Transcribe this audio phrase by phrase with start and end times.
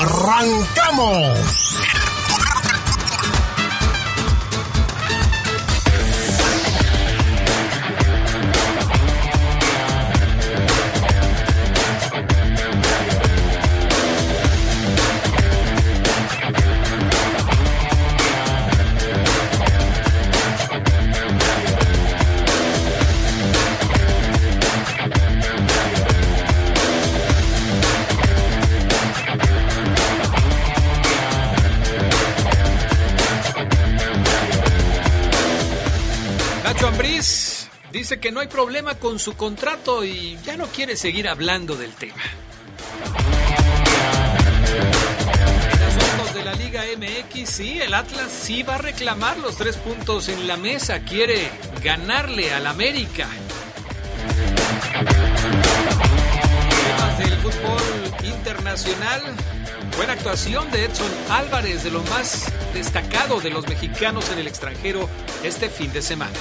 [0.00, 1.76] ¡Arrancamos!
[38.18, 42.22] Que no hay problema con su contrato y ya no quiere seguir hablando del tema.
[45.72, 49.76] En asuntos de la Liga MX, sí, el Atlas sí va a reclamar los tres
[49.76, 51.50] puntos en la mesa, quiere
[51.82, 53.28] ganarle al América.
[56.84, 57.82] Temas del fútbol
[58.24, 59.22] internacional,
[59.96, 65.08] buena actuación de Edson Álvarez, de lo más destacado de los mexicanos en el extranjero
[65.44, 66.32] este fin de semana.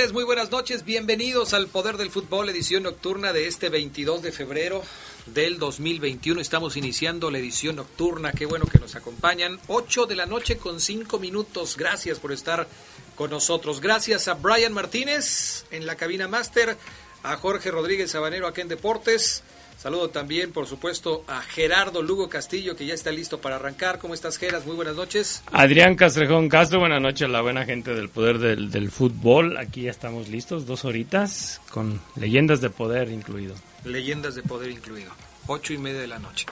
[0.01, 0.87] Muy buenas noches.
[0.87, 4.83] Bienvenidos al Poder del Fútbol, edición nocturna de este 22 de febrero
[5.27, 6.41] del 2021.
[6.41, 8.33] Estamos iniciando la edición nocturna.
[8.33, 9.61] Qué bueno que nos acompañan.
[9.67, 11.77] 8 de la noche con 5 minutos.
[11.77, 12.67] Gracias por estar
[13.15, 13.83] con nosotros.
[13.83, 16.79] Gracias a Brian Martínez en la cabina máster,
[17.23, 19.43] a Jorge Rodríguez Sabanero aquí en Deportes
[19.81, 23.99] Saludo también, por supuesto, a Gerardo Lugo Castillo, que ya está listo para arrancar.
[23.99, 24.67] ¿Cómo estás, Geras?
[24.67, 25.43] Muy buenas noches.
[25.53, 29.57] Adrián Castrejón Castro, buenas noches a la buena gente del poder del, del fútbol.
[29.57, 33.55] Aquí ya estamos listos, dos horitas, con leyendas de poder incluido.
[33.87, 35.13] Leyendas de poder incluido.
[35.47, 36.45] Ocho y media de la noche.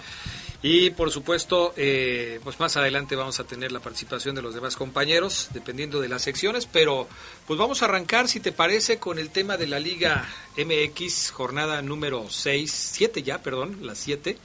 [0.60, 4.74] Y por supuesto, eh, pues más adelante vamos a tener la participación de los demás
[4.74, 7.08] compañeros, dependiendo de las secciones, pero
[7.46, 11.80] pues vamos a arrancar, si te parece, con el tema de la Liga MX, jornada
[11.80, 14.36] número 6, 7 ya, perdón, las 7,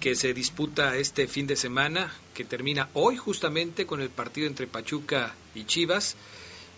[0.00, 4.66] que se disputa este fin de semana, que termina hoy justamente con el partido entre
[4.66, 6.16] Pachuca y Chivas,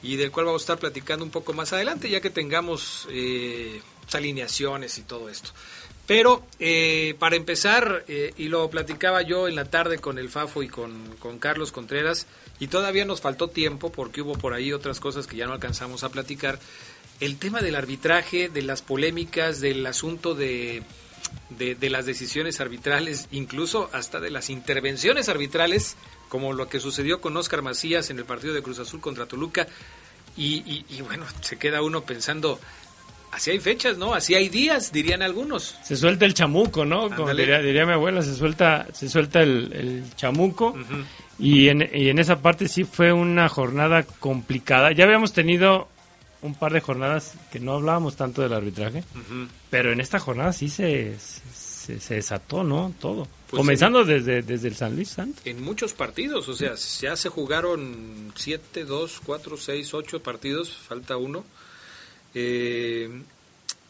[0.02, 3.80] y del cual vamos a estar platicando un poco más adelante, ya que tengamos eh,
[4.12, 5.50] alineaciones y todo esto.
[6.08, 10.62] Pero eh, para empezar, eh, y lo platicaba yo en la tarde con el Fafo
[10.62, 12.26] y con, con, Carlos Contreras,
[12.58, 16.04] y todavía nos faltó tiempo porque hubo por ahí otras cosas que ya no alcanzamos
[16.04, 16.58] a platicar,
[17.20, 20.82] el tema del arbitraje, de las polémicas, del asunto de,
[21.50, 25.96] de, las decisiones arbitrales, incluso hasta de las intervenciones arbitrales,
[26.30, 29.68] como lo que sucedió con Oscar Macías en el partido de Cruz Azul contra Toluca,
[30.38, 32.58] y, y, y bueno, se queda uno pensando,
[33.30, 34.14] Así hay fechas, ¿no?
[34.14, 35.76] Así hay días, dirían algunos.
[35.82, 37.14] Se suelta el chamuco, ¿no?
[37.14, 40.68] Como diría, diría, mi abuela, se suelta, se suelta el, el chamuco.
[40.70, 41.04] Uh -huh.
[41.38, 44.92] y, en, y en esa parte sí fue una jornada complicada.
[44.92, 45.88] Ya habíamos tenido
[46.40, 49.48] un par de jornadas que no hablábamos tanto del arbitraje, uh -huh.
[49.70, 52.94] pero en esta jornada sí se, se, se desató, ¿no?
[53.00, 53.26] Todo.
[53.50, 55.40] Pues Comenzando en, desde, desde el San Luis Santos.
[55.46, 61.16] En muchos partidos, o sea, ya se jugaron 7, 2, 4, 6, 8 partidos, falta
[61.16, 61.44] uno.
[62.34, 63.22] Eh,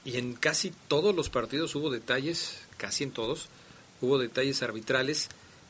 [0.05, 3.49] y en casi todos los partidos hubo detalles, casi en todos,
[4.01, 5.29] hubo detalles arbitrales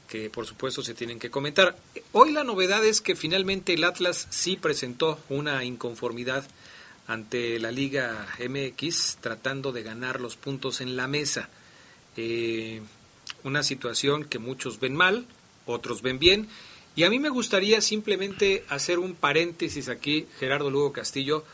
[0.09, 1.77] que por supuesto se tienen que comentar.
[2.13, 6.49] Hoy la novedad es que finalmente el Atlas sí presentó una inconformidad
[7.07, 11.49] ante la Liga MX tratando de ganar los puntos en la mesa.
[12.17, 12.81] Eh,
[13.45, 15.27] una situación que muchos ven mal,
[15.67, 16.49] otros ven bien.
[16.97, 21.45] Y a mí me gustaría simplemente hacer un paréntesis aquí, Gerardo Lugo Castillo,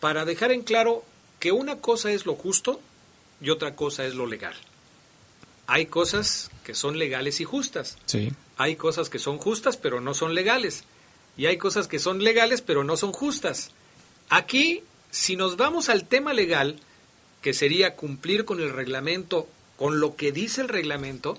[0.00, 1.04] para dejar en claro
[1.40, 2.80] que una cosa es lo justo
[3.40, 4.54] y otra cosa es lo legal.
[5.66, 7.96] Hay cosas que son legales y justas.
[8.06, 8.32] Sí.
[8.56, 10.84] Hay cosas que son justas pero no son legales.
[11.36, 13.70] Y hay cosas que son legales pero no son justas.
[14.28, 16.80] Aquí, si nos vamos al tema legal,
[17.42, 21.38] que sería cumplir con el reglamento, con lo que dice el reglamento,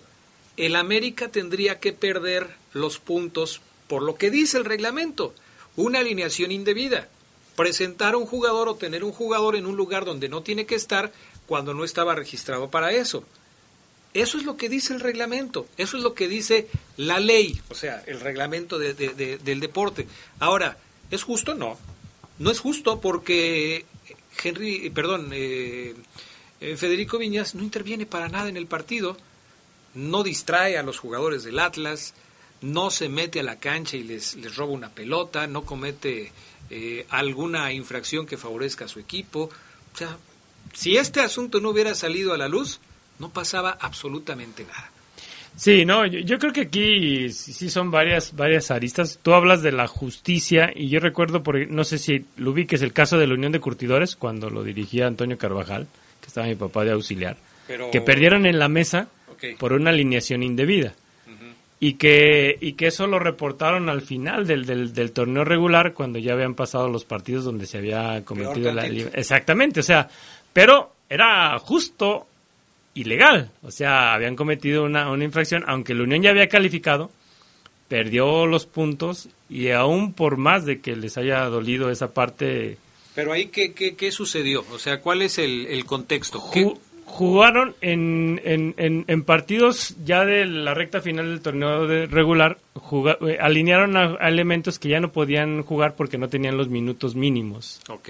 [0.58, 5.34] el América tendría que perder los puntos por lo que dice el reglamento,
[5.75, 7.10] una alineación indebida
[7.56, 10.75] presentar a un jugador o tener un jugador en un lugar donde no tiene que
[10.75, 11.12] estar
[11.48, 13.24] cuando no estaba registrado para eso.
[14.13, 17.75] Eso es lo que dice el reglamento, eso es lo que dice la ley, o
[17.75, 20.07] sea, el reglamento de, de, de, del deporte.
[20.40, 20.78] Ahora,
[21.12, 21.54] ¿es justo?
[21.54, 21.78] No,
[22.40, 23.86] no es justo porque
[24.42, 25.96] Henry, perdón, eh,
[26.62, 29.18] eh, Federico Viñas no interviene para nada en el partido,
[29.94, 32.13] no distrae a los jugadores del Atlas,
[32.62, 36.31] no se mete a la cancha y les, les roba una pelota, no comete
[36.70, 39.50] eh, alguna infracción que favorezca a su equipo.
[39.94, 40.18] O sea,
[40.74, 42.80] si este asunto no hubiera salido a la luz,
[43.20, 44.92] no pasaba absolutamente nada.
[45.56, 49.20] Sí, no, yo, yo, creo que aquí sí son varias varias aristas.
[49.22, 52.76] Tú hablas de la justicia y yo recuerdo, por, no sé si lo vi, que
[52.76, 55.88] es el caso de la Unión de Curtidores, cuando lo dirigía Antonio Carvajal,
[56.20, 57.38] que estaba mi papá de auxiliar,
[57.68, 57.90] Pero...
[57.90, 59.56] que perdieron en la mesa okay.
[59.56, 60.94] por una alineación indebida
[61.80, 66.19] y que, y que eso lo reportaron al final del, del, del, torneo regular cuando
[66.19, 70.10] ya habían pasado los partidos donde se había cometido la exactamente o sea
[70.54, 72.27] pero era justo
[72.94, 77.12] y legal o sea habían cometido una, una infracción aunque la Unión ya había calificado
[77.89, 82.77] perdió los puntos y aún por más de que les haya dolido esa parte
[83.15, 86.74] pero ahí qué, qué, qué sucedió o sea cuál es el, el contexto ¿Qué,
[87.15, 92.57] jugaron en, en, en, en, partidos ya de la recta final del torneo de regular,
[92.74, 96.67] juga, eh, alinearon a, a, elementos que ya no podían jugar porque no tenían los
[96.67, 97.79] minutos mínimos.
[97.88, 98.10] Ok,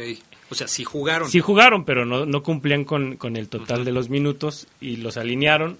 [0.49, 1.29] o sea, sí jugaron.
[1.29, 3.85] Sí jugaron, pero no, no cumplían con, con el total uh -huh.
[3.85, 5.77] de los minutos y los alinearon.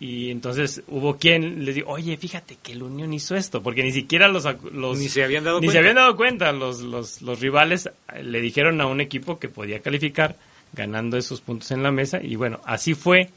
[0.00, 3.92] Y entonces hubo quien les dijo, oye, fíjate que el Unión hizo esto, porque ni
[3.92, 4.48] siquiera los...
[4.72, 5.72] los ni se habían dado ni cuenta.
[5.72, 6.52] se habían dado cuenta.
[6.52, 7.90] Los, los, los rivales
[8.22, 10.36] le dijeron a un equipo que podía calificar
[10.72, 13.30] ganando esos puntos en la mesa y bueno, así fue.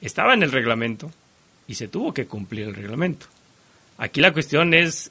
[0.00, 1.10] Estaba en el reglamento
[1.66, 3.26] y se tuvo que cumplir el reglamento.
[3.98, 5.10] Aquí la cuestión es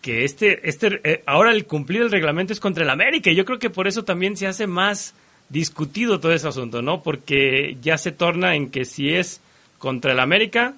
[0.00, 3.44] que este, este, eh, ahora el cumplir el reglamento es contra el América y yo
[3.44, 5.14] creo que por eso también se hace más
[5.48, 7.02] discutido todo ese asunto, ¿no?
[7.02, 9.40] Porque ya se torna en que si es
[9.78, 10.74] contra el América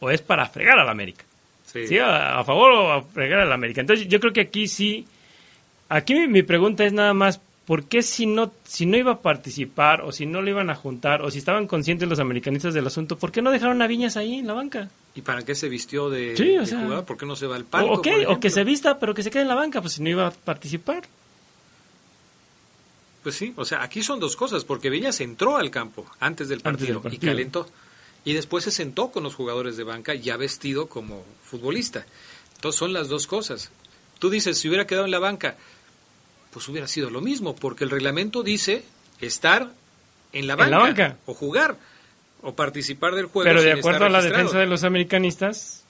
[0.00, 1.24] o es para fregar al América.
[1.66, 1.98] Sí, ¿Sí?
[1.98, 3.80] A, a, favor o a fregar al América.
[3.80, 5.06] Entonces yo creo que aquí sí,
[5.88, 9.20] aquí mi, mi pregunta es nada más, ¿por qué si no, si no iba a
[9.20, 12.86] participar o si no lo iban a juntar o si estaban conscientes los americanistas del
[12.86, 14.90] asunto, ¿por qué no dejaron a Viñas ahí en la banca?
[15.14, 17.04] ¿Y para qué se vistió de, sí, de sea, jugador?
[17.04, 17.92] ¿Por qué no se va al palco?
[17.92, 20.02] O, okay, o que se vista, pero que se quede en la banca, pues si
[20.02, 21.04] no iba a participar.
[23.22, 26.60] Pues sí, o sea, aquí son dos cosas, porque Viñas entró al campo antes del
[26.62, 27.32] Antes del partido, y partido.
[27.32, 27.68] calentó.
[28.26, 32.04] Y después se sentó con los jugadores de banca ya vestido como futbolista.
[32.56, 33.70] Entonces son las dos cosas.
[34.18, 35.56] Tú dices, si hubiera quedado en la banca,
[36.54, 38.84] pues hubiera sido lo mismo, porque el reglamento dice
[39.20, 39.68] estar
[40.32, 41.16] en la En banca, la banca.
[41.26, 41.76] o jugar
[42.40, 43.48] o participar del juego.
[43.50, 44.44] Pero de acuerdo a la registrado.
[44.44, 45.84] defensa de los americanistas,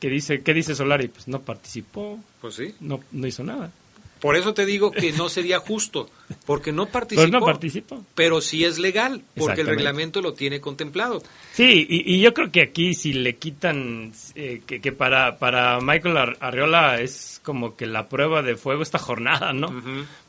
[0.00, 1.08] que dice, ¿qué dice Solari?
[1.08, 2.74] Pues no participó, Pues sí.
[2.80, 3.70] no, no hizo nada.
[4.20, 6.10] Por eso te digo que no sería justo,
[6.44, 7.22] porque no participó.
[7.22, 8.04] Pues no participó.
[8.14, 11.22] Pero sí es legal, porque el reglamento lo tiene contemplado.
[11.54, 15.80] Sí, y, y yo creo que aquí si le quitan, eh, que, que para, para
[15.80, 19.68] Michael Ar- Arriola es como que la prueba de fuego esta jornada, ¿no?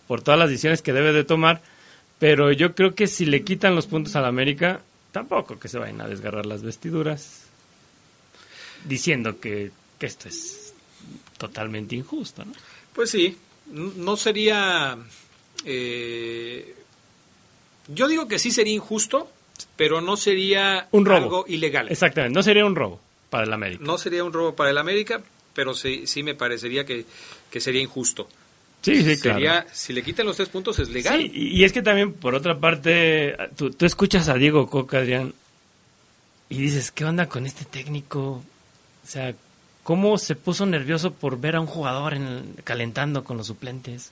[0.08, 1.62] Por todas las decisiones que debe de tomar,
[2.18, 4.82] pero yo creo que si le quitan los puntos al América,
[5.12, 7.44] tampoco que se vayan a desgarrar las vestiduras,
[8.86, 10.74] diciendo que, que esto es
[11.38, 12.54] totalmente injusto, ¿no?
[12.94, 13.38] Pues sí,
[13.72, 14.98] no sería...
[15.66, 16.76] eh,
[17.88, 19.30] yo digo que sí sería injusto,
[19.76, 21.18] pero no sería Un robo.
[21.18, 21.88] algo ilegal.
[21.90, 23.00] Exactamente, no sería un robo
[23.30, 23.84] para el América.
[23.84, 25.22] No sería un robo para el América,
[25.54, 27.06] pero sí, sí me parecería que,
[27.50, 28.28] que sería injusto.
[28.82, 29.38] Sí, sí, claro.
[29.40, 31.20] Sería, si le quitan los tres puntos es legal.
[31.20, 35.34] Sí, y es que también, por otra parte, tú, tú escuchas a Diego Coca, Adrián,
[36.50, 38.44] y dices, ¿qué onda con este técnico?
[39.04, 39.34] O sea,
[39.92, 44.12] ¿cómo se puso nervioso por ver a un jugador en el- calentando con los suplentes?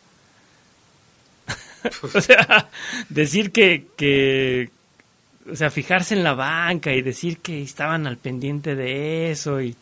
[2.14, 2.70] o sea,
[3.08, 4.70] decir que, que,
[5.50, 9.74] o sea, fijarse en la banca y decir que estaban al pendiente de eso y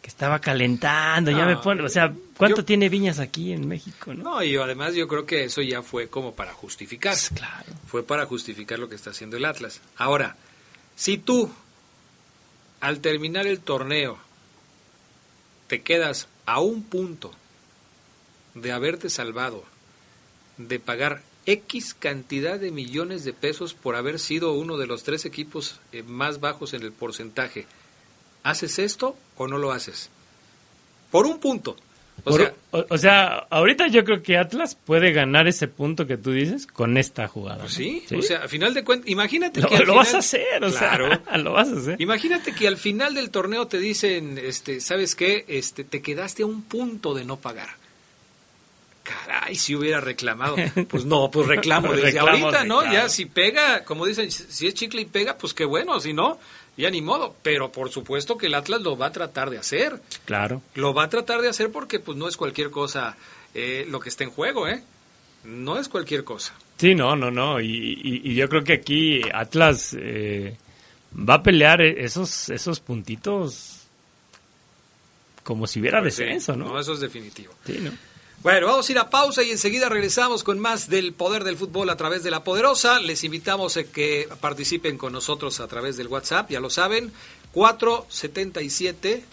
[0.00, 4.14] que estaba calentando, ya me pone, o sea, ¿cuánto yo- tiene Viñas aquí en México?
[4.14, 7.16] No, No, y además yo creo que eso ya fue como para justificar.
[7.34, 7.72] claro.
[7.86, 9.80] Fue para justificar lo que está haciendo el Atlas.
[9.98, 10.36] Ahora,
[10.96, 11.52] si tú,
[12.80, 14.18] al terminar el torneo,
[15.74, 17.32] te quedas a un punto
[18.54, 19.64] de haberte salvado,
[20.56, 25.24] de pagar X cantidad de millones de pesos por haber sido uno de los tres
[25.24, 27.66] equipos eh, más bajos en el porcentaje,
[28.44, 30.10] ¿haces esto o no lo haces?
[31.10, 31.74] Por un punto.
[32.26, 36.06] O Por- sea, o, o sea, ahorita yo creo que Atlas puede ganar ese punto
[36.06, 37.58] que tú dices con esta jugada.
[37.62, 40.16] pues sí, o sea, a final de cuentas, imagínate lo, que al lo vas final-
[40.16, 41.08] a hacer, o Claro.
[41.24, 42.00] sea, lo vas a hacer.
[42.00, 45.44] Imagínate que al final del torneo te dicen, este, ¿sabes qué?
[45.48, 47.68] Este, te quedaste a un punto de no pagar.
[49.02, 50.56] Caray, si hubiera reclamado.
[50.88, 52.90] Pues no, pues reclamo desde Reclamo, ahorita, ¿no?
[52.90, 56.38] Ya si pega, como dicen, si es chicle y pega, pues qué bueno, si no,
[56.76, 57.34] ya ni modo.
[57.42, 60.00] Pero por supuesto que el Atlas lo va a tratar de hacer.
[60.24, 60.62] Claro.
[60.74, 63.16] Lo va a tratar de hacer porque pues no es cualquier cosa
[63.54, 64.82] eh, lo que está en juego, ¿eh?
[65.44, 66.54] No es cualquier cosa.
[66.78, 67.60] Sí, no, no, no.
[67.60, 67.66] Y,
[68.02, 70.56] y- y yo creo que aquí Atlas eh,
[71.16, 73.82] va a pelear esos, esos puntitos
[75.42, 76.78] como si hubiera Pues sí, descenso, ¿no?
[76.80, 77.52] eso es definitivo.
[77.66, 77.90] Sí, ¿no?
[78.44, 81.88] Bueno, vamos a ir a pausa y enseguida regresamos con más del poder del fútbol
[81.88, 83.00] a través de la poderosa.
[83.00, 87.10] Les invitamos a que participen con nosotros a través del WhatsApp, ya lo saben,
[87.52, 89.24] 477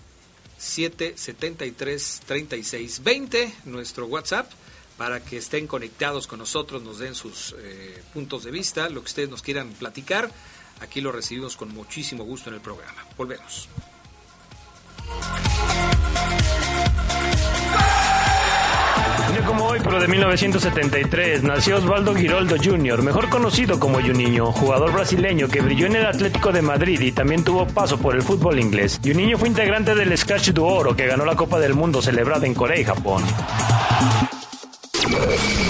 [0.58, 4.50] 773 3620, nuestro WhatsApp,
[4.96, 9.08] para que estén conectados con nosotros, nos den sus eh, puntos de vista, lo que
[9.08, 10.32] ustedes nos quieran platicar.
[10.80, 13.06] Aquí lo recibimos con muchísimo gusto en el programa.
[13.18, 13.68] Volvemos.
[19.32, 24.92] Un como hoy, pero de 1973, nació Osvaldo Giroldo Jr., mejor conocido como Juninho, jugador
[24.92, 28.60] brasileño que brilló en el Atlético de Madrid y también tuvo paso por el fútbol
[28.60, 29.00] inglés.
[29.04, 32.54] Juninho fue integrante del Scratch du Oro, que ganó la Copa del Mundo celebrada en
[32.54, 33.24] Corea y Japón.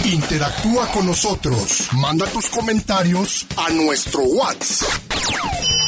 [0.06, 1.89] Interactúa con nosotros.
[1.94, 4.89] Manda tus comentarios a nuestro WhatsApp.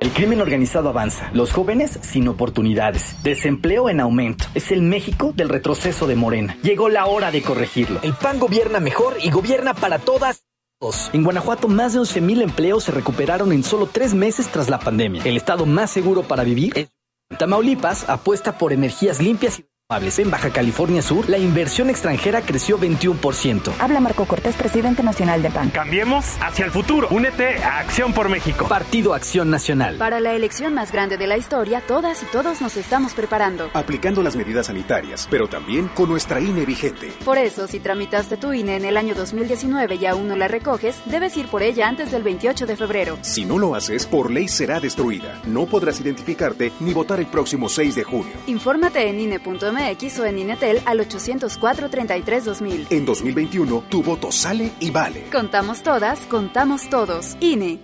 [0.00, 4.46] El crimen organizado avanza, los jóvenes sin oportunidades, desempleo en aumento.
[4.54, 6.56] Es el México del retroceso de Morena.
[6.62, 8.00] Llegó la hora de corregirlo.
[8.02, 10.44] El PAN gobierna mejor y gobierna para todas.
[10.78, 11.10] todos.
[11.12, 15.22] En Guanajuato, más de 11.000 empleos se recuperaron en solo tres meses tras la pandemia.
[15.24, 16.88] El estado más seguro para vivir es
[17.36, 19.66] Tamaulipas apuesta por energías limpias y.
[19.90, 23.72] En Baja California Sur, la inversión extranjera creció 21%.
[23.78, 25.70] Habla Marco Cortés, presidente nacional de PAN.
[25.70, 27.08] Cambiemos hacia el futuro.
[27.10, 28.68] Únete a Acción por México.
[28.68, 29.96] Partido Acción Nacional.
[29.96, 33.70] Para la elección más grande de la historia, todas y todos nos estamos preparando.
[33.72, 37.10] Aplicando las medidas sanitarias, pero también con nuestra INE vigente.
[37.24, 41.00] Por eso, si tramitaste tu INE en el año 2019 y aún no la recoges,
[41.06, 43.18] debes ir por ella antes del 28 de febrero.
[43.22, 45.40] Si no lo haces, por ley será destruida.
[45.46, 48.34] No podrás identificarte ni votar el próximo 6 de junio.
[48.48, 49.77] Infórmate en INE.mx
[50.18, 52.86] o en INETEL al 804-33-2000.
[52.90, 55.24] En 2021, tu voto sale y vale.
[55.30, 57.36] Contamos todas, contamos todos.
[57.40, 57.80] INE.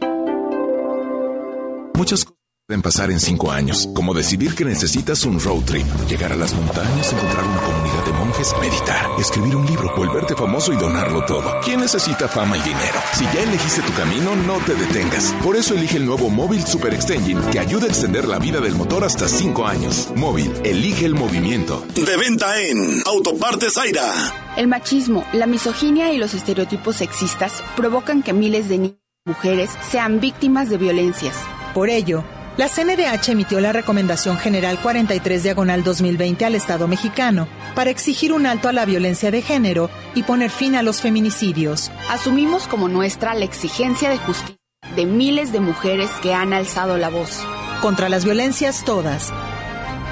[1.95, 6.33] Muchas cosas pueden pasar en cinco años, como decidir que necesitas un road trip, llegar
[6.33, 10.76] a las montañas, encontrar una comunidad de monjes, meditar, escribir un libro, volverte famoso y
[10.76, 11.61] donarlo todo.
[11.62, 12.99] ¿Quién necesita fama y dinero?
[13.12, 15.35] Si ya elegiste tu camino, no te detengas.
[15.42, 18.76] Por eso elige el nuevo Móvil Super Extension que ayuda a extender la vida del
[18.76, 20.11] motor hasta cinco años.
[20.16, 21.87] Móvil, elige el movimiento.
[21.94, 24.11] De venta en Autopartes Aira.
[24.56, 29.71] El machismo, la misoginia y los estereotipos sexistas provocan que miles de niñas y mujeres
[29.90, 31.37] sean víctimas de violencias.
[31.75, 32.23] Por ello,
[32.57, 38.47] la CNDH emitió la Recomendación General 43 Diagonal 2020 al Estado mexicano para exigir un
[38.47, 41.91] alto a la violencia de género y poner fin a los feminicidios.
[42.09, 44.57] Asumimos como nuestra la exigencia de justicia
[44.95, 47.41] de miles de mujeres que han alzado la voz.
[47.81, 49.33] Contra las violencias todas.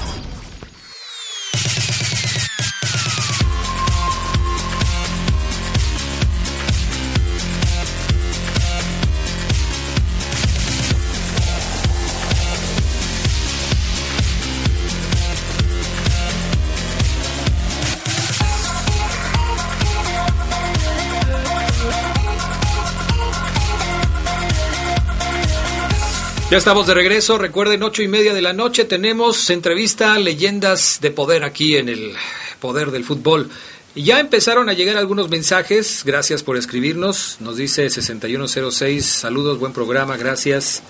[26.56, 27.36] Ya estamos de regreso.
[27.36, 32.14] Recuerden, ocho y media de la noche tenemos entrevista Leyendas de Poder aquí en el
[32.60, 33.50] Poder del Fútbol.
[33.94, 36.02] Ya empezaron a llegar algunos mensajes.
[36.02, 37.36] Gracias por escribirnos.
[37.40, 39.04] Nos dice 6106.
[39.04, 40.16] Saludos, buen programa.
[40.16, 40.82] Gracias.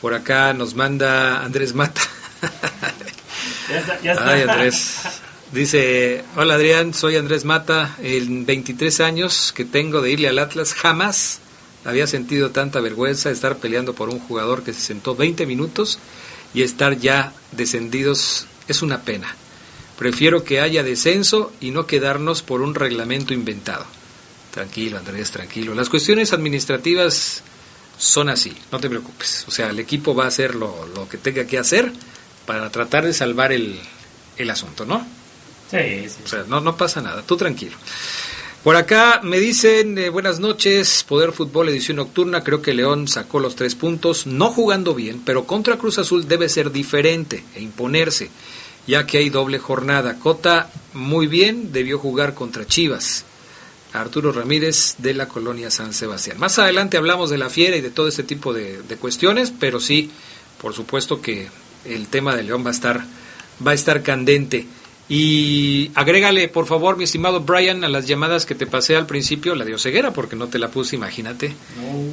[0.00, 2.02] Por acá nos manda Andrés Mata.
[3.70, 4.28] Ya está, ya está.
[4.28, 4.96] Ay, Andrés.
[5.52, 7.96] Dice, hola Adrián, soy Andrés Mata.
[8.02, 11.38] En 23 años que tengo de irle al Atlas, jamás
[11.84, 15.98] había sentido tanta vergüenza estar peleando por un jugador que se sentó 20 minutos
[16.54, 19.34] y estar ya descendidos es una pena.
[19.98, 23.84] Prefiero que haya descenso y no quedarnos por un reglamento inventado.
[24.50, 25.74] Tranquilo, Andrés, tranquilo.
[25.74, 27.42] Las cuestiones administrativas
[27.98, 29.44] son así, no te preocupes.
[29.48, 31.92] O sea, el equipo va a hacer lo, lo que tenga que hacer
[32.46, 33.78] para tratar de salvar el,
[34.36, 35.06] el asunto, ¿no?
[35.70, 36.16] Sí, sí.
[36.24, 37.76] O sea, no, no pasa nada, tú tranquilo.
[38.62, 43.40] Por acá me dicen, eh, buenas noches, Poder Fútbol edición nocturna, creo que León sacó
[43.40, 48.30] los tres puntos, no jugando bien, pero contra Cruz Azul debe ser diferente e imponerse,
[48.86, 50.20] ya que hay doble jornada.
[50.20, 53.24] Cota, muy bien, debió jugar contra Chivas.
[53.92, 56.38] Arturo Ramírez de la colonia San Sebastián.
[56.38, 59.80] Más adelante hablamos de la fiera y de todo este tipo de, de cuestiones, pero
[59.80, 60.08] sí,
[60.60, 61.48] por supuesto que
[61.84, 63.04] el tema de León va a estar,
[63.66, 64.68] va a estar candente.
[65.14, 69.54] Y agrégale, por favor, mi estimado Brian, a las llamadas que te pasé al principio,
[69.54, 71.54] la de Oseguera, porque no te la puse, imagínate.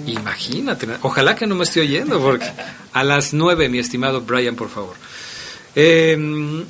[0.06, 0.86] Imagínate.
[1.04, 2.52] Ojalá que no me esté oyendo, porque
[2.92, 4.98] a las nueve, mi estimado Brian, por favor.
[5.78, 6.66] Eh,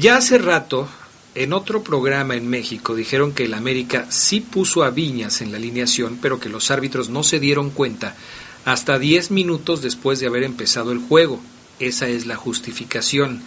[0.00, 0.88] ya hace rato,
[1.34, 5.58] en otro programa en México, dijeron que el América sí puso a Viñas en la
[5.58, 8.16] alineación, pero que los árbitros no se dieron cuenta
[8.64, 11.38] hasta 10 minutos después de haber empezado el juego.
[11.80, 13.42] Esa es la justificación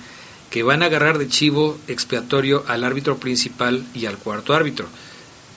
[0.52, 4.86] que van a agarrar de chivo expiatorio al árbitro principal y al cuarto árbitro.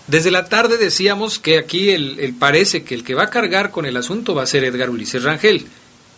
[0.06, 3.70] Desde la tarde decíamos que aquí el, el parece que el que va a cargar
[3.70, 5.66] con el asunto va a ser Edgar Ulises Rangel,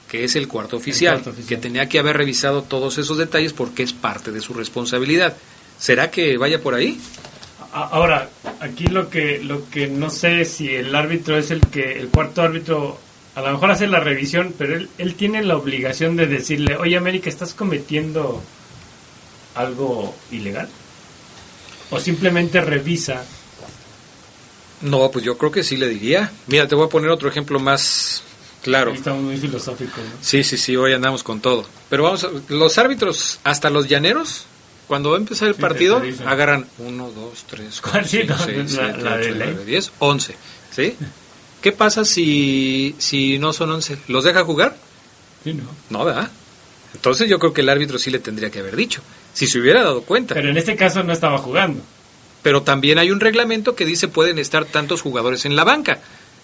[0.09, 1.49] que es el cuarto oficial, cuarto oficial.
[1.49, 5.37] que tenía que haber revisado todos esos detalles porque es parte de su responsabilidad.
[5.79, 7.01] ¿Será que vaya por ahí?
[7.73, 8.29] Ahora,
[8.61, 12.43] aquí lo que lo que no sé si el árbitro es el que el cuarto
[12.43, 12.99] árbitro
[13.35, 16.97] a lo mejor hace la revisión, pero él, él tiene la obligación de decirle, oye
[16.97, 18.43] América, ¿estás cometiendo
[19.57, 20.69] algo ilegal?
[21.91, 23.25] O simplemente revisa.
[24.83, 26.31] No, pues yo creo que sí le diría.
[26.49, 28.23] Mira, te voy a poner otro ejemplo más
[28.63, 28.91] claro.
[28.93, 30.11] Ahí estamos muy filosóficos, ¿no?
[30.21, 31.65] Sí, sí, sí, hoy andamos con todo.
[31.89, 34.45] Pero vamos, a- los árbitros, hasta los llaneros,
[34.87, 37.93] cuando va a empezar el Sí, partido, agarran 1, 2, 3, ¿Cuál?
[38.05, 39.49] 4, Sí, 5, no, 6, la- 7, la de 8, ley.
[39.55, 40.37] 9, 10, 11.
[40.75, 40.97] ¿Sí?
[41.63, 43.97] ¿Qué pasa si, si no son 11?
[44.09, 44.77] ¿Los deja jugar?
[45.43, 45.65] Sí, no.
[45.91, 46.31] No, ¿verdad?
[46.95, 49.01] Entonces yo creo que el árbitro sí le tendría que haber dicho,
[49.37, 50.33] si se hubiera dado cuenta.
[50.35, 51.83] Pero en este caso no estaba jugando.
[52.43, 55.99] Pero también hay un reglamento que dice pueden estar tantos jugadores en la banca.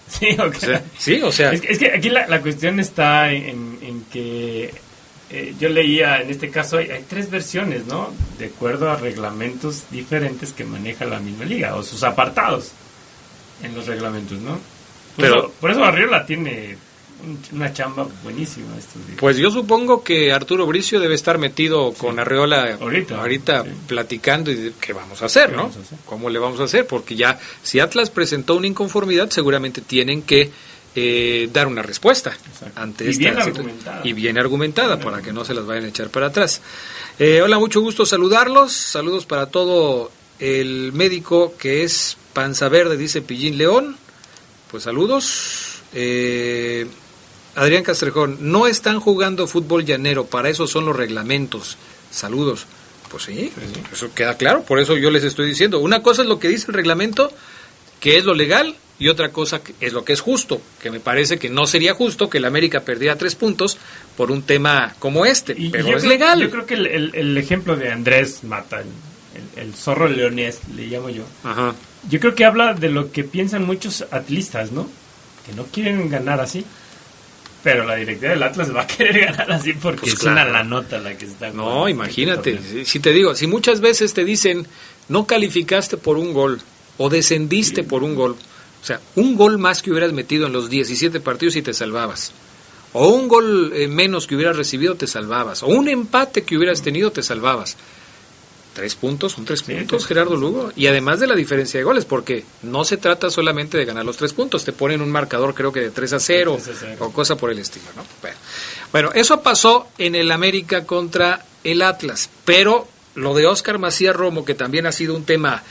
[0.07, 0.35] Sí.
[0.37, 3.79] O sea, sí, o sea, Es, que- es que aquí la, la cuestión está en,
[3.81, 4.73] en que
[5.31, 8.13] eh, yo leía, en este caso hay, hay tres versiones, ¿no?
[8.37, 12.71] De acuerdo a reglamentos diferentes que maneja la misma liga, o sus apartados
[13.63, 14.59] en los reglamentos, ¿no?
[15.15, 16.75] Por, Pero- eso, por eso Arriola tiene
[17.51, 19.17] una chamba buenísima estos días.
[19.19, 23.69] Pues yo supongo que Arturo Bricio debe estar metido con Arreola Ahorita, sí.
[23.87, 25.61] platicando y de- qué vamos a hacer, ¿Qué ¿no?
[25.63, 25.97] vamos a hacer?
[26.05, 26.85] ¿Cómo le vamos a hacer?
[26.87, 30.51] Porque ya si Atlas presentó una inconformidad, seguramente tienen que
[30.95, 32.37] eh, dar una respuesta
[32.75, 34.01] ante Y esta bien argumentada.
[34.03, 36.61] y bien argumentada para que no se las vayan a echar para atrás.
[37.17, 38.71] Eh, hola, mucho gusto saludarlos.
[38.73, 43.97] Saludos para todo el médico que es Panza Verde, dice Pillín León.
[44.69, 45.81] Pues saludos.
[45.93, 46.85] Eh,
[47.55, 51.77] Adrián Castrejón, no están jugando fútbol llanero, para eso son los reglamentos.
[52.11, 52.65] Saludos.
[53.09, 53.51] Pues sí,
[53.91, 55.79] eso queda claro, por eso yo les estoy diciendo.
[55.79, 57.31] Una cosa es lo que dice el reglamento,
[57.99, 61.37] que es lo legal, y otra cosa es lo que es justo, que me parece
[61.37, 63.77] que no sería justo que el América perdiera tres puntos
[64.17, 66.39] por un tema como este, Y pero yo es creo- legal.
[66.41, 68.87] Yo creo que el, el- el ejemplo de Andrés Mata, el,
[69.57, 71.23] el- el zorro leonés, le llamo yo.
[71.43, 71.75] Ajá.
[72.09, 74.89] Yo creo que habla de lo que piensan muchos atlistas, ¿no?
[75.45, 76.65] Que no quieren ganar así.
[77.63, 80.49] Pero la directiva del Atlas va a querer ganar así porque Pues es claro.
[80.49, 84.13] una la nota la que está No, imagínate, si, si te digo, si muchas veces
[84.13, 84.67] te dicen
[85.09, 86.61] no calificaste por un gol
[86.97, 88.35] o descendiste por un gol,
[88.81, 92.33] o sea, un gol más que hubieras metido en los 17 partidos y te salvabas,
[92.93, 96.81] o un gol eh, menos que hubieras recibido te salvabas, o un empate que hubieras
[96.81, 97.77] tenido te salvabas.
[98.73, 102.43] Tres puntos, son tres puntos, Gerardo Lugo, y además de la diferencia de goles, porque
[102.63, 105.79] no se trata solamente de ganar los tres puntos, te ponen un marcador creo que
[105.79, 106.95] de 3 a 0, 3 a 0.
[106.99, 108.03] o cosa por el estilo, ¿no?
[108.21, 108.37] Bueno,
[108.91, 114.43] bueno, eso pasó en el América contra el Atlas, pero lo de Oscar Macías Romo,
[114.43, 115.63] que también ha sido un tema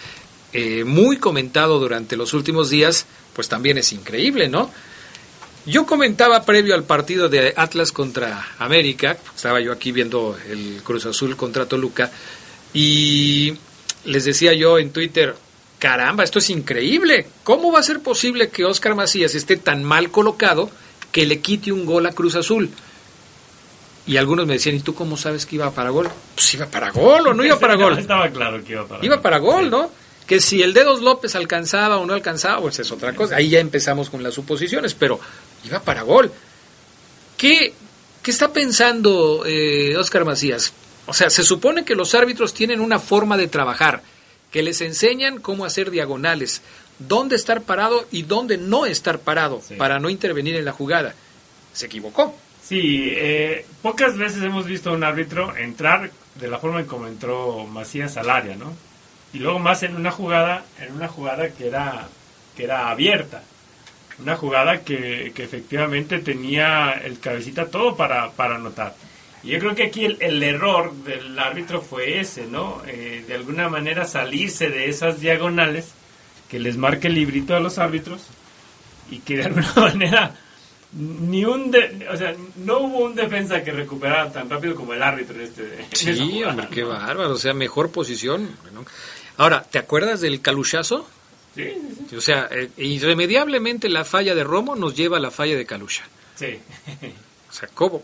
[0.53, 4.71] eh, muy comentado durante los últimos días, pues también es increíble, ¿no?
[5.65, 11.07] Yo comentaba previo al partido de Atlas contra América, estaba yo aquí viendo el Cruz
[11.07, 12.11] Azul contra Toluca,
[12.75, 13.55] y
[14.05, 15.35] les decía yo en Twitter,
[15.79, 17.27] caramba, esto es increíble.
[17.45, 20.71] ¿Cómo va a ser posible que Oscar Macías esté tan mal colocado
[21.11, 22.71] que le quite un gol a Cruz Azul?
[24.07, 26.09] Y algunos me decían, ¿y tú cómo sabes que iba para gol?
[26.35, 27.99] Pues iba para gol o no iba para gol.
[27.99, 29.91] Estaba claro que iba para Iba para gol, ¿no?
[30.27, 33.37] Que si el Dedos López alcanzaba o no alcanzaba, pues es otra cosa.
[33.37, 35.21] Ahí ya empezamos con las suposiciones, pero
[35.65, 36.33] iba para gol.
[37.37, 37.75] ¿Qué,
[38.23, 40.73] qué está pensando eh, Oscar Macías?
[41.07, 44.03] O sea, se supone que los árbitros tienen una forma de trabajar,
[44.51, 46.63] que les enseñan cómo hacer diagonales,
[46.99, 51.15] dónde estar parado y dónde no estar parado para no intervenir en la jugada.
[51.73, 52.37] Se equivocó.
[52.63, 57.07] Sí, eh, pocas veces hemos visto a un árbitro entrar de la forma en como
[57.07, 58.73] entró Macías al área, ¿no?
[59.33, 62.09] Y luego más en una jugada, en una jugada que era,
[62.57, 63.43] que era abierta.
[64.19, 68.95] Una jugada que, que efectivamente tenía el cabecita todo para, para anotar.
[69.45, 72.83] Y yo creo que aquí el, el error del árbitro fue ese, ¿no?
[72.87, 75.89] Eh, de alguna manera salirse de esas diagonales
[76.49, 78.23] que les marque el librito a los árbitros
[79.11, 80.37] y que de alguna manera
[80.95, 85.03] ni un de- o sea no hubo un defensa que recuperara tan rápido como el
[85.03, 87.31] árbitro en este en Sí, jugada, hombre, qué bárbaro.
[87.33, 88.49] O sea, mejor posición.
[88.75, 88.85] ¿no?
[89.39, 91.09] Ahora, ¿te acuerdas del caluchazo?
[91.55, 92.17] Sí, sí, sí.
[92.17, 96.05] O sea, eh, irremediablemente la falla de Romo nos lleva a la falla de Calucha.
[96.37, 96.59] Sí.
[97.51, 98.03] O sea, ¿cómo?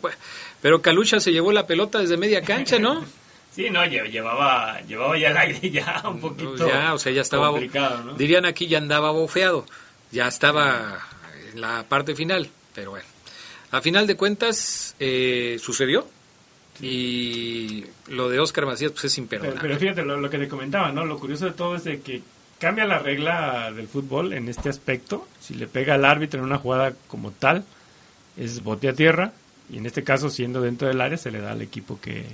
[0.62, 3.05] Pero Calucha se llevó la pelota desde media cancha, ¿no?
[3.51, 7.11] Sí, no, lle- llevaba, llevaba ya el aire ya un poquito Pues ya, o sea,
[7.11, 7.51] ya estaba.
[7.51, 8.12] complicado, ¿no?
[8.14, 9.66] Dirían aquí, ya andaba bofeado.
[10.12, 11.01] Ya estaba
[11.53, 12.49] en la parte final.
[12.73, 13.07] Pero bueno,
[13.73, 16.07] a final de cuentas, eh, sucedió.
[16.81, 19.61] Y lo de Oscar Macías, pues es Pero, imperdonable.
[19.61, 21.05] pero fíjate lo, lo que te comentaba, ¿no?
[21.05, 22.23] Lo curioso de todo es de que
[22.61, 25.27] cambia la regla del fútbol en este aspecto.
[25.40, 27.64] Si le pega al árbitro en una jugada como tal,
[28.37, 29.33] es bote a tierra.
[29.70, 32.24] Y en este caso, siendo dentro del área, se le da al equipo que...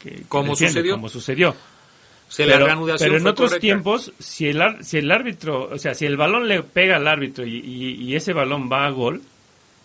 [0.00, 0.94] que, Como sucedió.
[0.94, 1.50] Como sucedió.
[1.50, 3.60] O sea, la pero, pero en otros correcta.
[3.60, 7.46] tiempos, si el, si el árbitro, o sea, si el balón le pega al árbitro
[7.46, 9.22] y, y- y ese balón va a gol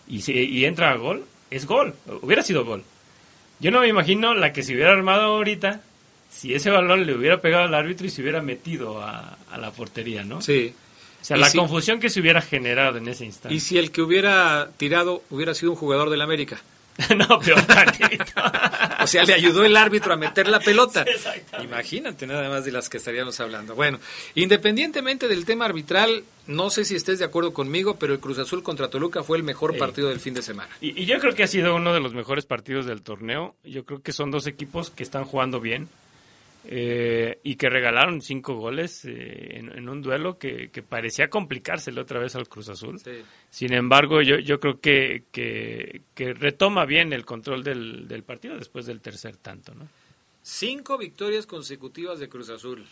[0.08, 2.84] y, se- y entra a gol, es gol, hubiera sido gol.
[3.60, 5.82] Yo no me imagino la que se hubiera armado ahorita
[6.32, 9.70] si ese balón le hubiera pegado al árbitro y se hubiera metido a, a la
[9.70, 10.42] portería, ¿no?
[10.42, 10.74] Sí.
[11.22, 13.54] O sea, Y la si- confusión que se hubiera generado en ese instante.
[13.56, 16.62] Y si el que hubiera tirado hubiera sido un jugador del América.
[17.16, 17.64] no, peor.
[19.02, 21.06] O sea, le ayudó el árbitro a meter la pelota.
[21.06, 21.64] Sí.
[21.64, 23.76] Imagínate nada más de las que estaríamos hablando.
[23.76, 24.00] Bueno,
[24.36, 28.62] independientemente del tema arbitral, no sé si estés de acuerdo conmigo, pero el Cruz Azul
[28.64, 29.80] contra Toluca fue el mejor Sí.
[29.80, 30.70] partido del fin de semana.
[30.82, 33.56] Y, y yo creo que ha sido uno de los mejores partidos del torneo.
[33.64, 35.88] Yo creo que son dos equipos que están jugando bien
[36.66, 42.00] eh, y que regalaron cinco goles eh, en, en un duelo que, que parecía complicársele
[42.00, 43.00] otra vez al Cruz Azul.
[43.00, 43.22] Sí.
[43.50, 48.58] Sin embargo, yo, yo creo que, que, que retoma bien el control del, del partido
[48.58, 49.74] después del tercer tanto.
[49.74, 49.88] ¿no?
[50.44, 52.86] Cinco victorias consecutivas de Cruz Azul.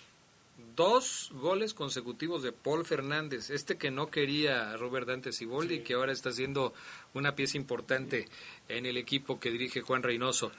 [0.76, 5.94] Dos goles consecutivos de Paul Fernández, este que no quería Robert Dante Siboldi y que
[5.94, 6.74] ahora está siendo
[7.14, 8.28] una pieza importante
[8.68, 10.52] en el equipo que dirige Juan Reynoso.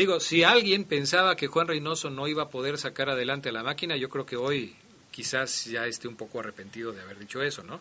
[0.00, 3.62] Digo, si alguien pensaba que Juan Reynoso no iba a poder sacar adelante a la
[3.62, 4.74] máquina, yo creo que hoy
[5.10, 7.80] quizás ya esté un poco arrepentido de haber dicho eso, ¿no?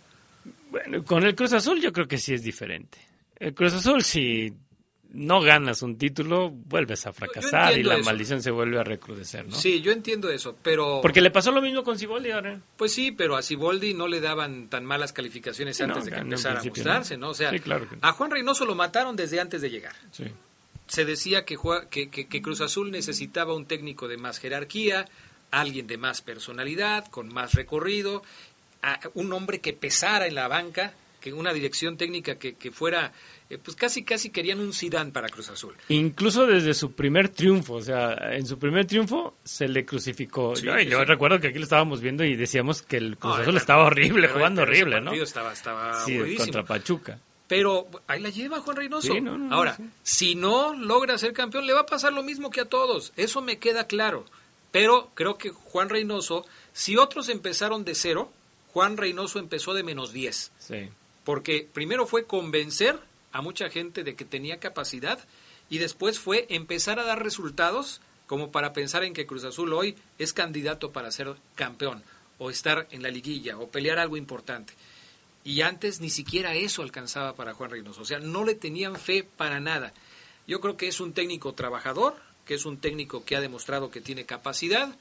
[0.69, 2.97] Bueno, con el Cruz Azul yo creo que sí es diferente.
[3.37, 4.53] El Cruz Azul si
[5.11, 9.55] no ganas un título, vuelves a fracasar y la maldición se vuelve a recrudecer, ¿no?
[9.55, 10.99] Sí, yo entiendo eso, pero...
[11.01, 12.59] Porque le pasó lo mismo con Siboldi ahora.
[12.75, 16.59] Pues sí, pero a Siboldi no le daban tan malas calificaciones antes de que empezara
[16.59, 17.29] a mostrarse, ¿no?
[17.29, 17.53] O sea,
[18.01, 19.95] a Juan Reynoso lo mataron desde antes de llegar.
[20.11, 20.25] Sí.
[20.89, 21.57] Se decía que,
[21.89, 25.07] que, que Cruz Azul necesitaba un técnico de más jerarquía,
[25.51, 28.23] alguien de más personalidad, con más recorrido,
[29.13, 33.13] un hombre que pesara en la banca, que una dirección técnica que, que fuera
[33.49, 35.73] eh, pues casi casi querían un Zidane para Cruz Azul.
[35.87, 40.53] Incluso desde su primer triunfo, o sea, en su primer triunfo se le crucificó.
[40.53, 44.27] yo, recuerdo que aquí lo estábamos viendo y decíamos que el Cruz Azul estaba horrible,
[44.27, 45.13] jugando horrible, ¿no?
[45.13, 47.19] Estaba, estaba sí, contra Pachuca.
[47.49, 49.11] Pero ahí la lleva Juan Reynoso.
[49.49, 53.11] Ahora, si no logra ser campeón, le va a pasar lo mismo que a todos.
[53.17, 54.23] Eso me queda claro.
[54.71, 58.31] Pero creo que Juan Reynoso, si otros empezaron de cero,
[58.71, 60.51] Juan Reynoso empezó de menos 10.
[60.59, 60.89] Sí.
[61.23, 62.99] Porque primero fue convencer
[63.31, 65.17] a mucha gente de que tenía capacidad
[65.71, 69.95] y después fue empezar a dar resultados como para pensar en que Cruz Azul hoy
[70.19, 72.03] es candidato para ser campeón
[72.37, 74.73] o estar en la liguilla o pelear algo importante.
[75.43, 79.23] Y antes ni siquiera eso alcanzaba para Juan Reynoso, o sea, no le tenían fe
[79.23, 79.93] para nada.
[80.47, 84.01] Yo creo que es un técnico trabajador, que es un técnico que ha demostrado que
[84.01, 84.95] tiene capacidad,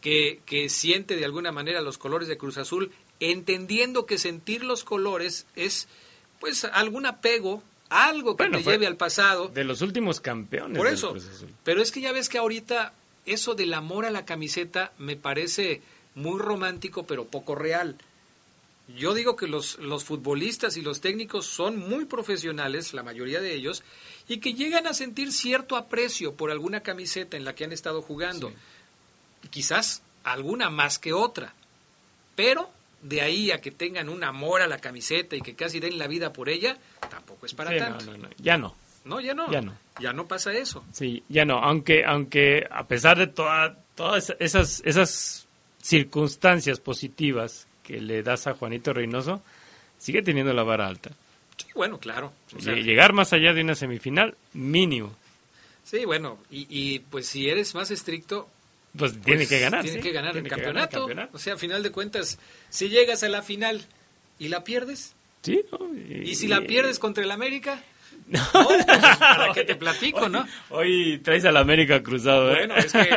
[0.00, 4.84] que, que siente de alguna manera los colores de Cruz Azul, entendiendo que sentir los
[4.84, 5.88] colores es
[6.40, 9.48] pues algún apego algo que te lleve al pasado.
[9.48, 10.78] De los últimos campeones.
[10.78, 11.14] Por eso.
[11.62, 12.94] Pero es que ya ves que ahorita
[13.26, 15.82] eso del amor a la camiseta me parece
[16.14, 17.96] muy romántico, pero poco real.
[18.88, 23.54] Yo digo que los, los futbolistas y los técnicos son muy profesionales, la mayoría de
[23.54, 23.84] ellos,
[24.28, 28.02] y que llegan a sentir cierto aprecio por alguna camiseta en la que han estado
[28.02, 28.52] jugando.
[29.50, 31.54] Quizás alguna más que otra.
[32.34, 32.70] Pero
[33.02, 36.06] de ahí a que tengan un amor a la camiseta y que casi den la
[36.06, 36.76] vida por ella,
[37.10, 38.04] tampoco es para tanto.
[38.06, 38.74] No, no, Ya no.
[39.04, 39.50] No, ya no.
[39.50, 39.76] Ya no.
[40.00, 40.84] Ya no pasa eso.
[40.92, 41.58] Sí, ya no.
[41.58, 45.48] Aunque, aunque a pesar de toda, todas esas, esas
[45.80, 49.42] circunstancias positivas que le das a Juanito Reynoso,
[49.98, 51.10] sigue teniendo la vara alta.
[51.56, 52.32] Sí, bueno, claro.
[52.58, 55.14] llegar más allá de una semifinal, mínimo.
[55.84, 58.48] Sí, bueno, y, y pues si eres más estricto,
[58.96, 59.82] pues, tiene que ganar.
[59.82, 61.08] Tiene que ganar el campeonato.
[61.32, 63.82] O sea, a final de cuentas, si llegas a la final
[64.38, 65.14] y la pierdes.
[65.42, 65.60] Sí,
[66.08, 67.82] y, si la pierdes contra el América.
[68.26, 70.46] No, pues, para que te platico, ¿no?
[70.70, 72.66] Hoy traes al América cruzado, ¿eh?
[72.66, 73.08] Bueno, es que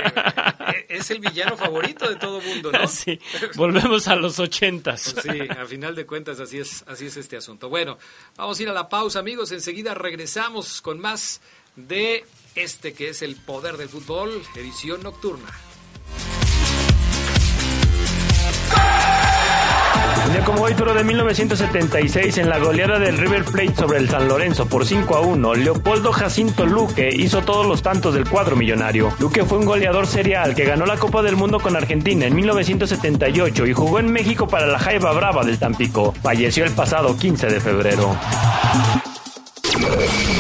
[0.90, 2.88] es el villano favorito de todo mundo, ¿no?
[2.96, 3.20] Sí,
[3.56, 5.14] volvemos a los ochentas.
[5.14, 7.70] Pues sí, a final de cuentas así es, así es este asunto.
[7.70, 7.98] Bueno,
[8.38, 9.52] vamos a ir a la pausa, amigos.
[9.52, 11.42] Enseguida regresamos con más
[11.76, 15.50] de este que es el poder del fútbol, edición nocturna.
[20.28, 24.28] Un como hoy, pero de 1976, en la goleada del River Plate sobre el San
[24.28, 29.14] Lorenzo por 5 a 1, Leopoldo Jacinto Luque hizo todos los tantos del cuadro millonario.
[29.20, 33.66] Luque fue un goleador serial que ganó la Copa del Mundo con Argentina en 1978
[33.68, 36.14] y jugó en México para la Jaiba Brava del Tampico.
[36.22, 38.16] Falleció el pasado 15 de febrero.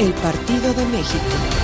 [0.00, 1.63] el partido de México.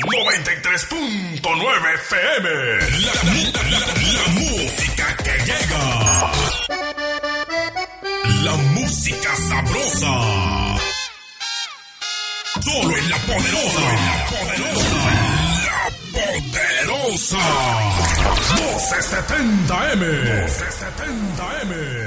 [0.00, 2.48] 93.9 FM.
[3.04, 3.12] La,
[4.32, 6.32] música que llega.
[8.42, 10.78] La música sabrosa.
[12.62, 13.10] Solo en.
[13.10, 13.82] La poderosa.
[17.12, 17.28] 1270M.
[20.48, 22.06] 1270M.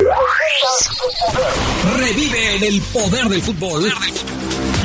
[1.98, 3.94] Revive en el poder del fútbol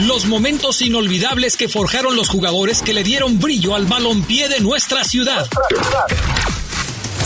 [0.07, 5.05] los momentos inolvidables que forjaron los jugadores que le dieron brillo al balompié de nuestra
[5.05, 5.47] ciudad.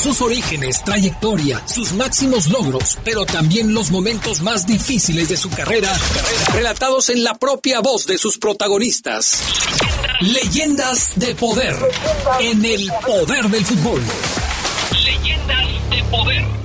[0.03, 5.93] Sus orígenes, trayectoria, sus máximos logros, pero también los momentos más difíciles de su carrera,
[6.53, 9.43] relatados en la propia voz de sus protagonistas.
[10.21, 11.77] Leyendas de poder
[12.41, 14.03] en el poder del fútbol.
[15.05, 16.64] Leyendas de poder.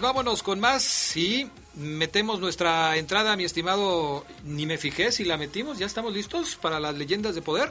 [0.00, 4.24] Vámonos con más y metemos nuestra entrada, mi estimado.
[4.44, 5.78] Ni me fijé si la metimos.
[5.78, 7.70] ¿Ya estamos listos para las leyendas de poder?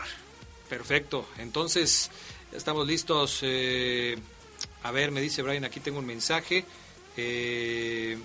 [0.69, 1.25] Perfecto.
[1.37, 2.11] Entonces,
[2.51, 3.39] ya estamos listos.
[3.41, 4.17] Eh,
[4.83, 6.65] a ver, me dice Brian, aquí tengo un mensaje.
[7.15, 8.17] Eh,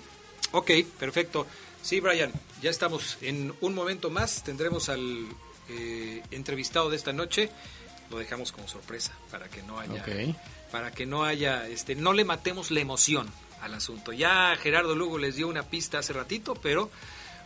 [0.51, 1.47] ok, perfecto.
[1.81, 2.31] Sí, Brian,
[2.61, 3.17] ya estamos.
[3.21, 5.27] En un momento más tendremos al
[5.69, 7.49] eh, entrevistado de esta noche.
[8.09, 10.05] Lo dejamos como sorpresa para que no haya,
[10.71, 13.31] para que no haya, este, no le matemos la emoción
[13.63, 14.11] al asunto.
[14.11, 16.91] Ya Gerardo Lugo les dio una pista hace ratito, pero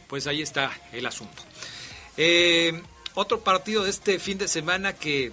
[0.07, 1.43] pues ahí está el asunto.
[2.17, 2.81] Eh,
[3.13, 5.31] otro partido de este fin de semana que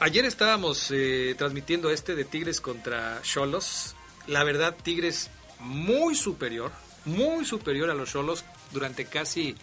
[0.00, 3.94] ayer estábamos eh, transmitiendo este de Tigres contra Cholos.
[4.26, 6.70] La verdad, Tigres muy superior,
[7.04, 9.54] muy superior a los Cholos durante casi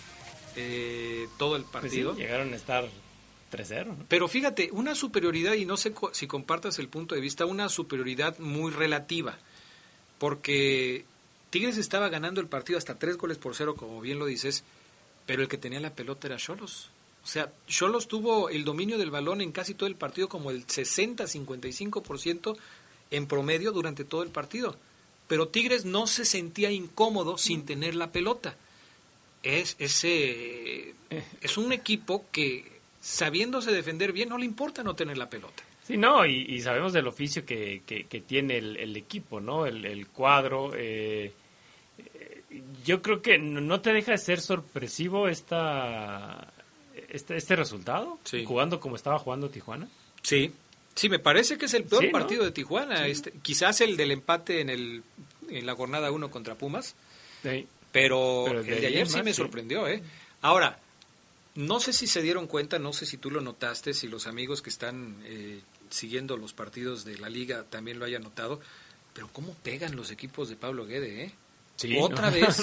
[0.56, 2.16] eh, todo el pues partido.
[2.16, 2.86] llegaron a estar
[3.52, 3.96] 3-0.
[4.08, 8.38] Pero fíjate, una superioridad, y no sé si compartas el punto de vista, una superioridad
[8.40, 9.38] muy relativa
[10.26, 11.06] porque
[11.52, 14.64] Tigres estaba ganando el partido hasta tres goles por cero, como bien lo dices,
[15.28, 16.90] pero el que tenía la pelota era Cholos.
[17.24, 20.66] O sea, Cholos tuvo el dominio del balón en casi todo el partido, como el
[20.66, 22.58] 60-55%
[23.12, 24.76] en promedio durante todo el partido.
[25.28, 28.58] Pero Tigres no se sentía incómodo sin tener la pelota.
[29.44, 30.96] Es, ese,
[31.40, 35.62] es un equipo que, sabiéndose defender bien, no le importa no tener la pelota.
[35.86, 39.68] Sí, no, y, sabemos del oficio que, que, tiene el, equipo, ¿no?
[39.68, 40.72] El, cuadro.
[40.76, 41.32] Eh,
[42.84, 46.52] yo creo que no te deja de ser sorpresivo esta,
[47.10, 49.88] este, este resultado, jugando como estaba jugando Tijuana.
[50.24, 50.52] Sí,
[50.96, 53.06] sí, me parece que es el peor partido de Tijuana.
[53.06, 55.04] Este, quizás el del empate en, el,
[55.50, 56.96] en la jornada 1 contra Pumas,
[57.92, 59.88] pero, el de, ayer sí me sorprendió.
[59.88, 60.02] ¿eh?
[60.42, 60.80] Ahora,
[61.56, 64.62] no sé si se dieron cuenta, no sé si tú lo notaste, si los amigos
[64.62, 65.62] que están eh,
[65.96, 68.60] siguiendo los partidos de la liga también lo haya notado,
[69.14, 71.32] pero cómo pegan los equipos de Pablo Guede, ¿eh?
[72.00, 72.62] otra vez,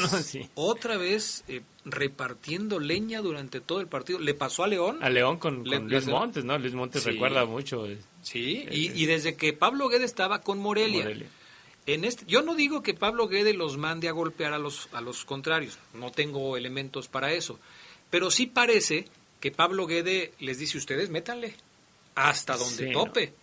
[0.55, 4.19] otra vez eh, repartiendo leña durante todo el partido.
[4.19, 4.99] Le pasó a León.
[5.03, 6.59] A León con, Luis Montes, ¿no?
[6.59, 7.87] Luis Montes recuerda mucho.
[7.87, 11.11] Eh, sí, y, desde que Pablo Guede estaba con Morelia.
[11.85, 15.01] En este, yo no digo que Pablo Guede los mande a golpear a los, a
[15.01, 17.59] los contrarios, no tengo elementos para eso,
[18.09, 19.07] pero sí parece
[19.41, 21.57] que Pablo Guede les dice ustedes, métanle,
[22.15, 23.35] hasta donde tope.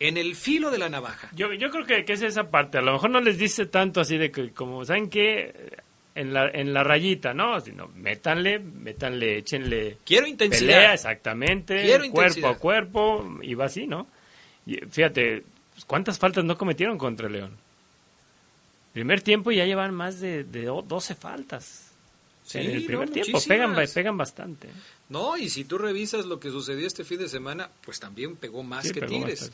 [0.00, 1.28] En el filo de la navaja.
[1.34, 2.78] Yo, yo creo que, es esa parte.
[2.78, 5.72] A lo mejor no les dice tanto así de que, como, ¿saben qué?
[6.14, 7.60] En la, en la rayita, ¿no?
[7.60, 9.98] Sino, métanle, métanle, échenle.
[10.04, 10.60] Quiero intensidad.
[10.60, 11.82] Pelea, exactamente.
[11.82, 14.06] Quiero cuerpo a cuerpo, y va así, ¿no?
[14.66, 15.44] Y fíjate,
[15.86, 17.56] ¿cuántas faltas no cometieron contra León?
[18.92, 21.87] Primer tiempo ya llevan más de, de 12 faltas
[22.54, 24.68] en el primer tiempo pegan, pegan bastante.
[25.08, 28.62] No, y si tú revisas lo que sucedió este fin de semana, pues también pegó
[28.62, 29.50] más que Tigres.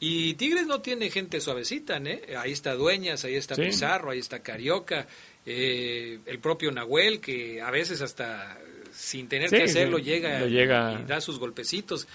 [0.00, 2.34] Y Tigres no tiene gente suavecita, ¿eh?
[2.36, 5.06] Ahí está Dueñas, ahí está Pizarro, ahí está Carioca,
[5.46, 8.58] eh, el propio Nahuel, que a veces hasta
[8.92, 12.08] sin tener que hacerlo llega, y da sus golpecitos.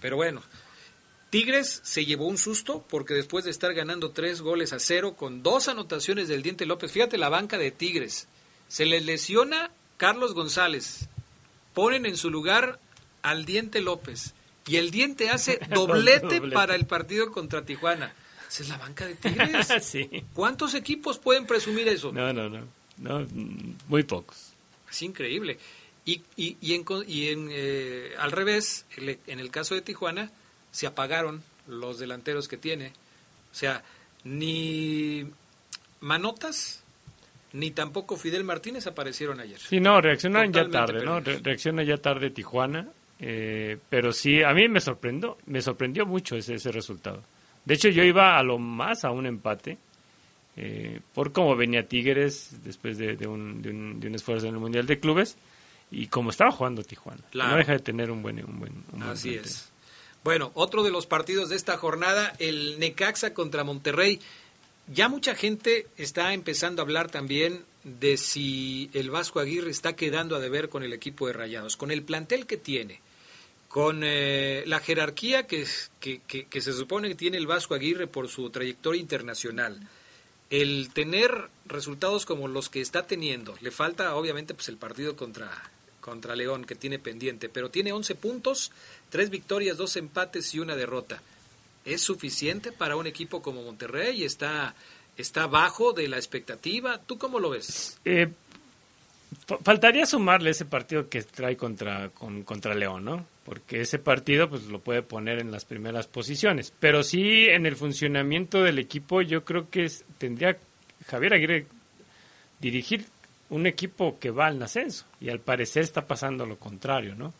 [0.00, 0.42] Pero bueno,
[1.30, 5.42] Tigres se llevó un susto porque después de estar ganando tres goles a cero con
[5.42, 8.28] dos anotaciones del Diente López, fíjate la banca de Tigres,
[8.70, 11.08] se les lesiona Carlos González,
[11.74, 12.78] ponen en su lugar
[13.20, 14.32] al Diente López
[14.66, 16.54] y el Diente hace doblete, Doblete.
[16.54, 18.14] para el partido contra Tijuana.
[18.48, 19.68] Esa es la banca de Tigres.
[19.82, 20.08] sí.
[20.32, 22.12] ¿Cuántos equipos pueden presumir eso?
[22.12, 22.66] No, no, no.
[22.98, 24.52] no mm, muy pocos.
[24.88, 25.58] Es increíble.
[26.04, 30.30] Y, y, y, en, y en, eh, al revés, en el caso de Tijuana,
[30.70, 32.92] se apagaron los delanteros que tiene.
[33.52, 33.82] O sea,
[34.22, 35.26] ni
[36.00, 36.79] Manotas,
[37.52, 39.58] ni tampoco Fidel Martínez aparecieron ayer.
[39.58, 41.20] Sí, no, reaccionaron ya tarde, ¿no?
[41.20, 42.88] Re- reacciona ya tarde Tijuana,
[43.18, 47.22] eh, pero sí, a mí me sorprendió, me sorprendió mucho ese, ese resultado.
[47.64, 49.78] De hecho, yo iba a lo más a un empate,
[50.56, 54.54] eh, por cómo venía Tigres después de, de un, de, un, de un esfuerzo en
[54.54, 55.36] el Mundial de Clubes
[55.90, 57.20] y como estaba jugando Tijuana.
[57.30, 57.50] Claro.
[57.52, 58.44] No deja de tener un buen...
[58.44, 59.50] Un buen, un buen Así plantel.
[59.50, 59.72] es.
[60.22, 64.20] Bueno, otro de los partidos de esta jornada, el Necaxa contra Monterrey.
[64.92, 70.34] Ya mucha gente está empezando a hablar también de si el Vasco Aguirre está quedando
[70.34, 73.00] a deber con el equipo de Rayados, con el plantel que tiene,
[73.68, 79.00] con eh, la jerarquía que, se supone que tiene el Vasco Aguirre por su trayectoria
[79.00, 79.78] internacional.
[80.50, 85.70] El tener resultados como los que está teniendo, le falta obviamente pues el partido contra,
[86.00, 88.72] contra León que tiene pendiente, pero tiene 11 puntos,
[89.08, 91.22] tres victorias, dos empates y una derrota.
[91.84, 94.24] ¿Es suficiente para un equipo como Monterrey?
[94.24, 94.74] ¿Está,
[95.16, 96.98] está bajo de la expectativa?
[96.98, 97.98] ¿Tú cómo lo ves?
[98.04, 98.28] Eh,
[99.46, 103.26] fa- faltaría sumarle ese partido que trae contra, con- contra León, ¿no?
[103.44, 106.72] Porque ese partido pues lo puede poner en las primeras posiciones.
[106.78, 110.58] Pero sí, en el funcionamiento del equipo, yo creo que tendría
[111.06, 111.66] Javier Aguirre
[112.60, 113.06] dirigir
[113.48, 115.06] un equipo que va al ascenso.
[115.20, 117.32] Y al parecer está pasando lo contrario, ¿no?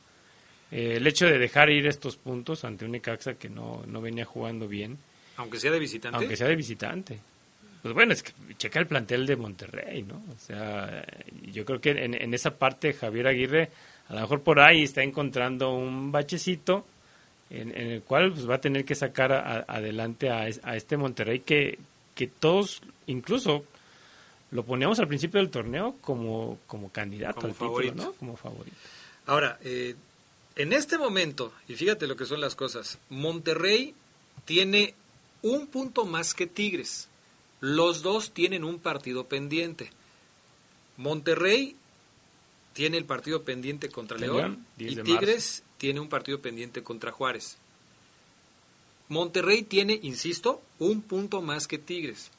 [0.73, 4.25] Eh, el hecho de dejar ir estos puntos ante un Necaxa que no, no venía
[4.25, 4.99] jugando bien,
[5.37, 6.17] Aunque sea de visitante.
[6.19, 7.19] aunque sea de visitante.
[7.83, 10.17] Pues bueno, es que checa el plantel de Monterrey, ¿no?
[10.17, 11.03] O sea,
[11.51, 13.71] yo creo que en, en esa parte Javier Aguirre
[14.09, 16.85] a lo mejor por ahí está encontrando un bachecito
[17.49, 20.77] en, en el cual pues, va a tener que sacar a- adelante a, es- a
[20.77, 21.79] este Monterrey que,
[22.15, 23.65] que todos, incluso
[24.51, 27.95] lo poníamos al principio del torneo como, como candidato Como al título, favorito.
[28.05, 28.13] ¿no?
[28.13, 28.77] Como favorito.
[29.27, 29.95] Ahora, eh,
[30.57, 33.95] en este momento, y fíjate lo que son las cosas, Monterrey
[34.45, 34.95] tiene
[35.43, 37.09] un punto más que Tigres.
[37.61, 39.91] Los dos tienen un partido pendiente.
[40.97, 41.77] Monterrey
[42.73, 47.13] tiene el partido pendiente contra León, León 10 y Tigres tiene un partido pendiente contra
[47.13, 47.57] Juárez.
[49.09, 52.31] Monterrey tiene, insisto, un punto más que Tigres.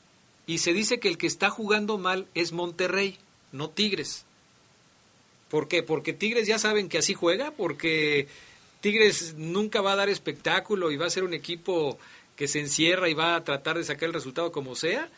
[0.48, 3.18] Y se dice que el que está jugando mal es Monterrey,
[3.52, 4.26] no Tigres.
[5.52, 5.84] ¿Por qué?
[5.84, 8.30] Porque Tigres ya saben que así juega, porque
[8.80, 12.00] Tigres nunca va a dar espectáculo y va a ser un equipo
[12.38, 15.10] que se encierra y va a tratar de sacar el resultado como sea.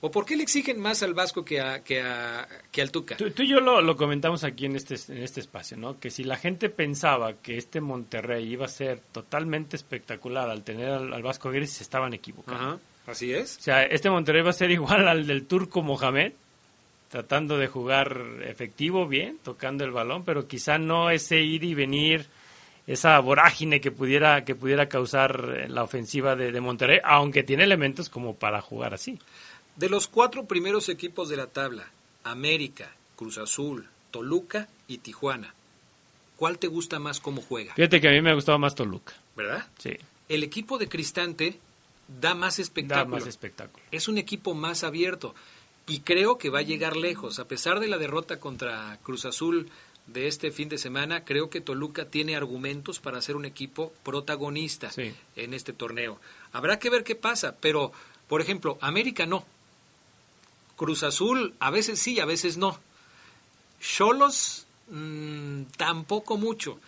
[0.00, 3.18] ¿O por qué le exigen más al Vasco que, a, que, a, que al Tuca?
[3.18, 6.00] Tú, tú y yo lo, lo comentamos aquí en este, en este espacio, ¿no?
[6.00, 10.88] Que si la gente pensaba que este Monterrey iba a ser totalmente espectacular al tener
[10.88, 12.60] al, al Vasco Aguirre, se estaban equivocando.
[12.60, 13.58] Ajá, así es.
[13.58, 16.32] O sea, este Monterrey va a ser igual al del turco Mohamed,
[17.12, 22.26] tratando de jugar efectivo, bien, tocando el balón, pero quizá no ese ir y venir,
[22.86, 28.08] esa vorágine que pudiera, que pudiera causar la ofensiva de, de Monterrey, aunque tiene elementos
[28.08, 29.18] como para jugar así.
[29.76, 31.84] De los cuatro primeros equipos de la tabla,
[32.24, 35.54] América, Cruz Azul, Toluca y Tijuana,
[36.38, 37.74] ¿cuál te gusta más cómo juega?
[37.74, 39.12] Fíjate que a mí me ha gustado más Toluca.
[39.36, 39.66] ¿Verdad?
[39.76, 39.98] Sí.
[40.30, 41.58] El equipo de Cristante
[42.08, 43.16] da más espectáculo.
[43.16, 43.84] Da más espectáculo.
[43.90, 45.34] Es un equipo más abierto
[45.86, 47.38] y creo que va a llegar lejos.
[47.38, 49.68] A pesar de la derrota contra Cruz Azul
[50.06, 54.90] de este fin de semana, creo que Toluca tiene argumentos para ser un equipo protagonista
[54.90, 55.14] Sí.
[55.36, 56.20] en este torneo.
[56.52, 57.92] Habrá que ver qué pasa, pero,
[58.28, 59.44] por ejemplo, América no.
[60.76, 62.78] Cruz Azul a veces sí, a veces no.
[63.80, 66.78] Cholos mm, tampoco mucho.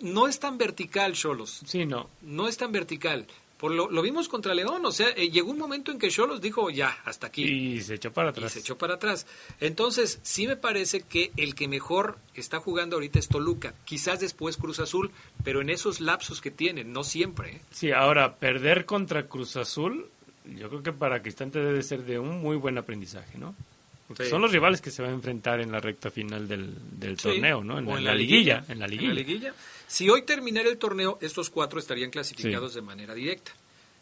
[0.00, 1.60] No es tan vertical Cholos.
[1.66, 2.08] Sí, no.
[2.22, 3.26] No es tan vertical.
[3.60, 6.40] Por lo, lo vimos contra León, o sea, eh, llegó un momento en que Cholos
[6.40, 7.44] dijo ya, hasta aquí.
[7.44, 8.52] Y se echó para Y atrás.
[8.52, 9.26] se echó para atrás.
[9.60, 13.74] Entonces, sí me parece que el que mejor está jugando ahorita es Toluca.
[13.84, 15.10] Quizás después Cruz Azul,
[15.44, 17.56] pero en esos lapsos que tienen, no siempre.
[17.56, 17.60] ¿eh?
[17.70, 20.06] Sí, ahora, perder contra Cruz Azul,
[20.46, 23.54] yo creo que para Cristante debe ser de un muy buen aprendizaje, ¿no?
[24.08, 24.30] Porque Sí.
[24.30, 27.28] son los rivales que se va a enfrentar en la recta final del, del Sí,
[27.28, 27.78] torneo, ¿no?
[27.78, 29.12] En, la, liguilla, En la liguilla.
[29.12, 29.54] liguilla.
[29.90, 33.50] Si hoy terminara el torneo, estos cuatro estarían clasificados de manera directa.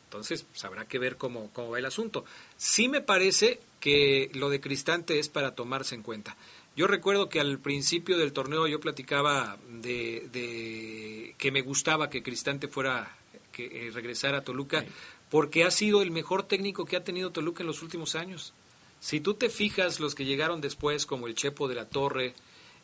[0.04, 2.26] Entonces, pues, habrá que ver cómo, cómo va el asunto.
[2.58, 6.36] Sí me parece que lo de Cristante es para tomarse en cuenta.
[6.76, 12.22] Yo recuerdo que al principio del torneo yo platicaba de, de que me gustaba que
[12.22, 13.16] Cristante fuera
[13.50, 14.84] que eh, regresara a Toluca,
[15.30, 18.52] porque ha sido el mejor técnico que ha tenido Toluca en los últimos años.
[19.00, 22.34] Si tú te fijas, los que llegaron después, como el Chepo de la Torre,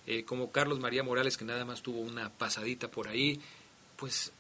[0.07, 3.41] eh, como Carlos María Morales, que nada más tuvo una pasadita por ahí,
[3.97, 4.33] pues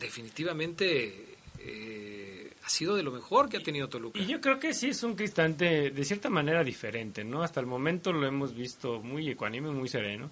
[0.00, 4.18] definitivamente eh, ha sido de lo mejor que ha tenido Toluca.
[4.18, 7.42] Y yo creo que sí es un cristante de cierta manera diferente, ¿no?
[7.42, 10.30] Hasta el momento lo hemos visto muy ecuánime, muy sereno,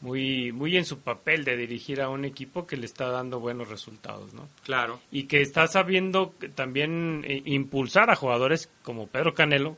[0.00, 3.68] muy, muy en su papel de dirigir a un equipo que le está dando buenos
[3.68, 4.48] resultados, ¿no?
[4.64, 5.00] Claro.
[5.10, 9.76] Y que está sabiendo también eh, impulsar a jugadores como Pedro Canelo,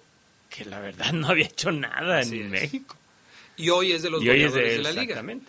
[0.48, 2.96] que la verdad no había hecho nada en México.
[3.62, 5.02] Y hoy es de los y hoy es goleadores de, de, la liga.
[5.02, 5.46] exactamente.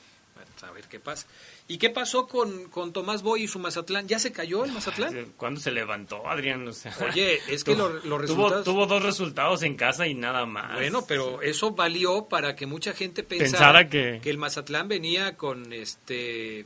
[0.62, 1.28] A ver qué pasa.
[1.68, 4.08] ¿Y qué pasó con, con Tomás Boy y su Mazatlán?
[4.08, 5.34] ¿Ya se cayó el Mazatlán?
[5.38, 6.66] ¿Cuándo se levantó, Adrián?
[6.66, 8.64] O sea, Oye, es que lo- los tuvo- resultados...
[8.64, 10.76] Tuvo, dos resultados en casa y nada más.
[10.76, 13.90] Bueno, pero eso valió para que mucha gente pensara, Pensara
[14.22, 16.66] que- el Mazatlán venía con este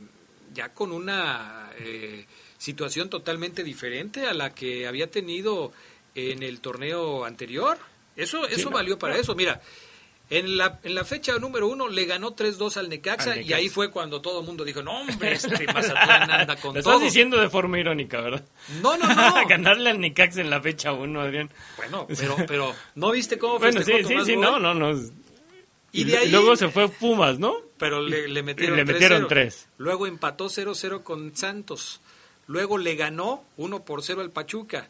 [0.54, 2.24] ya con una eh,
[2.56, 5.72] situación totalmente diferente a la que había tenido
[6.14, 7.78] en el torneo anterior.
[8.16, 9.20] Eso Sí, eso no, valió para no.
[9.20, 9.34] eso.
[9.34, 9.60] Mira,
[10.30, 13.56] en la, en la fecha número uno le ganó 3-2 al Necaxa, Al y Necaxa.
[13.56, 16.92] ahí fue cuando todo el mundo dijo, no hombre, este Mazatlán anda con Lo todo.
[16.94, 18.44] estás diciendo de forma irónica, ¿verdad?
[18.82, 19.34] No, no, no.
[19.48, 21.50] Ganarle al Necax en la fecha 1, Adrián.
[21.76, 24.94] Bueno, pero, pero ¿no viste cómo Bueno, sí, sí, sí, no, no, no.
[25.92, 27.54] Y de ahí- luego se fue Pumas, ¿no?
[27.78, 29.28] Pero le, le metieron, le metieron 3-0.
[29.28, 29.68] tres.
[29.78, 32.00] Luego empató 0-0 con Santos.
[32.46, 34.88] Luego le ganó 1 por 0 al Pachuca.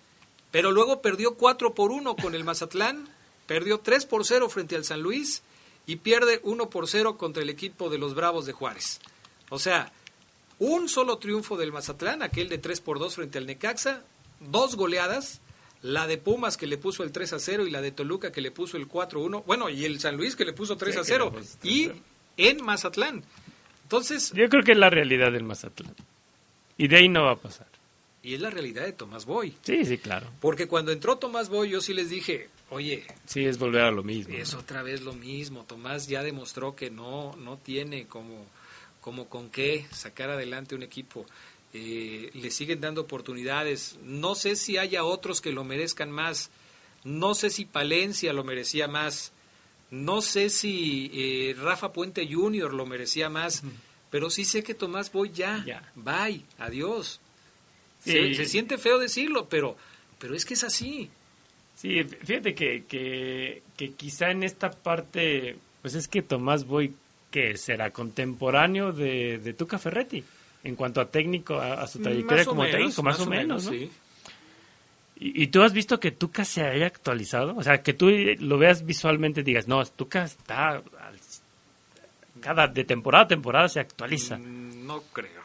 [0.51, 3.09] Pero luego perdió 4 por 1 con el Mazatlán.
[3.49, 5.43] Perdió 3 por 0 frente al San Luis.
[5.87, 9.01] Y pierde 1 por 0 contra el equipo de los Bravos de Juárez.
[9.49, 9.91] O sea,
[10.61, 14.05] un solo triunfo del Mazatlán, aquel de 3 por 2 frente al Necaxa.
[14.39, 15.41] Dos goleadas.
[15.81, 18.41] La de Pumas que le puso el 3 a 0 y la de Toluca que
[18.41, 19.43] le puso el 4 a 1.
[19.47, 21.25] Bueno, y el San Luis que le puso 3 Sí, a que 0.
[21.33, 21.95] le puso 3 a Y 0.
[22.37, 23.25] en Mazatlán.
[23.85, 25.95] Entonces, Yo creo que es la realidad del Mazatlán.
[26.77, 27.67] Y de ahí no va a pasar.
[28.23, 29.55] y es la realidad de Tomás Boy.
[29.63, 30.27] Sí, sí, claro.
[30.41, 34.03] Porque cuando entró Tomás Boy, yo sí les dije, oye, Sí, es volver a lo
[34.03, 34.35] mismo.
[34.35, 35.65] es otra vez lo mismo.
[35.65, 38.47] Tomás ya demostró que no, no tiene como,
[39.01, 41.27] como con qué sacar adelante un equipo.
[41.75, 43.99] Eh, le siguen dando oportunidades.
[44.03, 46.51] No sé si haya otros que lo merezcan más.
[47.05, 49.33] No sé si Palencia lo merecía más.
[49.91, 52.73] No sé si eh, Rafa Puente Jr.
[52.75, 53.63] lo merecía más.
[54.11, 55.65] Pero sí sé que Tomás Boy ya.
[55.95, 56.45] Bye.
[56.59, 57.21] Adiós.
[58.03, 58.13] Sí.
[58.13, 59.77] Se, se siente feo decirlo, pero,
[60.19, 61.11] pero es que es así.
[61.81, 66.93] Sí, fíjate que, que, que quizá en esta parte, pues es que Tomás Boy,
[67.31, 70.25] que será contemporáneo de, de Tuca Ferretti,
[70.65, 73.71] en cuanto a técnico, a, a su trayectoria como menos, técnico, más, o menos, ¿no?
[73.71, 73.89] sí.
[75.21, 77.55] ¿Y, y tú has visto que Tuca se haya actualizado?
[77.57, 80.83] O sea, que tú lo veas visualmente y digas, no, Tuca está...
[82.41, 84.37] cada de temporada a temporada se actualiza.
[84.37, 85.43] Mm, No creo.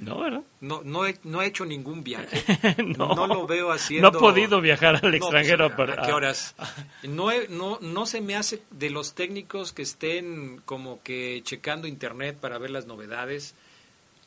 [0.00, 0.42] ¿No, verdad?
[0.60, 2.42] No, no, he, no he hecho ningún viaje.
[2.98, 3.14] No.
[3.14, 3.26] no.
[3.26, 4.10] lo veo haciendo.
[4.10, 6.54] No ha podido viajar al No, pues, extranjero ¿a, para- ¿a qué horas?
[7.04, 11.86] No, he- no, no se me hace de los técnicos que estén como que checando
[11.86, 13.54] internet para ver las novedades.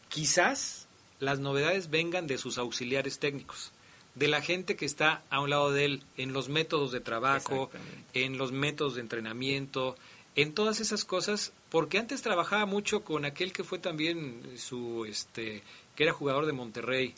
[0.10, 0.88] Quizás
[1.20, 3.72] las novedades vengan de sus auxiliares técnicos,
[4.16, 7.70] de la gente que está a un lado de él en los métodos de trabajo,
[8.14, 9.96] en los métodos de entrenamiento,
[10.38, 15.64] en todas esas cosas, porque antes trabajaba mucho con aquel que fue también su, este,
[15.96, 17.16] que era jugador de Monterrey,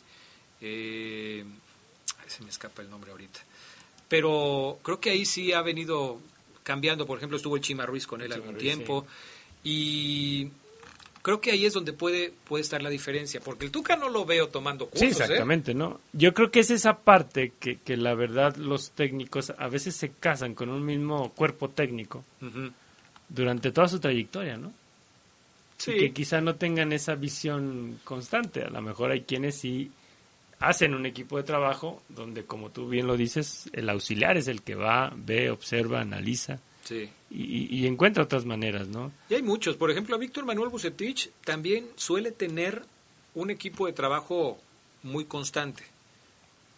[0.62, 1.44] eh,
[2.26, 3.40] se me escapa el nombre ahorita,
[4.08, 6.18] pero creo que ahí sí ha venido
[6.62, 9.06] cambiando, por ejemplo estuvo el Chima Ruiz con él Chima algún Ruiz, tiempo,
[9.62, 10.48] y
[11.20, 14.24] creo que ahí es donde puede, puede estar la diferencia, porque el Tuca no lo
[14.24, 15.10] veo tomando cursos, Sí, ¿eh?
[15.10, 16.00] exactamente, ¿no?
[16.14, 20.08] Yo creo que es esa parte que, que la verdad los técnicos a veces se
[20.08, 22.24] casan con un mismo cuerpo técnico.
[23.30, 24.72] Durante toda su trayectoria, ¿no?
[25.78, 25.92] Sí.
[25.92, 28.64] Y que quizá no tengan esa visión constante.
[28.64, 29.90] A lo mejor hay quienes sí
[30.58, 34.60] hacen un equipo de trabajo donde, como tú bien lo dices, el auxiliar es el
[34.60, 37.08] que va, ve, observa, analiza Sí.
[37.30, 39.10] y, y encuentra otras maneras, ¿no?
[39.30, 39.76] Y hay muchos.
[39.76, 42.82] Por ejemplo, Víctor Manuel Bucetich también suele tener
[43.34, 44.58] un equipo de trabajo
[45.02, 45.82] muy constante.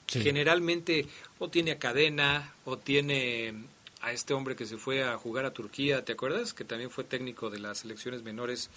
[0.06, 0.20] Sí.
[0.20, 1.06] Generalmente
[1.38, 3.54] o tiene a Cadena o tiene
[4.02, 6.52] a este hombre que se fue a jugar a Turquía, ¿te acuerdas?
[6.52, 8.68] Que también fue técnico de las selecciones menores.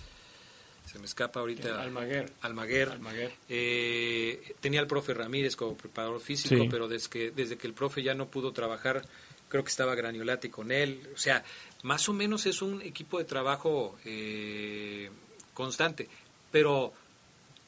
[0.85, 1.81] Se me escapa ahorita.
[1.81, 2.31] Almaguer.
[2.41, 2.89] Almaguer.
[2.91, 3.31] Almaguer.
[3.49, 6.67] Eh, tenía al profe Ramírez como preparador físico, Sí.
[6.69, 9.01] pero desde que, desde que el profe ya no pudo trabajar,
[9.49, 11.09] creo que estaba Graniolati con él.
[11.13, 11.43] O sea,
[11.81, 15.09] más o menos es un equipo de trabajo eh,
[15.55, 16.07] constante.
[16.51, 16.93] Pero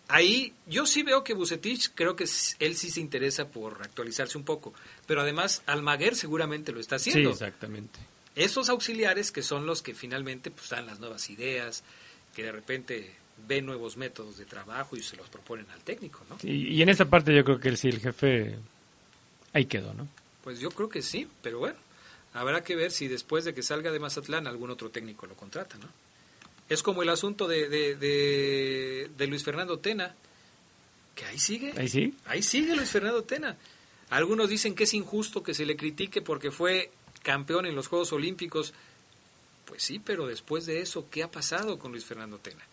[0.07, 2.25] ahí yo sí veo que Bucetich, creo que
[2.59, 4.73] él sí se interesa por actualizarse un poco.
[5.05, 7.31] Pero además, Almaguer seguramente lo está Sí, haciendo.
[7.31, 7.99] exactamente.
[8.35, 11.83] Esos auxiliares que son los que finalmente pues dan las nuevas ideas,
[12.35, 13.15] que de repente
[13.47, 16.37] ve nuevos métodos de trabajo y se los proponen al técnico, ¿no?
[16.43, 18.57] Y, y en esta parte yo creo que sí, el jefe
[19.53, 20.07] ahí quedó, ¿no?
[20.43, 21.77] Pues yo creo que sí, pero bueno,
[22.33, 25.77] habrá que ver si después de que salga de Mazatlán algún otro técnico lo contrata,
[25.77, 25.87] ¿no?
[26.69, 30.15] Es como el asunto de, de, de, de Luis Fernando Tena,
[31.15, 31.73] que ahí sigue.
[31.77, 32.13] Ahí sí.
[32.25, 33.57] Ahí sigue Luis Fernando Tena.
[34.09, 36.91] Algunos dicen que es injusto que se le critique porque fue
[37.23, 38.73] campeón en los Juegos Olímpicos.
[39.65, 42.63] Pues sí, pero después de eso, ¿qué ha pasado con Luis Fernando Tena?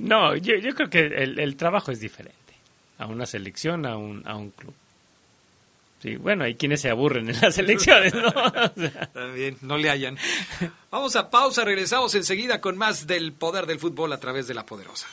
[0.00, 2.54] No, yo, yo creo que el, el trabajo es diferente
[2.98, 4.74] a una selección, a un, a un club.
[6.02, 8.28] Sí, bueno, hay quienes se aburren en las elecciones, ¿no?
[8.32, 10.16] O sea, También, no le hayan.
[10.90, 14.64] Vamos a pausa, regresamos enseguida con más del poder del fútbol a través de la
[14.64, 15.06] poderosa.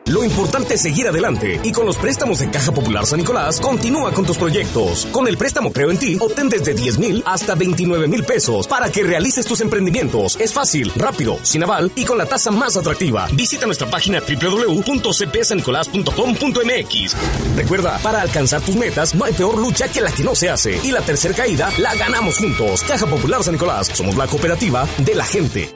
[0.06, 4.12] Lo importante es seguir adelante y con los préstamos de Caja Popular San Nicolás continúa
[4.12, 5.04] con tus proyectos.
[5.06, 8.88] Con el préstamo Creo en ti, obtén desde 10 mil hasta 29 mil pesos para
[8.88, 10.36] que realices tus emprendimientos.
[10.40, 13.26] Es fácil, rápido, sin aval y con la tasa más atractiva.
[13.32, 17.16] Visita nuestra página www.cpsanicolás.com.mx.
[17.56, 20.78] Recuerda, para alcanzar tus metas no hay peor lucha que la que no se hace
[20.84, 22.84] y la tercera caída la ganamos juntos.
[22.84, 25.75] Caja Popular San Nicolás, somos la cooperativa de la gente.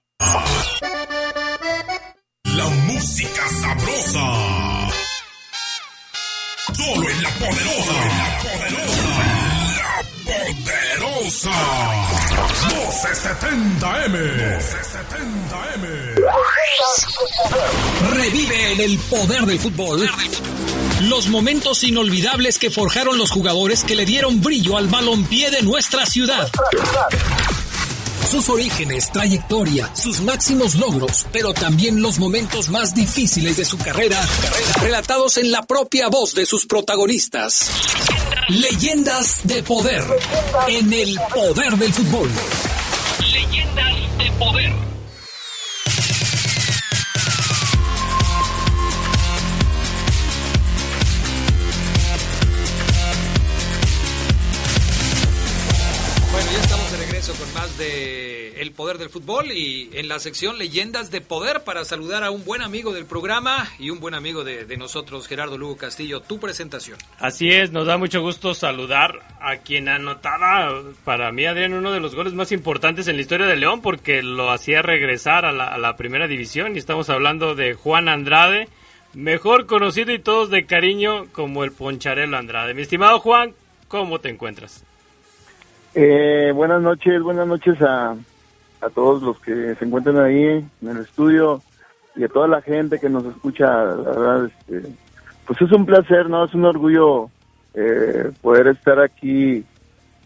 [2.43, 4.25] La música sabrosa.
[6.75, 7.93] Solo en la poderosa.
[8.17, 9.13] La poderosa.
[9.77, 9.93] La
[10.25, 11.55] poderosa.
[12.69, 14.15] 1270M.
[15.57, 15.85] 1270M.
[18.13, 20.09] Revive en el poder del fútbol
[21.01, 26.05] los momentos inolvidables que forjaron los jugadores que le dieron brillo al balompié de nuestra
[26.05, 26.47] ciudad.
[28.29, 34.21] Sus orígenes, trayectoria, sus máximos logros, pero también los momentos más difíciles de su carrera,
[34.81, 37.69] relatados en la propia voz de sus protagonistas.
[38.49, 40.03] Leyendas de poder
[40.67, 42.29] en el poder del fútbol.
[57.77, 62.31] De El Poder del Fútbol y en la sección Leyendas de Poder para saludar a
[62.31, 66.21] un buen amigo del programa y un buen amigo de, de nosotros, Gerardo Lugo Castillo.
[66.21, 66.97] Tu presentación.
[67.19, 71.99] Así es, nos da mucho gusto saludar a quien anotaba para mí, Adrián, uno de
[71.99, 75.67] los goles más importantes en la historia de León porque lo hacía regresar a la,
[75.67, 78.69] a la primera división y estamos hablando de Juan Andrade,
[79.13, 82.73] mejor conocido y todos de cariño como el Poncharelo Andrade.
[82.73, 83.53] Mi estimado Juan,
[83.87, 84.83] ¿cómo te encuentras?
[85.93, 88.15] Eh, buenas noches, buenas noches a,
[88.81, 90.43] a todos los que se encuentran ahí
[90.81, 91.61] en el estudio
[92.15, 93.65] y a toda la gente que nos escucha.
[93.67, 94.89] La verdad, este,
[95.45, 96.45] pues es un placer, ¿no?
[96.45, 97.29] Es un orgullo
[97.73, 99.65] eh, poder estar aquí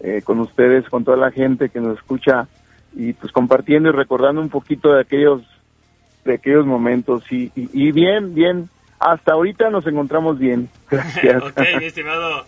[0.02, 2.48] eh, con ustedes, con toda la gente que nos escucha
[2.94, 5.42] y pues compartiendo y recordando un poquito de aquellos
[6.24, 8.70] de aquellos momentos y, y, y bien, bien.
[9.00, 10.70] Hasta ahorita nos encontramos bien.
[10.90, 11.44] Gracias.
[11.44, 12.46] ok, mi estimado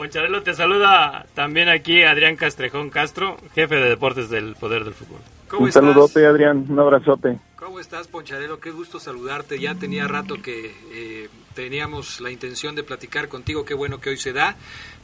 [0.00, 5.20] Poncharelo, te saluda también aquí Adrián Castrejón Castro, jefe de deportes del Poder del Fútbol.
[5.48, 5.82] ¿Cómo un estás?
[5.82, 7.38] saludote, Adrián, un abrazote.
[7.56, 8.60] ¿Cómo estás, Poncharelo?
[8.60, 9.58] Qué gusto saludarte.
[9.58, 13.64] Ya tenía rato que eh, teníamos la intención de platicar contigo.
[13.64, 14.56] Qué bueno que hoy se da.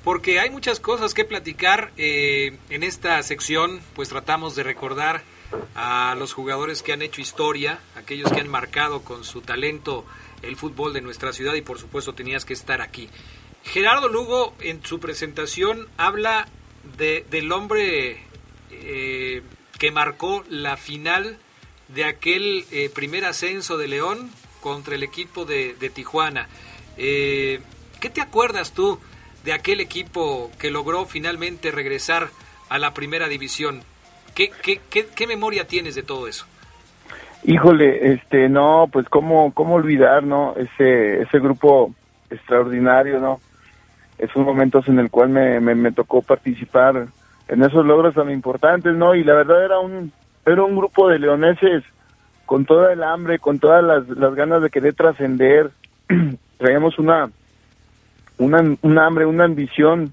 [0.04, 1.90] Porque hay muchas cosas que platicar.
[1.96, 5.22] eh, en esta sección, pues tratamos de recordar
[5.74, 10.04] a los jugadores que han hecho historia, aquellos que han marcado con su talento
[10.42, 13.08] el fútbol de nuestra ciudad y por supuesto tenías que estar aquí.
[13.64, 16.46] Gerardo Lugo en su presentación habla
[16.98, 18.18] de, del hombre
[18.70, 19.42] eh,
[19.78, 21.36] que marcó la final
[21.88, 26.48] de aquel eh, primer ascenso de León contra el equipo de, Tijuana.
[26.96, 27.60] Eh,
[28.00, 28.98] ¿Qué te acuerdas tú
[29.44, 32.28] de aquel equipo que logró finalmente regresar
[32.68, 33.82] a la primera división?
[34.34, 36.46] ¿Qué, qué, qué, qué memoria tienes de todo eso?
[37.44, 40.54] Híjole, este, no, pues cómo, cómo olvidar, ¿no?
[40.56, 41.92] Ese, ese grupo
[42.30, 43.40] extraordinario, ¿no?
[44.22, 47.08] Esos momentos en el cual me, me, tocó participar
[47.48, 49.16] en esos logros tan importantes, ¿no?
[49.16, 50.12] Y la verdad era un,
[50.46, 51.82] era un grupo de leoneses
[52.46, 55.72] con toda el hambre, con todas las, las ganas de querer trascender.
[56.58, 57.30] Traíamos una,
[58.38, 60.12] una, un hambre, una ambición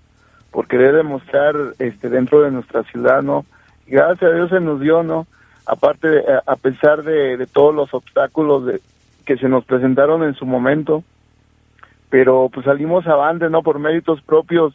[0.50, 3.46] por querer demostrar este, dentro de nuestra ciudad, ¿no?
[3.86, 5.28] Y gracias a Dios se nos dio, ¿no?
[5.68, 8.82] Aparte, de, a pesar de, de, todos los obstáculos de,
[9.24, 11.04] que se nos presentaron en su momento,
[12.10, 13.62] pero pues salimos avante, ¿no?
[13.64, 14.74] Por méritos propios,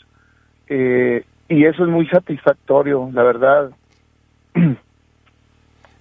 [0.69, 3.71] eh, y eso es muy satisfactorio, la verdad.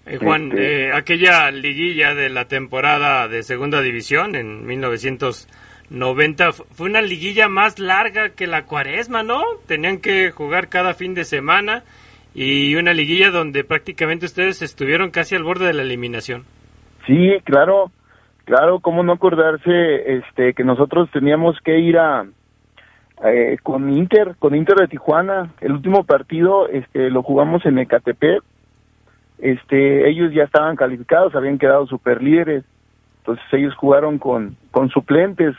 [0.06, 0.88] Eh, Juan, este...
[0.88, 7.80] eh, aquella liguilla de la temporada de Segunda División en 1990 fue una liguilla más
[7.80, 9.42] larga que la cuaresma, ¿no?
[9.66, 11.84] Tenían que jugar cada fin de semana
[12.36, 16.44] y una liguilla donde prácticamente ustedes estuvieron casi al borde de la eliminación.
[17.08, 17.90] Sí, claro,
[18.46, 22.26] claro, cómo no acordarse este que nosotros teníamos que ir a
[23.24, 28.44] eh, con Inter, con Inter de Tijuana, el último partido este lo jugamos en Ecatepec.
[29.40, 32.64] Este, ellos ya estaban calificados, habían quedado super líderes.
[33.20, 35.56] Entonces ellos jugaron con con suplentes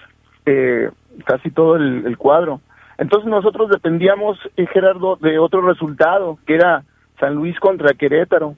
[0.47, 0.91] eh,
[1.25, 2.61] casi todo el, cuadro.
[2.99, 6.85] Entonces nosotros dependíamos, eh, Gerardo, de otro resultado, que era
[7.19, 8.57] San Luis contra Querétaro.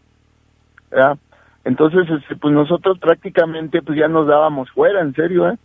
[0.91, 1.19] ¿verdad?
[1.67, 5.59] Entonces, este, pues nosotros prácticamente pues ya nos dábamos fuera, en serio, ¿eh?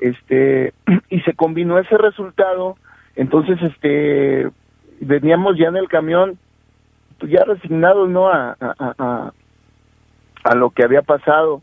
[0.00, 0.74] Este,
[1.10, 2.76] y se combinó ese resultado,
[3.14, 4.50] entonces, este,
[5.00, 6.38] veníamos ya en el camión,
[7.20, 8.28] pues ya resignados, ¿no?
[8.28, 9.32] A, a, a,
[10.42, 11.62] a lo que había pasado.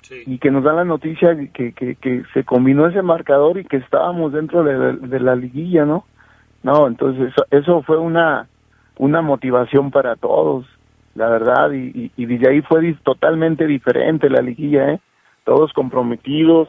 [0.00, 0.22] Sí.
[0.26, 3.78] y que nos dan la noticia que, que, que, se combinó ese marcador y que
[3.78, 6.04] estábamos dentro de, la, de la liguilla, ¿no?
[6.62, 8.46] No, entonces eso, eso, fue una,
[8.96, 10.66] una motivación para todos,
[11.18, 15.00] la verdad, y, y, y ahí fue totalmente diferente la liguilla, ¿eh?
[15.44, 16.68] Todos comprometidos,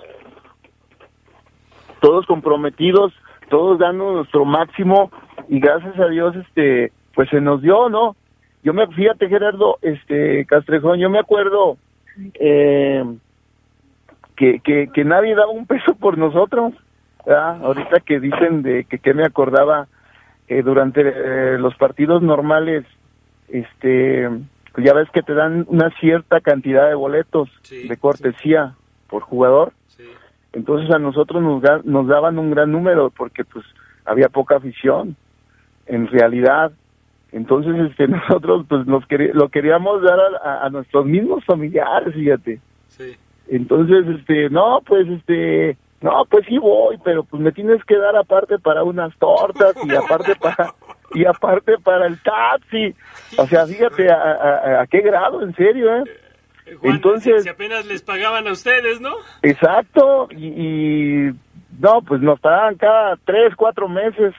[2.02, 3.14] todos comprometidos,
[3.50, 5.12] todos dando nuestro máximo
[5.50, 8.16] y gracias a Dios, este, pues se nos dio, ¿no?
[8.64, 11.78] Yo me, fíjate Gerardo, este, Castrejón, yo me acuerdo,
[12.34, 13.06] eh,
[14.36, 16.74] que, que, que, nadie daba un peso por nosotros.
[17.24, 17.64] ¿verdad?
[17.64, 19.88] Ahorita que dicen de que, que me acordaba
[20.48, 22.84] eh, durante eh, los partidos normales,
[23.52, 24.30] este,
[24.74, 28.96] pues ya ves que te dan una cierta cantidad de boletos sí, de cortesía sí.
[29.10, 29.74] por jugador.
[29.88, 30.04] Sí.
[30.54, 33.66] Entonces a nosotros nos, nos daban un gran número porque pues
[34.06, 35.16] había poca afición,
[35.86, 36.72] en realidad.
[37.32, 42.60] Entonces este, nosotros pues nos lo queríamos dar a, a, a nuestros mismos familiares, fíjate.
[42.88, 43.16] Sí.
[43.50, 48.16] Entonces, este, no, pues, este, no, pues sí voy, pero pues me tienes que dar
[48.16, 50.74] aparte para unas tortas y aparte para
[51.14, 52.96] y aparte para el taxi.
[53.38, 56.04] O sea, fíjate a, a, a qué grado, en serio, ¿eh?
[56.80, 59.12] Juan, Entonces, si apenas les pagaban a ustedes, ¿no?
[59.42, 61.32] Exacto, y, y
[61.80, 64.34] no, pues nos pagaban cada tres, cuatro meses.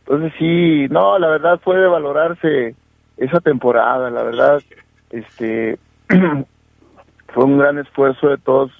[0.00, 2.74] Entonces sí, no, la verdad fue de valorarse
[3.16, 4.62] esa temporada, la verdad,
[5.10, 5.78] este
[7.34, 8.70] fue un gran esfuerzo de todos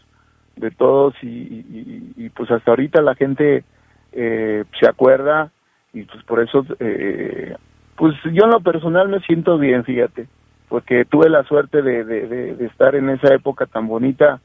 [0.56, 3.64] de todos y, y, y pues hasta ahorita la gente
[4.12, 5.50] eh, se acuerda
[5.96, 7.56] y pues por eso eh,
[7.96, 10.26] pues yo en lo personal me siento bien fíjate
[10.68, 14.40] porque tuve la suerte de, de, de, de estar en esa época tan bonita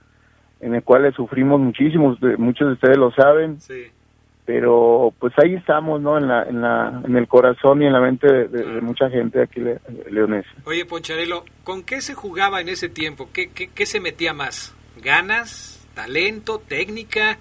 [0.61, 3.87] en el cual sufrimos muchísimo muchos de ustedes lo saben sí.
[4.45, 7.99] pero pues ahí estamos no en la en la en el corazón y en la
[7.99, 9.79] mente de, de, de mucha gente aquí le,
[10.09, 10.49] leonesa.
[10.63, 14.73] Oye Poncharelo con qué se jugaba en ese tiempo qué, qué, qué se metía más
[15.03, 17.39] ganas talento técnica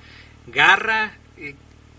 [0.48, 1.54] garra eh,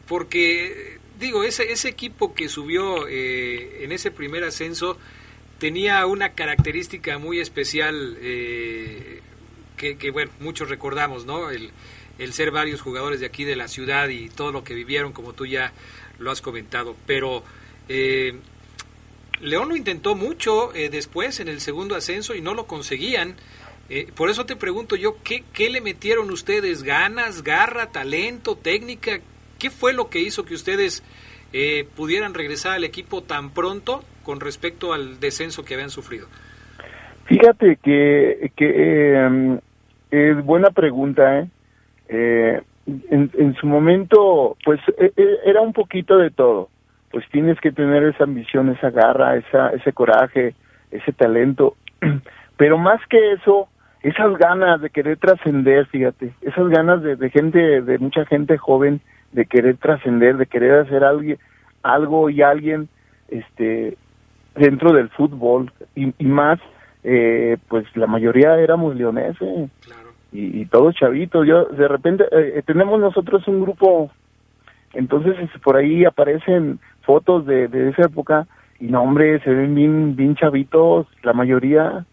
[0.10, 4.98] porque digo ese ese equipo que subió eh, en ese primer ascenso
[5.60, 9.22] tenía una característica muy especial eh,
[9.78, 11.72] que, bueno muchos recordamos no el
[12.22, 15.34] el ser varios jugadores de aquí de la ciudad y todo lo que vivieron, como
[15.34, 15.74] tú ya
[16.20, 16.96] lo has comentado.
[17.08, 17.44] Pero
[17.90, 18.40] eh,
[19.40, 23.36] León lo intentó mucho eh, después en el segundo ascenso y no lo conseguían.
[23.90, 26.84] Eh, por eso te pregunto yo, ¿qué, ¿qué le metieron ustedes?
[26.84, 29.20] ¿Ganas, garra, talento, técnica?
[29.62, 31.04] ¿Qué fue lo que hizo que ustedes
[31.54, 36.28] eh, pudieran regresar al equipo tan pronto con respecto al descenso que habían sufrido?
[37.26, 39.60] Fíjate que, que
[40.10, 41.48] es buena pregunta, ¿eh?
[42.10, 42.62] Eh,
[43.10, 46.70] en, en, su momento, pues e, e, era un poquito de todo.
[47.12, 50.56] Pues tienes que tener esa ambición, esa garra, esa, ese coraje,
[50.90, 51.78] ese talento.
[52.58, 53.70] Pero más que eso,
[54.04, 59.00] esas ganas de querer trascender, fíjate, esas ganas de, de gente, de mucha gente joven,
[59.32, 61.34] de querer trascender, de querer hacer algo,
[61.84, 62.90] algo y alguien,
[63.30, 63.98] este,
[64.56, 66.60] dentro del fútbol y, y más,
[67.04, 69.70] eh, pues la mayoría éramos leoneses
[70.32, 71.48] y, y todos chavitos.
[71.48, 74.12] Yo de repente eh, tenemos nosotros un grupo,
[74.94, 78.48] entonces este, por ahí aparecen fotos de, de esa época
[78.80, 82.04] y no hombre se ven bien, bien chavitos, la mayoría,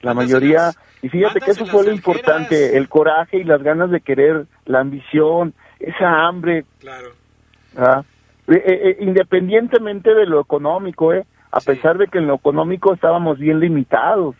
[0.00, 0.70] la mayoría.
[1.02, 4.80] Y fíjate que eso fue lo importante, el coraje y las ganas de querer, la
[4.80, 6.64] ambición, esa hambre.
[6.80, 7.10] Claro.
[7.76, 8.02] ¿ah?
[8.48, 11.24] Eh, eh, eh, independientemente de lo económico, ¿eh?
[11.52, 14.36] a pesar de que en lo económico estábamos bien limitados.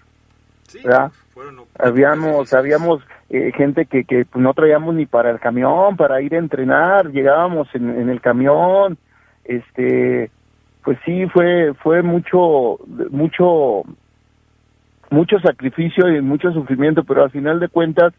[0.82, 1.12] ¿verdad?
[1.78, 6.38] Habíamos, habíamos eh, gente que, que no traíamos ni para el camión, para ir a
[6.38, 8.98] entrenar, llegábamos en, en el camión,
[9.44, 10.30] este,
[10.84, 12.78] pues sí, fue, fue mucho,
[13.10, 13.82] mucho,
[15.10, 18.12] mucho sacrificio y mucho sufrimiento, pero al final de cuentas,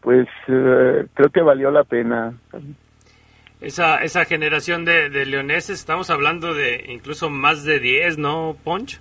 [0.00, 2.32] pues eh, creo que valió la pena.
[3.60, 9.00] Esa, esa generación de, de leoneses, estamos hablando de incluso más de 10, ¿no, Ponch?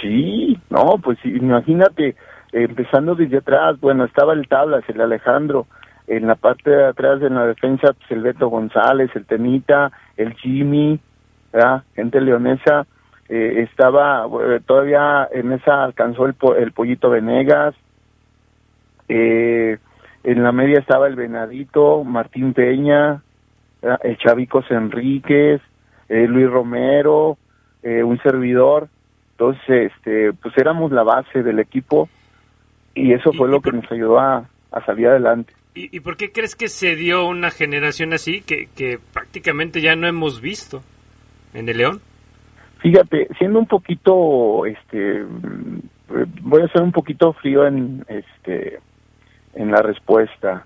[0.00, 2.14] Sí, no, pues imagínate, eh,
[2.52, 5.66] empezando desde atrás, bueno, estaba el Tablas, el Alejandro,
[6.06, 10.34] en la parte de atrás en la defensa, pues el Beto González, el Tenita, el
[10.34, 11.00] Jimmy,
[11.52, 11.82] ¿verdad?
[11.94, 12.86] gente leonesa,
[13.28, 17.74] eh, estaba eh, todavía en esa alcanzó el, po- el Pollito Venegas,
[19.08, 19.78] eh,
[20.24, 23.22] en la media estaba el Venadito, Martín Peña,
[23.80, 24.00] ¿verdad?
[24.02, 25.60] el Chavicos Enríquez,
[26.08, 27.38] eh, Luis Romero,
[27.82, 28.88] eh, un servidor.
[29.32, 32.08] Entonces, este, pues éramos la base del equipo
[32.94, 35.52] y eso fue lo que nos ayudó a, a salir adelante.
[35.74, 39.94] ¿Y, y por qué crees que se dio una generación así que, que prácticamente ya
[39.94, 40.82] no hemos visto
[41.52, 42.00] en el León?
[42.90, 45.80] Fíjate, siendo un poquito, este, mm,
[46.42, 48.78] voy a ser un poquito frío en, este,
[49.54, 50.64] en la respuesta.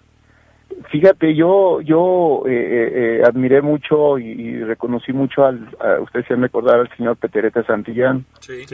[0.90, 6.26] Fíjate, yo, yo eh, eh, eh, admiré mucho y, y reconocí mucho al, a, ustedes
[6.26, 8.66] se han de acordar al señor Petereta Santillán, Sí.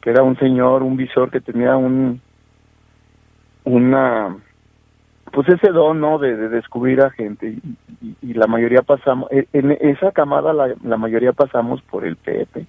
[0.00, 2.22] que era un señor, un visor que tenía un,
[3.64, 4.34] una,
[5.30, 6.18] pues ese don, ¿no?
[6.18, 7.60] De, de descubrir a gente y,
[8.00, 12.16] y- y la mayoría pasamos, en en esa camada la, la mayoría pasamos por el
[12.16, 12.64] Pepe.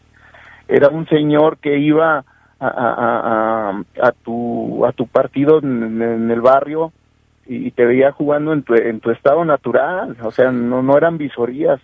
[0.68, 2.24] Era un señor que iba
[2.60, 6.92] a, a, a, tu a tu partido en, en el barrio
[7.46, 11.18] y, te veía jugando en tu, en tu estado natural, o sea, no no eran
[11.18, 11.80] visorías.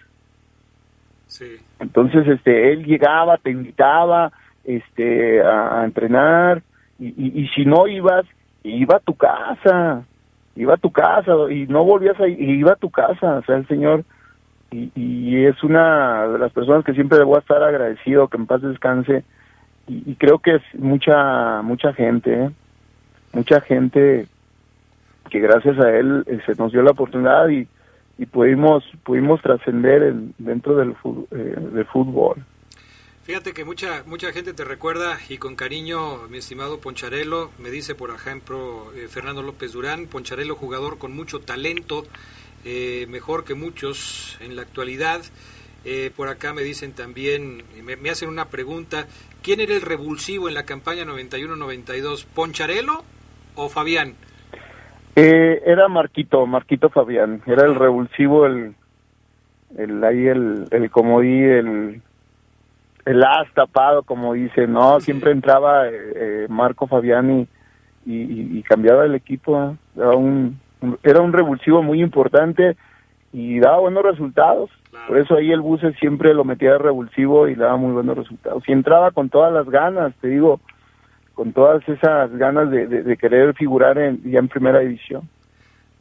[1.27, 1.57] Sí.
[1.79, 4.31] Entonces, este, él llegaba, te invitaba,
[4.63, 6.61] este, a, entrenar
[6.99, 8.25] y, y, y si no ibas,
[8.63, 10.03] iba a tu casa,
[10.55, 13.57] iba a tu casa y no volvías a ir, iba a tu casa, o sea,
[13.57, 14.03] el señor
[14.71, 18.61] y, y es una de las personas que siempre debo estar agradecido, que en paz
[18.61, 19.23] descanse
[19.87, 22.49] y, creo que es mucha mucha gente, ¿eh?
[23.33, 24.27] mucha gente
[25.29, 27.67] que gracias a él eh, se nos dio la oportunidad y,
[28.17, 30.95] y pudimos pudimos trascender en- dentro del,
[31.31, 32.37] eh, del fútbol.
[33.23, 37.93] Fíjate que mucha mucha gente te recuerda y con cariño, mi estimado Poncharelo, me dice
[37.95, 42.03] por ejemplo eh, Fernando López Durán, Poncharelo jugador con mucho talento,
[42.65, 45.21] eh, mejor que muchos en la actualidad.
[45.83, 49.07] Eh, por acá me dicen también, me, me hacen una pregunta,
[49.41, 52.25] ¿quién era el revulsivo en la campaña 91-92?
[52.35, 53.03] ¿Poncharelo
[53.55, 54.13] o Fabián?
[55.15, 58.75] Eh, era Marquito, Marquito Fabián, era el revulsivo, el,
[59.77, 62.01] el ahí el, el comodí, el,
[63.05, 67.47] el as tapado, como dice, no, siempre entraba eh, eh, Marco Fabián y,
[68.05, 69.75] y, cambiaba el equipo, ¿eh?
[69.97, 70.59] era un-
[71.03, 72.75] era un revulsivo muy importante
[73.33, 74.69] y daba buenos resultados,
[75.07, 78.63] por eso ahí el Buce siempre lo metía de revulsivo y daba muy buenos resultados,
[78.67, 80.59] y entraba con todas las ganas, te digo,
[81.33, 85.29] con todas esas ganas de, de- de querer figurar en, ya en primera división.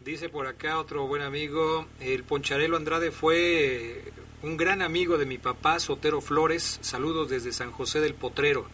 [0.05, 4.03] Dice por acá otro buen amigo, el Poncharelo Andrade fue
[4.43, 6.79] un gran amigo de mi papá, Sotero Flores.
[6.83, 8.65] Saludos desde San José del Potrero.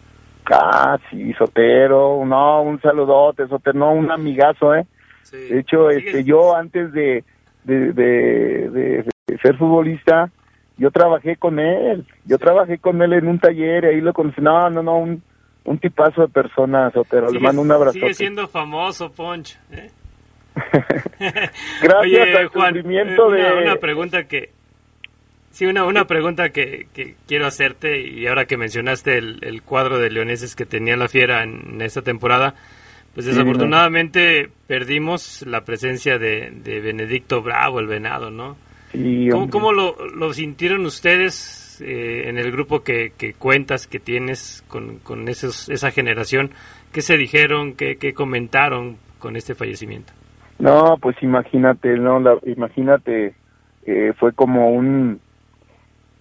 [0.49, 4.87] Ah, sí, Sotero, no, un saludote, Sotero, no, un amigazo, ¿eh?
[5.31, 7.23] De hecho, este, yo antes de,
[7.63, 9.05] de, de,
[9.41, 10.31] ser futbolista,
[10.77, 14.41] yo trabajé con él, yo trabajé con él en un taller y ahí lo conocí,
[14.41, 15.23] no, no, no, un,
[15.65, 17.93] un tipazo de persona, Sotero, le mando un abrazo.
[17.93, 19.57] Sigue siendo famoso, Ponch.
[19.71, 19.91] ¿eh?
[21.19, 23.63] Gracias Oye, al Juan, sufrimiento eh, una, de...
[23.63, 24.51] una pregunta que...
[25.51, 29.97] Sí, una, una pregunta que, que quiero hacerte y ahora que mencionaste el, el cuadro
[29.97, 32.53] de leoneses que tenía la fiera en esta temporada,
[33.17, 38.57] pues desafortunadamente perdimos la presencia de, de Benedicto Bravo, el venado, ¿no?
[38.91, 43.87] Sí, ¿Cómo, cómo lo, lo sintieron ustedes ustedes eh, en el grupo que, que, cuentas,
[43.87, 46.51] que tienes con, con esos, esa generación,
[46.91, 50.13] qué se dijeron, qué, qué comentaron con este fallecimiento?
[50.59, 53.33] No, pues imagínate, no, la, imagínate,
[53.87, 55.19] eh, fue como un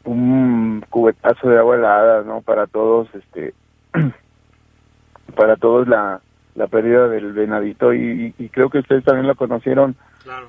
[0.05, 2.41] un cubetazo de agua helada, ¿no?
[2.41, 3.53] Para todos, este,
[5.37, 6.23] para todos la,
[6.57, 9.95] la pérdida del venadito y, y, creo que ustedes también lo conocieron,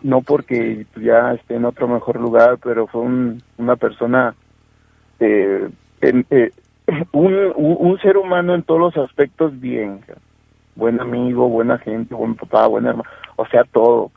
[0.04, 4.34] no porque ya esté en otro mejor lugar, pero fue un, una persona,
[5.20, 5.70] eh,
[6.02, 6.52] eh,
[7.12, 10.00] un, un, ser humano en todos los aspectos bien,
[10.76, 14.12] buen amigo, buena gente, buen papá, buen hermano, o sea, todo.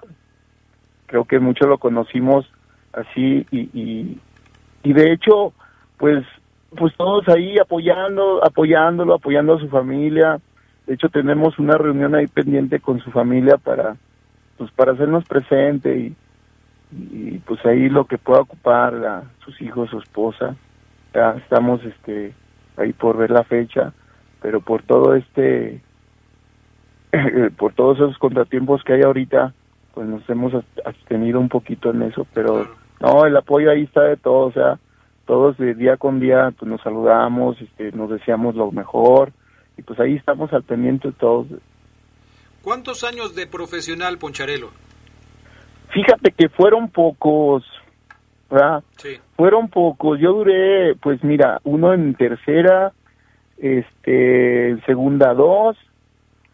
[1.07, 2.49] Creo que mucho lo conocimos
[2.93, 4.20] así y, y,
[4.84, 5.53] y de hecho,
[5.99, 6.24] pues,
[6.76, 10.41] pues todos ahí apoyando, apoyándolo, apoyando a su familia.
[10.91, 13.95] De hecho, tenemos una reunión ahí pendiente con su familia para,
[14.59, 16.16] pues, para hacernos presente y,
[16.91, 20.57] y pues ahí lo que pueda ocupar a sus hijos, su esposa.
[21.14, 22.34] Ya estamos, este,
[22.76, 23.93] ahí por ver la fecha,
[24.43, 25.80] pero por todo este,
[27.57, 29.55] por todos esos contratiempos que hay ahorita,
[29.95, 30.53] pues nos hemos
[30.84, 32.66] abstenido un poquito en eso, pero
[32.99, 34.80] no, el apoyo ahí está de todo, o sea,
[35.24, 39.30] todos de día con día pues nos saludamos, este, nos deseamos lo mejor
[39.77, 41.47] y pues ahí estamos al pendiente de todos.
[42.62, 44.71] ¿Cuántos años de profesional, Poncharelo?
[45.93, 47.64] Fíjate que fueron pocos,
[48.51, 48.85] ¿verdad?
[48.99, 49.18] Sí.
[49.37, 50.21] Fueron pocos.
[50.21, 52.93] Yo duré, pues mira, uno en tercera,
[53.59, 55.77] este, segunda dos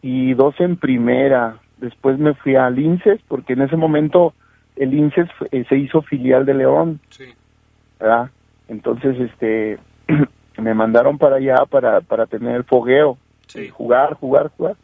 [0.01, 1.59] y dos en primera.
[1.79, 4.33] Después me fui al INSES porque en ese momento
[4.77, 7.01] el INSES eh, se hizo filial de León.
[7.11, 7.35] Sí.
[7.99, 8.31] ¿verdad?
[8.69, 9.79] Entonces, este,
[10.63, 13.69] me mandaron para allá para, para tener el fogueo, sí.
[13.69, 14.77] jugar, jugar, jugar.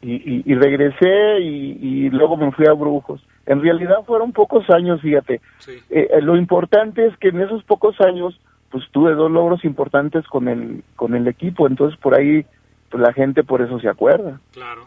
[0.00, 3.20] Y, y, regresé y, luego me fui a Brujos.
[3.46, 5.40] En realidad fueron pocos años, fíjate.
[5.66, 8.40] Eh, eh, lo importante es que en esos pocos años,
[8.70, 11.66] pues tuve dos logros importantes con el, con el equipo.
[11.66, 12.46] Entonces, por ahí,
[12.90, 14.40] pues la gente por eso se acuerda.
[14.52, 14.86] Claro.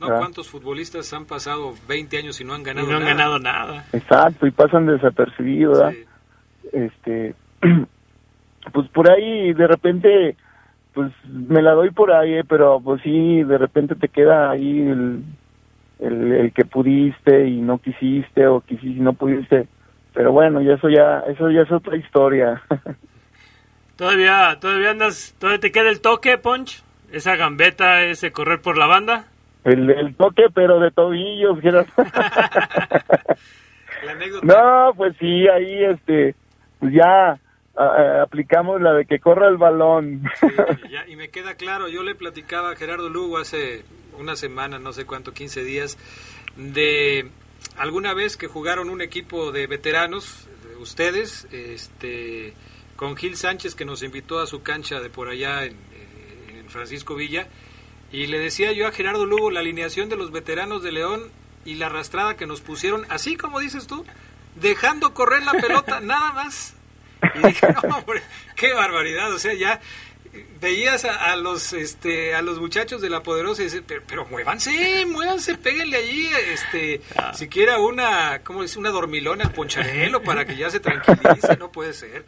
[0.00, 3.10] ¿Cuántos futbolistas han pasado 20 años y no han ganado no nada?
[3.10, 3.84] han ganado nada.
[3.92, 5.94] Exacto, y pasan desapercibidos.
[6.72, 7.34] Este,
[8.70, 10.36] pues por ahí de repente,
[10.94, 14.80] pues me la doy por ahí, eh, pero pues sí, de repente te queda ahí
[14.80, 15.22] el,
[16.00, 19.66] el, el, que pudiste y no quisiste o quisiste y no pudiste.
[20.14, 22.62] Pero bueno, y eso ya, eso ya es otra historia.
[23.96, 26.82] ¿Todavía, todavía andas, todavía te queda el toque, Ponch?
[27.12, 29.26] ¿Esa gambeta, ese correr por la banda?
[29.64, 31.58] El, el toque, pero de tobillos,
[34.42, 36.34] no, pues sí, ahí este,
[36.80, 37.38] pues ya
[37.76, 40.24] aplicamos la de que corra el balón.
[41.08, 43.84] y me queda claro, yo le platicaba a Gerardo Lugo hace
[44.18, 45.98] una semana, no sé cuánto, 15 días,
[46.56, 47.30] de
[47.76, 50.48] alguna vez que jugaron un equipo de veteranos,
[50.80, 52.54] ustedes, este,
[52.96, 55.76] con Gil Sánchez que nos invitó a su cancha de por allá en,
[56.48, 57.46] en Francisco Villa,
[58.10, 61.30] y le decía yo a Gerardo Lugo la alineación de los veteranos de León
[61.64, 64.04] y la arrastrada que nos pusieron, así como dices tú,
[64.56, 66.76] dejando correr la pelota nada más.
[67.34, 68.22] Y dije, no, hombre,
[68.56, 69.80] qué barbaridad, o sea, ya
[70.60, 75.04] veías a, los este a los muchachos de la poderosa y dices, pero, pero muévanse,
[75.06, 77.34] muévanse, péguenle allí este ah.
[77.34, 78.76] siquiera una ¿cómo es?
[78.76, 82.24] una dormilona al poncharelo para que ya se tranquilice, no puede ser.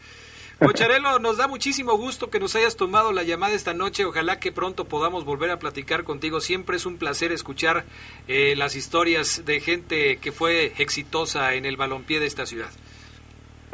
[0.59, 4.05] Pocharelo, nos da muchísimo gusto que nos hayas tomado la llamada esta noche.
[4.05, 6.41] Ojalá que pronto podamos volver a platicar contigo.
[6.41, 7.85] Siempre es un placer escuchar
[8.29, 12.71] eh, las historias de gente que fue exitosa en el balompié de esta ciudad.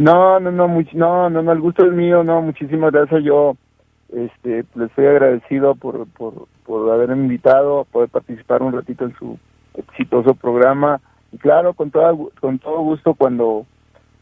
[0.00, 3.22] No, no, no, no, no, no, el gusto es mío, no, muchísimas gracias.
[3.22, 3.56] Yo
[4.08, 9.38] este, les estoy agradecido por, por, por haberme invitado, poder participar un ratito en su
[9.74, 11.00] exitoso programa.
[11.32, 13.66] Y claro, con, toda, con todo gusto cuando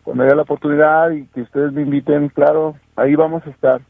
[0.09, 3.83] cuando haya la oportunidad y que ustedes me inviten, claro, ahí vamos a estar.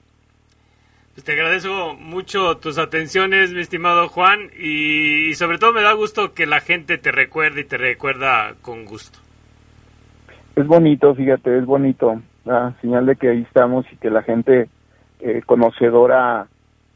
[1.14, 6.34] Pues te agradezco mucho tus atenciones, mi estimado Juan, y, sobre todo me da gusto
[6.34, 9.20] que la gente te recuerde y te recuerda con gusto.
[10.58, 14.68] Es bonito, fíjate, es bonito, la señal de que ahí estamos y que la gente
[15.20, 16.48] eh, conocedora,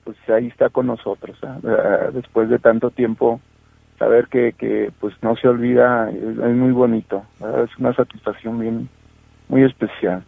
[0.02, 1.38] pues ahí está con nosotros,
[2.12, 3.40] después de tanto tiempo
[4.00, 8.88] saber que, que pues no se olvida es, muy bonito, es una satisfacción bien
[9.46, 10.24] muy especial.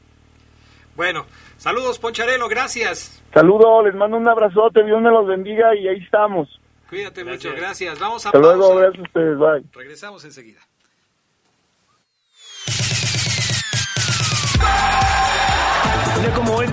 [0.94, 1.26] Bueno,
[1.56, 3.20] saludos Poncharelo, gracias.
[3.34, 6.60] Saludos, les mando un abrazote, Dios me los bendiga y ahí estamos.
[6.88, 7.98] Cuídate mucho, gracias.
[7.98, 9.64] Vamos a Hasta luego, gracias a ustedes, bye.
[9.72, 10.60] Regresamos enseguida.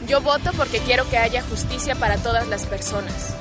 [0.07, 3.36] Yo voto porque quiero que haya justicia para todas las personas.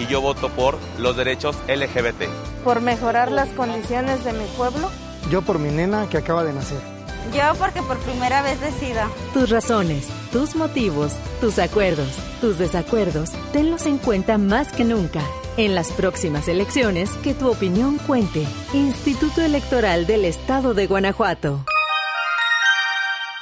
[0.00, 2.24] Y yo voto por los derechos LGBT.
[2.64, 4.90] Por mejorar las condiciones de mi pueblo.
[5.30, 6.80] Yo por mi nena que acaba de nacer.
[7.34, 9.08] Yo porque por primera vez decida.
[9.34, 12.08] Tus razones, tus motivos, tus acuerdos,
[12.40, 15.20] tus desacuerdos, tenlos en cuenta más que nunca.
[15.58, 18.46] En las próximas elecciones, que tu opinión cuente.
[18.72, 21.64] Instituto Electoral del Estado de Guanajuato.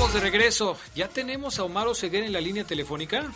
[0.09, 0.77] Estamos de regreso.
[0.95, 3.31] ¿Ya tenemos a Omar Oseguera en la línea telefónica?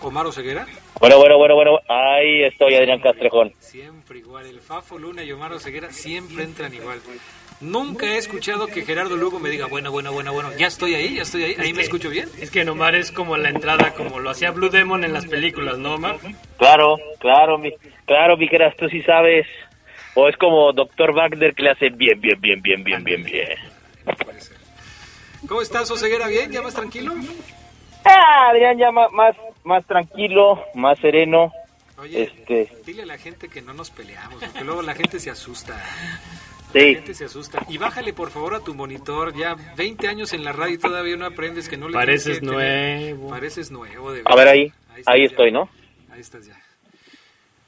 [0.00, 0.66] Omar Oseguera.
[1.00, 1.78] Bueno, bueno, bueno, bueno.
[1.88, 3.52] Ahí estoy, Adrián Castrejón.
[3.58, 4.46] Siempre igual.
[4.46, 7.00] El Fafo Luna y Omar Oseguera siempre entran igual.
[7.60, 11.16] Nunca he escuchado que Gerardo Lugo me diga, bueno, bueno, bueno, bueno, ya estoy ahí,
[11.16, 12.28] ya estoy ahí, ahí me escucho bien.
[12.40, 15.78] Es que Omar es como la entrada, como lo hacía Blue Demon en las películas,
[15.78, 16.18] ¿no, Omar?
[16.58, 17.72] Claro, claro, mi,
[18.04, 19.46] claro, mi Geras, tú sí sabes.
[20.14, 23.48] O es como Doctor Wagner que le hace bien, bien, bien, bien, bien, bien, bien.
[25.46, 26.26] ¿Cómo estás, Oseguera?
[26.28, 26.50] ¿Bien?
[26.50, 27.14] ¿Ya más tranquilo?
[28.04, 31.52] Ah, Adrián ya ma- más, más tranquilo, más sereno.
[31.98, 35.30] Oye, Este, dile a la gente que no nos peleamos, porque luego la gente se
[35.30, 35.80] asusta.
[36.72, 36.78] Sí.
[36.78, 37.64] La gente se asusta.
[37.68, 39.34] Y bájale, por favor, a tu monitor.
[39.36, 42.46] Ya 20 años en la radio y todavía no aprendes que no le Pareces que
[42.46, 42.54] tener-
[43.14, 43.30] nuevo.
[43.30, 44.72] Pareces nuevo, de a ver ahí,
[45.06, 45.26] ahí ya.
[45.26, 45.68] estoy, ¿no?
[46.10, 46.54] Ahí estás ya.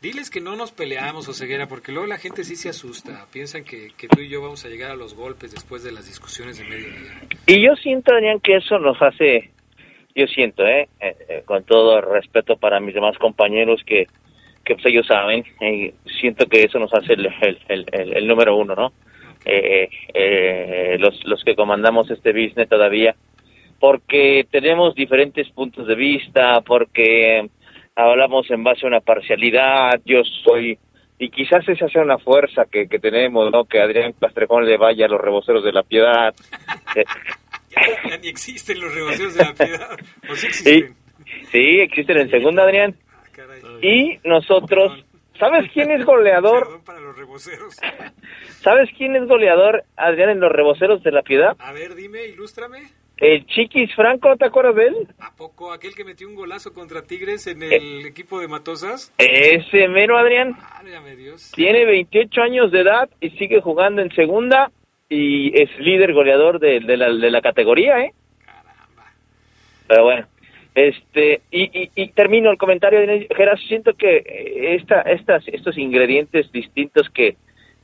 [0.02, 3.26] Diles que no nos peleamos, Oseguera, porque luego la gente sí se asusta.
[3.30, 6.06] Piensan que, que tú y yo vamos a llegar a los golpes después de las
[6.06, 7.20] discusiones de mediodía.
[7.46, 9.50] Y yo siento, Adrián, que eso nos hace,
[10.14, 10.88] yo siento, ¿eh?
[11.00, 14.06] Eh, eh, con todo respeto para mis demás compañeros que,
[14.64, 18.56] que pues, ellos saben, eh, siento que eso nos hace el, el, el, el- número
[18.56, 18.92] uno, ¿no?
[20.98, 23.14] Los, los que comandamos este business todavía,
[23.78, 27.48] porque tenemos diferentes puntos de vista, porque
[28.02, 30.78] hablamos en base a una parcialidad, yo soy
[31.18, 33.64] y quizás esa sea una fuerza que, que tenemos, ¿no?
[33.66, 36.34] Que Adrián Castrejón le vaya a los reboceros de la piedad.
[38.08, 39.96] Ya ni existen los reboceros de la piedad.
[40.28, 40.96] ¿O sí existen?
[41.52, 42.96] sí, existen en segunda, Adrián.
[43.80, 45.04] Y nosotros,
[45.38, 46.64] ¿sabes quién es goleador?
[46.64, 47.76] Perdón para los reboceros.
[48.60, 51.56] ¿Sabes quién es goleador, Adrián, en los reboceros de la piedad?
[51.60, 52.88] A ver, dime, ilústrame.
[53.20, 54.94] El Chiquis Franco, ¿te acuerdas de él?
[55.20, 57.76] ¿A poco aquel que metió un golazo contra Tigres en Eh.
[57.76, 59.12] el equipo de Matosas?
[59.18, 60.56] Ese mero, Adrián.
[60.82, 61.52] Válgame Dios.
[61.54, 64.70] Tiene 28 años de edad y sigue jugando en segunda
[65.10, 68.12] y es líder goleador de, de la, de la categoría, ¿eh?
[69.86, 70.26] Pero bueno,
[70.74, 73.00] este y, y, y termino el comentario,
[73.36, 77.36] Geras, siento que eh, esta, estas, estos ingredientes distintos que,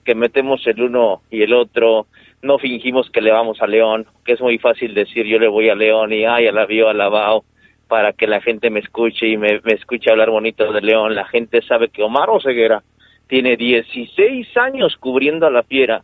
[0.04, 2.06] que metemos el uno y el otro,
[2.47, 5.68] no fingimos que le vamos a León, que es muy fácil decir yo le voy
[5.68, 7.44] a León y ay, a la vio, a la Bao,
[7.89, 11.14] para que la gente me escuche y me, me escuche hablar bonito de León.
[11.14, 12.82] La gente sabe que Omar Oseguera
[13.28, 16.02] tiene 16 años cubriendo a la fiera,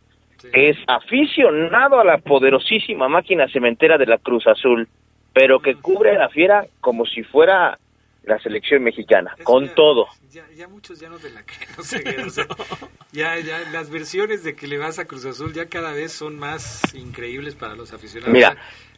[0.53, 4.87] que es aficionado a la poderosísima máquina cementera de la Cruz Azul,
[5.33, 7.79] pero que cubre a la fiera como si fuera
[8.23, 10.07] la selección mexicana, con todo.
[10.31, 12.45] Ya, ya muchos ya no te la creen, Oseguera, o sea,
[13.11, 16.39] ya, ya las versiones de que le vas a Cruz Azul ya cada vez son
[16.39, 18.33] más increíbles para los aficionados.
[18.33, 18.57] Mira.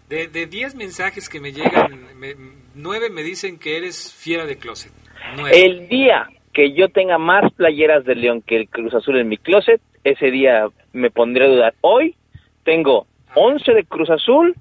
[0.09, 2.35] De, de 10 mensajes que me llegan, me-
[2.75, 4.91] nueve me dicen que eres fiera de closet.
[5.35, 5.65] Nueve.
[5.65, 9.37] El día que yo tenga más playeras de León que el Cruz Azul en mi
[9.37, 11.73] closet, ese día me pondré a dudar.
[11.81, 12.15] Hoy
[12.63, 14.55] tengo 11 de Cruz Azul,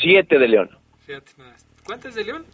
[0.00, 0.70] 7 de León.
[1.84, 2.46] ¿Cuántas de León?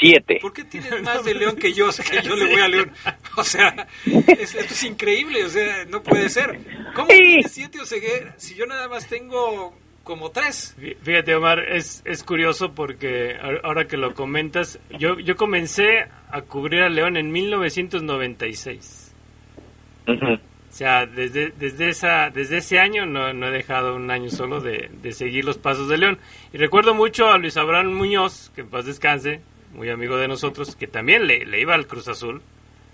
[0.00, 0.38] 7.
[0.40, 1.88] ¿Por qué tienes más de León que yo?
[1.88, 2.92] O sea, que yo le voy a León.
[3.36, 5.44] O sea, es- esto es increíble.
[5.44, 6.58] O sea, no puede ser.
[6.94, 10.74] ¿Cómo tienes siete Oseguera si yo nada más tengo como tres?
[10.80, 16.06] Fí- Fíjate, Omar, es, es curioso porque ahor- ahora que lo comentas, yo, yo comencé
[16.30, 19.12] a cubrir a León en 1996.
[20.08, 20.38] O
[20.76, 24.90] sea, desde, desde, esa, desde ese año no, no he dejado un año solo de,
[25.02, 26.18] de seguir los pasos de León.
[26.52, 29.40] Y recuerdo mucho a Luis Abraham Muñoz, que en paz descanse,
[29.76, 32.42] muy amigo de nosotros, que también le, le iba al Cruz Azul.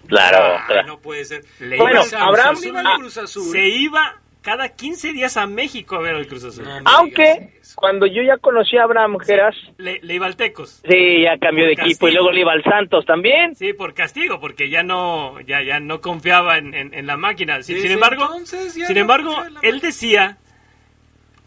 [0.09, 1.45] Claro, no puede ser.
[1.61, 2.67] Le Bueno, iba al Cruz Abraham- Azul.
[2.69, 3.53] Iba al Cruz Azul.
[3.53, 6.67] Se iba cada 15 días a México a ver al Cruz Azul.
[6.85, 10.83] Aunque cuando yo ya conocí a Abraham Geras, Le, le iba al Tecos.
[10.89, 13.55] sí, ya cambió de equipo y luego le iba al Santos también.
[13.55, 17.63] Sí, por castigo, porque ya no, ya, ya no confiaba en, en- en la máquina.
[17.63, 20.39] Sin, sin embargo, entonces ya sin no embargo, él decía,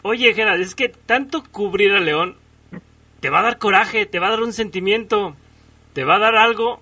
[0.01, 2.37] oye, Gerard, es que tanto cubrir a León
[3.25, 5.35] te va a dar coraje, te va a dar un sentimiento,
[5.93, 6.79] te va a dar algo,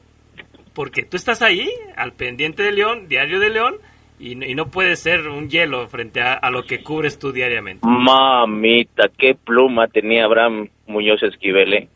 [0.74, 3.76] porque tú estás ahí, al pendiente de León, diario de León,
[4.20, 7.32] y, no- y no puede ser un hielo frente a, a lo que cubres tú
[7.32, 7.88] diariamente.
[7.88, 11.90] Mamita, qué pluma tenía Abraham Muñoz Esquivel, ¿eh?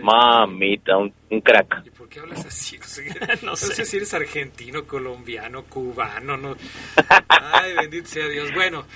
[0.00, 1.90] Mamita, un, un crack.
[1.98, 2.78] ¿Por qué hablas así?
[3.42, 3.84] No, sé.
[3.84, 6.38] si eres argentino, colombiano, cubano.
[6.38, 6.56] No.
[7.28, 8.50] Ay, bendito sea Dios.
[8.54, 8.86] Bueno,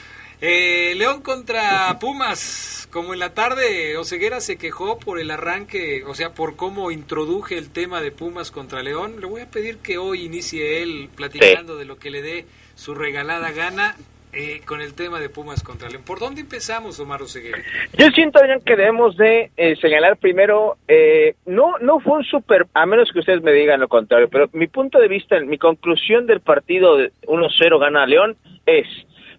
[0.41, 2.89] eh, León contra Pumas.
[2.91, 7.59] Como en la tarde, Oseguera se quejó por el arranque, o sea, por cómo introduje
[7.59, 9.17] el tema de Pumas contra León.
[9.21, 12.47] Le voy a pedir que hoy inicie él platicando de lo que le dé
[12.77, 13.97] su regalada gana
[14.37, 16.03] eh, con el tema de Pumas contra León.
[16.05, 17.59] ¿Por dónde empezamos, Omar Oseguera?
[17.97, 22.67] Yo siento, Adrián, que debemos de eh, señalar primero, eh, no no fue un super,
[22.75, 26.27] a menos que ustedes me digan lo contrario, pero mi punto de vista, mi conclusión
[26.27, 28.37] del partido de 1-0 gana León
[28.67, 28.89] es,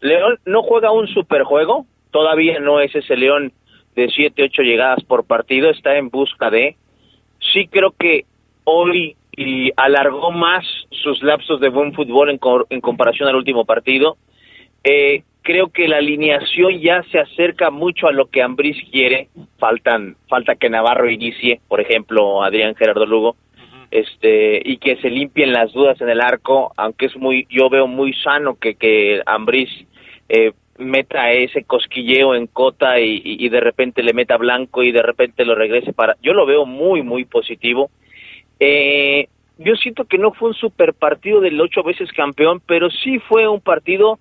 [0.06, 3.52] León no juega un superjuego, todavía no es ese León
[3.95, 6.76] de 7, 8 llegadas por partido, está en busca de,
[7.53, 8.26] sí creo que
[8.64, 14.18] hoy y alargó más sus lapsos de buen fútbol en, en comparación al último partido,
[14.84, 19.30] eh, creo que la alineación ya se acerca mucho a lo que Ambriz quiere.
[19.60, 23.36] Faltan, falta que Navarro inicie, por ejemplo, Adrián Gerardo Lugo,
[23.91, 27.88] este, y que se limpien las dudas en el arco, aunque es muy, yo veo
[27.88, 29.69] muy sano que, que Ambriz
[30.30, 35.45] eh, meta ese cosquilleo en Cota y, de repente le meta blanco y de repente
[35.45, 37.89] lo regrese para, yo lo veo muy, muy positivo.
[38.60, 39.27] Eh,
[39.57, 43.47] yo siento que no fue un super partido del ocho veces campeón, pero sí fue
[43.47, 44.19] un partido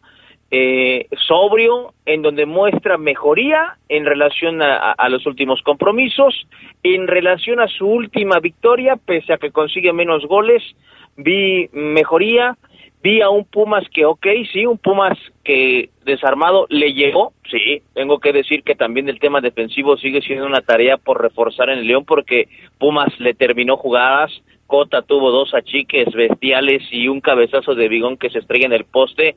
[0.50, 6.46] eh, sobrio, en donde muestra mejoría en relación a los últimos compromisos,
[6.84, 10.62] en relación a su última victoria, pese a que consigue menos goles,
[11.16, 12.56] vi mejoría,
[13.04, 18.18] vi a un Pumas que, ok, sí, un Pumas que desarmado le llegó, sí, tengo
[18.18, 21.86] que decir que también el tema defensivo sigue siendo una tarea por reforzar en el
[21.86, 22.48] León, porque
[22.78, 24.32] Pumas le terminó jugadas,
[24.66, 28.86] Cota tuvo dos achiques bestiales y un cabezazo de bigón que se estrella en el
[28.86, 29.36] poste,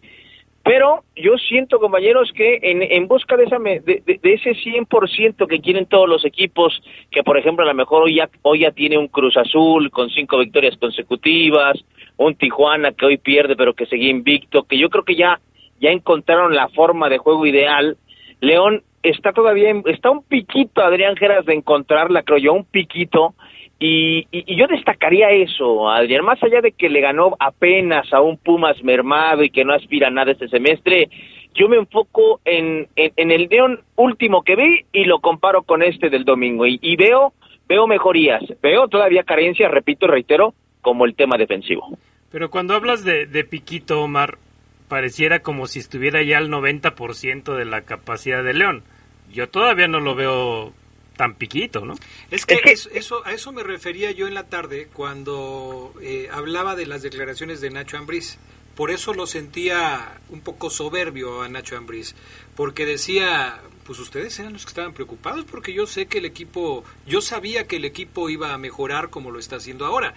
[0.67, 5.47] pero yo siento, compañeros, que en, en busca de, esa, de, de- de ese 100%
[5.47, 6.81] que quieren todos los equipos,
[7.11, 10.09] que por ejemplo a lo mejor hoy ya, hoy ya tiene un Cruz Azul con
[10.09, 11.77] cinco victorias consecutivas,
[12.17, 15.39] un Tijuana que hoy pierde pero que seguía invicto, que yo creo que ya,
[15.79, 17.97] ya encontraron la forma de juego ideal.
[18.41, 23.35] León está todavía, en- está un piquito, Adrián Geras, de encontrarla, creo yo, un piquito.
[23.79, 28.37] Y, y, yo destacaría eso, Adrián, más allá de que le ganó apenas a un
[28.37, 31.09] Pumas mermado y que no aspira a nada este semestre,
[31.53, 36.23] yo me enfoco en, el León último que vi y lo comparo con este del
[36.23, 37.33] domingo y, veo
[37.67, 41.97] veo mejorías, veo todavía carencias, repito reitero, como el tema defensivo.
[42.31, 44.37] Pero cuando hablas de, de Piquito, Omar,
[44.87, 48.83] pareciera como si estuviera ya al 90% de la capacidad de León.
[49.31, 50.73] Yo todavía no lo veo
[51.17, 51.95] tan piquito, ¿no?
[52.31, 56.75] Es que, Eso, eso- a eso me refería yo en la tarde cuando eh, hablaba
[56.75, 58.37] de las declaraciones de Nacho Ambriz.
[58.75, 62.13] Por eso lo sentía un poco soberbio a Nacho Ambriz,
[62.55, 66.83] porque decía, pues ustedes eran los que estaban preocupados, porque yo sé que el equipo,
[67.07, 70.13] yo sabía que el equipo iba a mejorar como lo está haciendo ahora,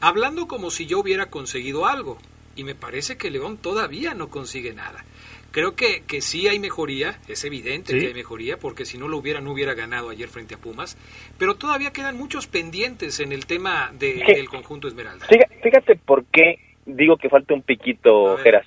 [0.00, 2.18] hablando como si yo hubiera conseguido algo,
[2.56, 5.04] y me parece que León todavía no consigue nada.
[5.52, 7.98] Creo que, que sí hay mejoría, es evidente Sí.
[8.00, 10.96] que hay mejoría, porque si no lo hubiera, no hubiera ganado ayer frente a Pumas,
[11.38, 14.34] pero todavía quedan muchos pendientes en el tema de- Sí.
[14.34, 15.26] del conjunto Esmeralda.
[15.26, 18.66] Fíjate, fíjate por qué digo que falta un piquito, Geras.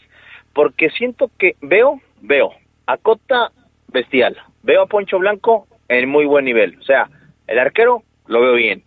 [0.53, 2.51] Porque siento que veo, veo,
[2.85, 3.51] a Cota
[3.87, 4.37] bestial.
[4.61, 6.77] Veo a Poncho Blanco en muy buen nivel.
[6.79, 7.09] O sea,
[7.47, 8.83] el arquero lo veo bien.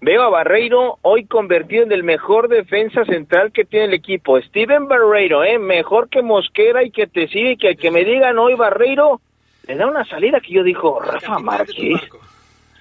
[0.00, 4.40] Veo a Barreiro hoy convertido en el mejor defensa central que tiene el equipo.
[4.40, 5.58] Steven Barreiro, ¿eh?
[5.58, 9.20] mejor que Mosquera y que te sigue y que el que me digan hoy Barreiro,
[9.66, 12.00] le da una salida que yo digo, Rafa Márquez.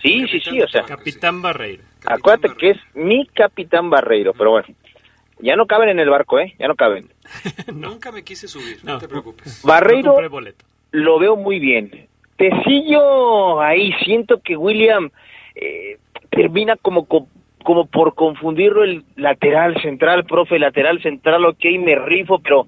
[0.02, 0.84] Sí, sí, sí, o sea.
[0.84, 1.81] Capitán Barreiro.
[2.06, 4.68] Acuérdate que es mi capitán Barreiro, pero bueno.
[5.39, 6.56] Ya no caben en el barco, ¿eh?
[6.60, 7.10] Ya no caben.
[7.73, 9.61] Nunca me quise subir, no, te preocupes.
[9.64, 10.18] Barreiro
[10.91, 12.07] lo veo muy bien.
[12.38, 15.10] Tecillo, ahí siento que William
[15.56, 15.98] eh,
[16.29, 22.67] termina como, como por confundirlo el lateral central, profe, lateral central, ok, me rifo, pero,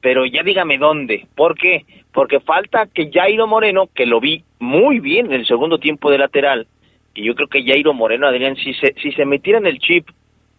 [0.00, 1.26] pero ya dígame dónde.
[1.34, 1.84] ¿Por qué?
[2.12, 6.18] Porque falta que Jairo Moreno, que lo vi muy bien en el segundo tiempo de
[6.18, 6.66] lateral,
[7.14, 10.08] y yo creo que Jairo Moreno, Adrián, si se, si se metiera en el chip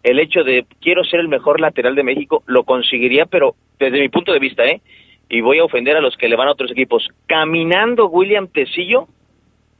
[0.02, 4.08] el hecho de quiero ser el mejor lateral de México, lo conseguiría, pero desde mi
[4.08, 4.80] punto de vista, ¿eh?
[5.28, 7.08] Y voy a ofender a los que le van a otros equipos.
[7.26, 9.08] Caminando William Tecillo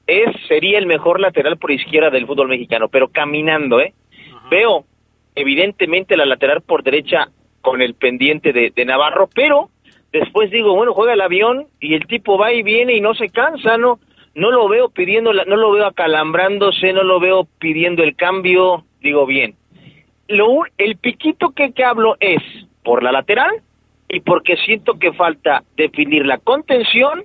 [0.06, 3.94] es sería el mejor lateral por izquierda del fútbol mexicano, pero caminando, ¿eh?
[4.50, 4.84] Veo
[5.34, 7.28] evidentemente la lateral por derecha
[7.60, 9.70] con el pendiente de, de Navarro, pero
[10.12, 13.28] después digo, bueno, juega el avión y el tipo va y viene y no se
[13.28, 14.00] cansa, ¿no?
[14.34, 19.26] No lo veo pidiendo, no lo veo acalambrándose, no lo veo pidiendo el cambio, digo
[19.26, 19.56] bien
[20.32, 22.42] lo, el piquito que, que hablo es
[22.82, 23.62] por la lateral
[24.08, 27.24] y porque siento que falta definir la contención,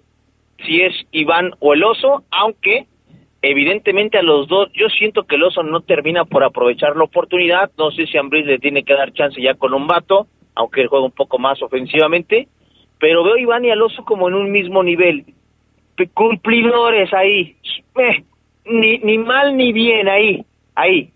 [0.66, 2.88] si es Iván o el oso, aunque
[3.42, 7.72] evidentemente a los dos, yo siento que el oso no termina por aprovechar la oportunidad,
[7.78, 10.88] no sé si Ambris le tiene que dar chance ya con un vato, aunque él
[10.88, 12.48] juega un poco más ofensivamente,
[13.00, 15.26] pero veo a Iván y al oso como en un mismo nivel,
[16.14, 17.56] cumplidores ahí,
[17.96, 18.24] eh,
[18.66, 20.44] ni, ni mal ni bien ahí,
[20.76, 21.12] ahí.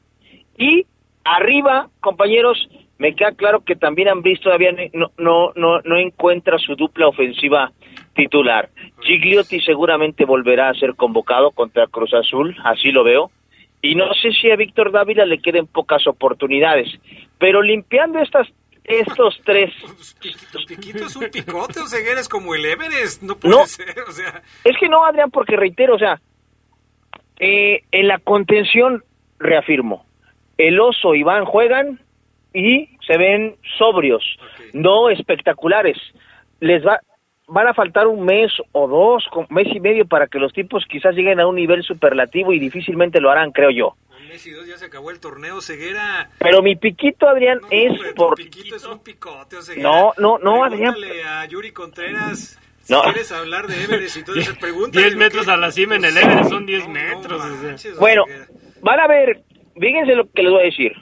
[0.57, 0.85] Y
[1.23, 2.57] Arriba, compañeros,
[2.97, 7.71] me queda claro que también visto todavía no, no, no, no encuentra su dupla ofensiva
[8.13, 8.69] titular.
[9.01, 13.31] Gigliotti seguramente volverá a ser convocado contra Cruz Azul, así lo veo.
[13.81, 16.87] Y no sé si a Víctor Dávila le queden pocas oportunidades,
[17.39, 18.47] pero limpiando estas
[18.83, 19.71] estos tres.
[20.67, 24.41] Piquito es un picote, o sea, eres como el Everest, no puede ser, o sea.
[24.63, 26.19] Es que no, Adrián, porque reitero, o sea,
[27.39, 29.03] eh, en la contención,
[29.39, 30.05] reafirmo,
[30.57, 31.99] el oso y Iván juegan
[32.53, 34.23] y se ven sobrios,
[34.73, 35.97] no espectaculares.
[36.59, 36.99] Les va,
[37.51, 41.13] van a faltar un mes o dos, mes y medio para que los tipos quizás
[41.13, 43.95] lleguen a un nivel superlativo y difícilmente lo harán, creo yo.
[44.09, 46.29] Un mes y dos ya se acabó el torneo, Ceguera.
[46.39, 48.35] Pero mi piquito, Adrián, es por...
[48.35, 49.89] piquito es un picote, Ceguera.
[49.89, 50.95] No, no, no, Adrián.
[51.27, 52.57] a Yuri Contreras...
[52.83, 54.99] Si quieres hablar de Everest y todo eso, pregunta.
[54.99, 57.43] 10 metros a la cima en el Everest son 10 metros.
[57.99, 58.25] bueno,
[58.81, 59.43] van a ver
[59.79, 60.93] fíjense lo que les voy a decir.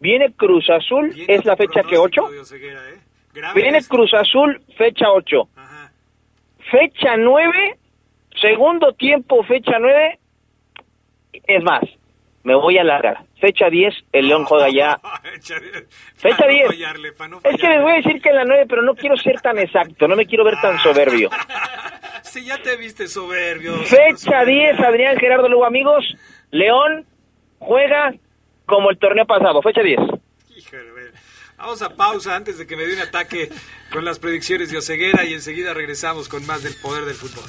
[0.00, 2.22] Viene Cruz Azul, es la fecha que 8.
[2.54, 3.00] ¿eh?
[3.54, 5.48] Viene Cruz Azul, fecha 8.
[6.70, 7.78] Fecha 9,
[8.40, 10.18] segundo tiempo, fecha 9.
[11.32, 11.82] Es más,
[12.42, 13.24] me voy a alargar.
[13.40, 15.00] Fecha 10, el León juega ya.
[16.16, 16.70] Fecha 10.
[17.44, 19.58] Es que les voy a decir que en la 9, pero no quiero ser tan
[19.58, 21.30] exacto, no me quiero ver tan soberbio.
[22.22, 23.76] Si ya te viste soberbio.
[23.84, 26.04] Fecha 10, Adrián Gerardo Lugo, amigos.
[26.50, 27.06] León
[27.58, 28.12] juega
[28.66, 29.98] como el torneo pasado, fecha 10.
[31.58, 33.50] Vamos a pausa antes de que me dé un ataque
[33.90, 37.44] con las predicciones de Oseguera y enseguida regresamos con más del poder del fútbol.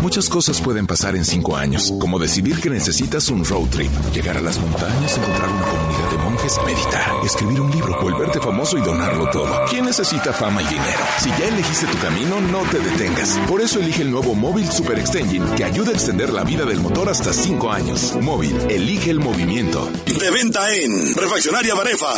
[0.00, 4.36] Muchas cosas pueden pasar en cinco años, como decidir que necesitas un road trip, llegar
[4.36, 8.80] a las montañas, encontrar una comunidad de monjes, meditar, escribir un libro, volverte famoso y
[8.80, 9.64] donarlo todo.
[9.68, 11.00] ¿Quién necesita fama y dinero?
[11.18, 13.38] Si ya elegiste tu camino, no te detengas.
[13.48, 16.80] Por eso elige el nuevo Móvil Super Extension, que ayuda a extender la vida del
[16.80, 18.16] motor hasta cinco años.
[18.22, 19.90] Móvil, elige el movimiento.
[20.06, 22.14] De venta en Refaccionaria Barefa.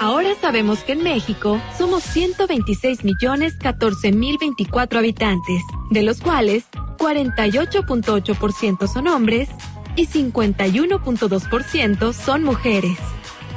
[0.00, 6.64] Ahora sabemos que en México somos 126 millones 14 mil 24 habitantes, de los cuales
[7.04, 9.50] 48.8% son hombres
[9.94, 12.96] y 51.2% son mujeres.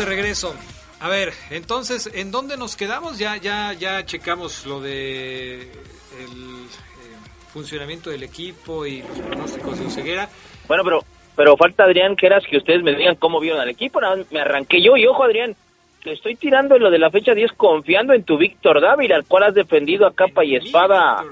[0.00, 0.54] De regreso.
[0.98, 3.18] A ver, entonces, ¿en dónde nos quedamos?
[3.18, 7.16] Ya, ya, ya checamos lo de el eh,
[7.52, 10.28] funcionamiento del equipo y los pronósticos de Oseguera.
[10.66, 11.04] Bueno, pero
[11.36, 14.00] pero falta Adrián, que eras que ustedes me digan cómo vieron al equipo.
[14.00, 15.54] Nada más me arranqué yo y ojo, Adrián,
[16.02, 19.26] te estoy tirando en lo de la fecha 10 confiando en tu Víctor Dávila, al
[19.26, 21.22] cual has defendido a capa y espada.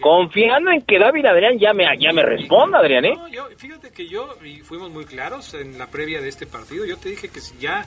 [0.00, 3.14] Confiando en que Dávila Adrián ya me, ya me responda, Adrián, ¿eh?
[3.16, 6.84] No, yo, fíjate que yo, y fuimos muy claros en la previa de este partido,
[6.84, 7.84] yo te dije que si ya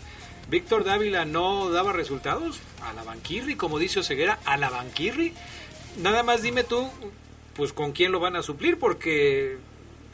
[0.49, 5.33] Víctor Dávila no daba resultados, a la Banquirri, como dice Oseguera, a la Banquirri,
[6.01, 6.89] nada más dime tú,
[7.55, 9.57] pues con quién lo van a suplir, porque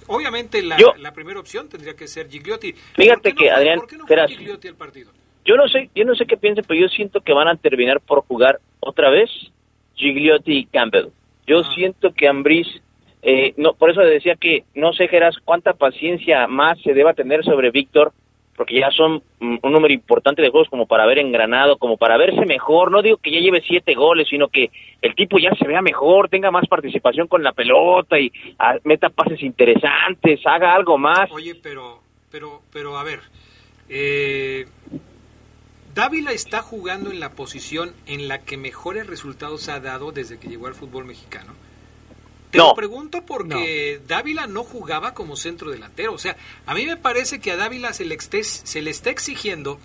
[0.08, 2.74] obviamente la, Yo- la primera opción tendría que ser Gigliotti.
[2.96, 5.12] Fíjate ¿Por qué que, Adrián, ¿por qué no fue verás, Gigliotti al partido?
[5.46, 8.02] Yo no sé, yo no sé qué piensen, pero yo siento que van a terminar
[8.02, 9.30] por jugar otra vez
[9.96, 11.08] Gigliotti y Campbell.
[11.48, 12.68] Yo siento que Ambriz,
[13.22, 17.44] eh, no, por eso decía que no sé, Geras, cuánta paciencia más se deba tener
[17.44, 18.12] sobre Víctor,
[18.58, 22.18] porque ya son mm, un número importante de juegos como para ver engranado, como para
[22.18, 22.92] verse mejor.
[22.92, 24.72] No digo que ya lleve siete goles, sino que
[25.02, 29.10] el tipo ya se vea mejor, tenga más participación con la pelota y ah, meta
[29.10, 31.32] pases interesantes, haga algo más.
[31.32, 32.02] Oye, pero,
[32.32, 33.20] pero, pero a ver,
[33.90, 34.66] eh,
[35.98, 40.48] Dávila está jugando en la posición en la que mejores resultados ha dado desde que
[40.48, 41.56] llegó al fútbol mexicano.
[42.52, 42.68] Te No.
[42.68, 46.14] lo pregunto porque Dávila no jugaba como centro delantero.
[46.14, 46.38] O sea,
[46.68, 49.80] a mí me parece que a Dávila se le, esté- se le está exigiendo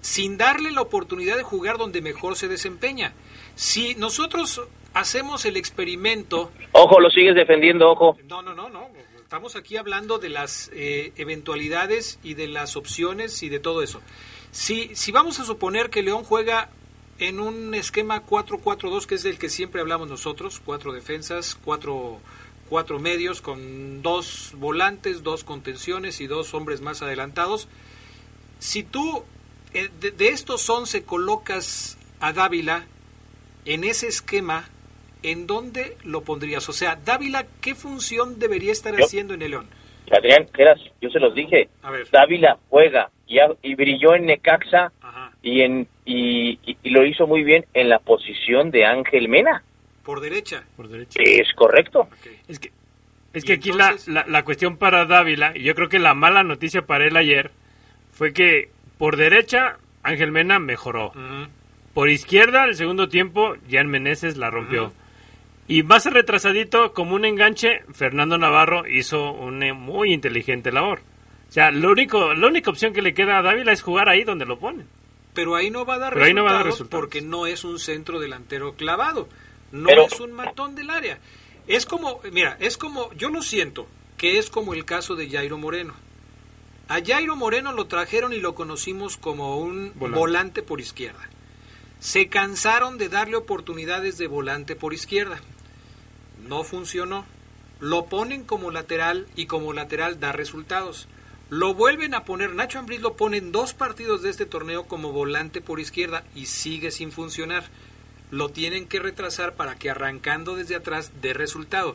[0.00, 3.12] sin darle la oportunidad de jugar donde mejor se desempeña.
[3.54, 4.62] Si nosotros
[4.94, 8.18] hacemos el experimento Ojo, lo sigues defendiendo, ojo.
[8.28, 8.88] no, no, no, no.
[9.22, 14.00] Estamos aquí hablando de las eh, eventualidades y de las opciones y de todo eso.
[14.54, 16.68] Si, si vamos a suponer que León juega
[17.18, 22.20] en un esquema 4-4-2, que es del que siempre hablamos nosotros, cuatro defensas, cuatro,
[22.68, 27.66] cuatro medios, con dos volantes, dos contenciones y dos hombres más adelantados.
[28.60, 29.24] Si tú
[29.72, 32.86] eh, de, de estos 11 colocas a Dávila
[33.64, 34.68] en ese esquema,
[35.24, 36.68] ¿en dónde lo pondrías?
[36.68, 39.68] O sea, Dávila, ¿qué función debería estar Yo- haciendo en el León?
[40.12, 40.46] Adrián,
[41.00, 41.68] yo se los dije.
[41.82, 42.08] A ver.
[42.12, 44.92] Dávila juega y, brilló en Necaxa
[45.42, 49.62] y, en, y, y- y lo hizo muy bien en la posición de Ángel Mena.
[50.04, 50.64] Por derecha.
[50.76, 51.18] Por derecha.
[51.22, 52.08] Es correcto.
[52.48, 52.70] Es que,
[53.32, 56.42] es que aquí la, la, la cuestión para Dávila, y yo creo que la mala
[56.42, 57.50] noticia para él ayer,
[58.12, 58.68] fue que
[58.98, 61.12] por derecha Ángel Mena mejoró.
[61.94, 64.92] Por izquierda, el segundo tiempo, Jan Meneses la rompió.
[65.66, 71.00] Y más retrasadito, como un enganche, Fernando Navarro hizo una muy inteligente labor.
[71.54, 74.24] O sea, lo único, la única opción que le queda a Dávila es jugar ahí
[74.24, 74.88] donde lo ponen.
[75.34, 77.00] Pero ahí no va a dar, resultados, no va a dar resultados.
[77.00, 79.28] porque no es un centro delantero clavado.
[79.70, 81.20] No Pero- es un matón del área.
[81.68, 83.86] Es como, mira, es como, yo lo siento,
[84.16, 85.94] que es como el caso de Jairo Moreno.
[86.88, 90.18] A Jairo Moreno lo trajeron y lo conocimos como un Volante.
[90.18, 91.28] volante por izquierda.
[92.00, 95.40] Se cansaron de darle oportunidades de volante por izquierda.
[96.48, 97.24] No funcionó.
[97.78, 101.06] Lo ponen como lateral y como lateral da resultados.
[101.50, 105.12] Lo vuelven a poner, Nacho Ambriz lo pone en dos partidos de este torneo como
[105.12, 107.64] volante por izquierda y sigue sin funcionar.
[108.30, 111.94] lo tienen que retrasar para que arrancando desde atrás dé resultado.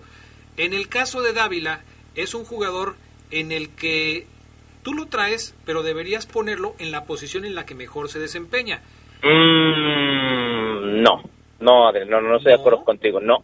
[0.55, 1.81] En el caso de Dávila,
[2.15, 2.95] es un jugador
[3.31, 4.25] en el que
[4.83, 8.81] tú lo traes, pero deberías ponerlo en la posición en la que mejor se desempeña.
[9.21, 11.23] Mm, no,
[11.59, 13.43] no, no, no estoy de acuerdo contigo, no.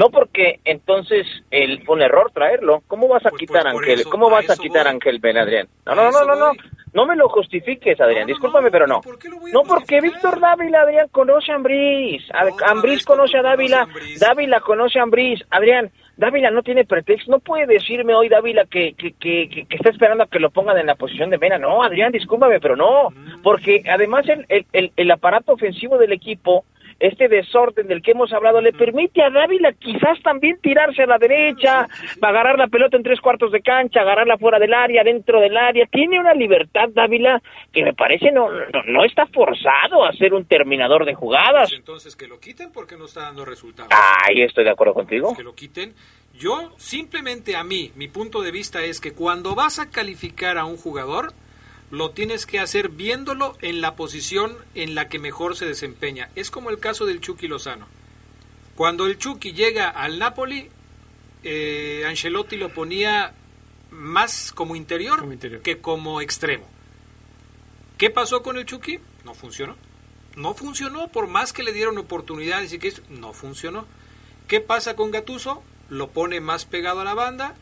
[0.00, 2.82] No, porque entonces el, fue un error traerlo.
[2.86, 4.04] ¿Cómo vas a quitar a Ángel?
[4.04, 5.68] ¿Cómo vas a quitar a Ángel Ben, Adrián?
[5.84, 6.52] No, no, no, no, no.
[6.94, 8.26] No me lo justifiques, Adrián.
[8.26, 9.02] Discúlpame, pero no.
[9.52, 12.22] No, porque Víctor Dávila, Adrián, conoce a Ambriz.
[12.66, 13.86] Ambriz conoce a Dávila.
[14.18, 15.44] Dávila conoce a Ambriz.
[15.50, 17.30] Adrián, Dávila no tiene pretexto.
[17.30, 20.78] No puede decirme hoy Dávila que, que, que, que, está esperando a que lo pongan
[20.78, 21.58] en la posición de Mena.
[21.58, 23.10] No, Adrián, discúlpame, pero no.
[23.42, 26.64] Porque además el, el, el aparato ofensivo del equipo
[27.00, 31.18] este desorden del que hemos hablado le permite a Dávila quizás también tirarse a la
[31.18, 31.88] derecha,
[32.20, 35.86] agarrar la pelota en tres cuartos de cancha, agarrarla fuera del área, dentro del área.
[35.86, 38.48] Tiene una libertad Dávila que me parece no,
[38.86, 41.70] no, está forzado a ser un terminador de jugadas.
[41.70, 43.90] Pues entonces que lo quiten porque no está dando resultados.
[44.28, 45.34] Ahí estoy de acuerdo contigo.
[45.34, 45.94] Que lo quiten.
[46.38, 50.64] Yo simplemente a mí, mi punto de vista es que cuando vas a calificar a
[50.64, 51.32] un jugador,
[51.90, 56.30] lo tienes que hacer viéndolo en la posición en la que mejor se desempeña.
[56.36, 57.88] Es como el caso del Chucky Lozano.
[58.76, 60.68] Cuando el Chucky llega al Napoli,
[61.42, 63.34] eh, Ancelotti lo ponía
[63.90, 65.26] más como interior,
[65.62, 66.68] que como extremo.
[67.98, 69.00] ¿Qué pasó con el Chucky?
[69.24, 69.76] No funcionó.
[70.36, 73.86] No funcionó, por más que le dieron oportunidades y que no funcionó.
[74.46, 75.62] ¿Qué pasa con Gatuso?
[75.88, 77.56] Lo pone más pegado a la banda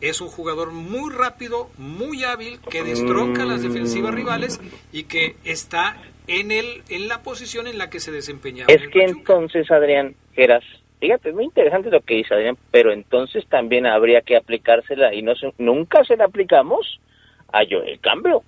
[0.00, 4.60] es un jugador muy rápido, muy hábil, que destronca las defensivas rivales
[4.92, 5.96] y que está
[6.26, 8.72] en el en la posición en la que se desempeñaba.
[8.72, 10.64] Es que entonces, Adrián, eras,
[11.00, 15.22] fíjate, es muy interesante lo que dice Adrián, pero entonces también habría que aplicársela y
[15.22, 17.00] no nunca se la aplicamos
[17.52, 18.38] a Joel Campbell.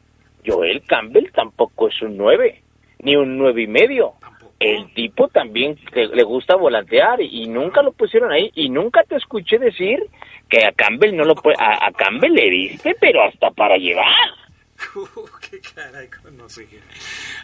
[0.46, 2.62] Joel Campbell tampoco es un 9,
[3.00, 4.14] ni un nueve y medio.
[4.58, 9.58] El tipo también le, gusta volantear y nunca lo pusieron ahí y nunca te escuché
[9.58, 10.00] decir
[10.48, 14.06] que a Campbell no lo puede, a, Campbell le diste, pero hasta para llevar.
[15.50, 16.68] qué caray, no sé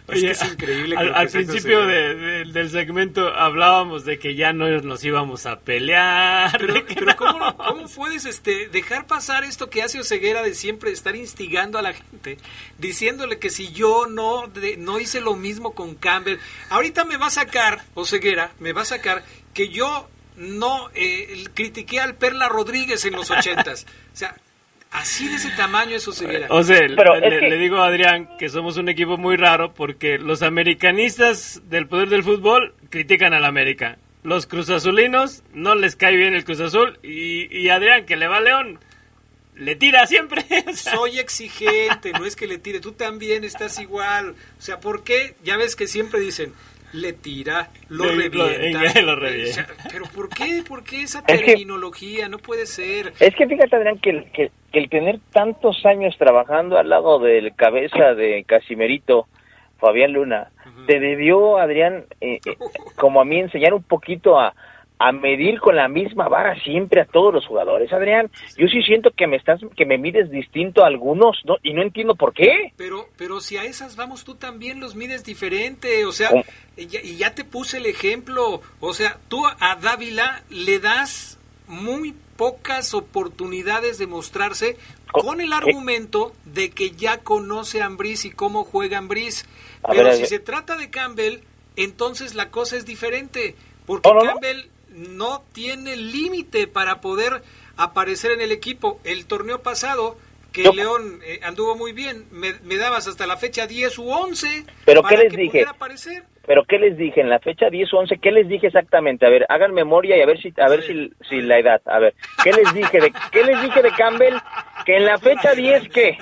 [0.07, 0.95] es, increíble.
[0.97, 6.57] al, principio del segmento hablábamos de que ya no nos íbamos a pelear.
[6.59, 11.81] Pero, ¿cómo, puedes este, dejar pasar esto que hace Oseguera de siempre estar instigando a
[11.81, 12.37] la gente,
[12.77, 16.39] diciéndole que si yo no, no hice lo mismo con Campbell,
[16.69, 19.23] ahorita me va a sacar, Oseguera, me va a sacar
[19.53, 23.85] que yo no eh, critiqué al Perla Rodríguez en los ochentas.
[24.13, 24.35] o sea,
[24.93, 26.47] así de ese tamaño eso sería.
[26.49, 31.61] O sea, le, digo a Adrián que somos un equipo muy raro porque los americanistas
[31.69, 33.97] del poder del fútbol critican al América.
[34.23, 38.37] Los cruzazulinos no les cae bien el Cruz Azul y, y Adrián, que le va
[38.37, 38.79] a León,
[39.55, 40.45] le tira siempre.
[40.75, 44.35] Soy exigente, no es que le tire, tú también estás igual.
[44.57, 45.35] O sea, ¿por qué?
[45.43, 46.53] Ya ves que siempre dicen,
[46.93, 49.67] le tira, lo revienta.
[49.91, 50.63] pero ¿por qué?
[50.67, 52.29] ¿Por qué esa terminología?
[52.29, 53.13] no puede ser.
[53.19, 58.13] Es que fíjate, Adrián, que, que, el tener tantos años trabajando al lado del cabeza
[58.15, 59.27] de Casimerito,
[59.77, 60.49] Fabián Luna,
[60.87, 62.57] te debió, Adrián, eh, eh,
[62.95, 64.53] como a mí, enseñar un poquito a,
[65.03, 68.31] a medir con la misma vara siempre a todos los jugadores, Adrián.
[68.57, 71.57] Yo sí siento que me estás que me mides distinto a algunos, ¿no?
[71.61, 72.71] Y no entiendo por qué.
[72.77, 76.29] Pero pero si a esas vamos tú también los mides diferente, o sea,
[76.77, 82.93] y ya, te puse el ejemplo, o sea, tú a Dávila le das muy pocas
[82.93, 84.77] oportunidades de mostrarse
[85.11, 89.45] con el argumento de que ya conoce a Ambris y cómo juega Ambris.
[89.85, 91.39] Pero si se trata de Campbell,
[91.75, 93.55] entonces la cosa es diferente.
[93.85, 97.41] Porque Campbell no tiene límite para poder
[97.77, 98.99] aparecer en el equipo.
[99.03, 100.17] El torneo pasado,
[100.51, 105.01] que León eh, anduvo muy bien, me, dabas hasta la fecha 10 u 11 ¿Pero
[105.01, 105.65] para qué les dije?
[105.67, 106.23] aparecer.
[106.45, 107.21] ¿Pero qué les dije?
[107.21, 109.25] En la fecha 10 u 11, ¿qué les dije exactamente?
[109.25, 111.81] A ver, hagan memoria y a ver si a ver si, si la edad.
[111.85, 112.13] A ver,
[112.43, 114.35] ¿qué les dije de qué les dije de Campbell?
[114.85, 116.17] Que en la fecha 10 ¿qué?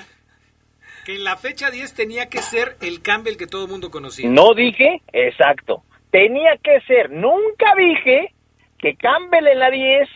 [1.04, 4.30] Que en la fecha 10 tenía que ser el Campbell que todo el mundo conocía.
[4.30, 5.82] No dije, exacto.
[6.12, 7.10] Tenía que ser.
[7.10, 8.31] Nunca dije
[8.82, 10.08] que Campbell en la 10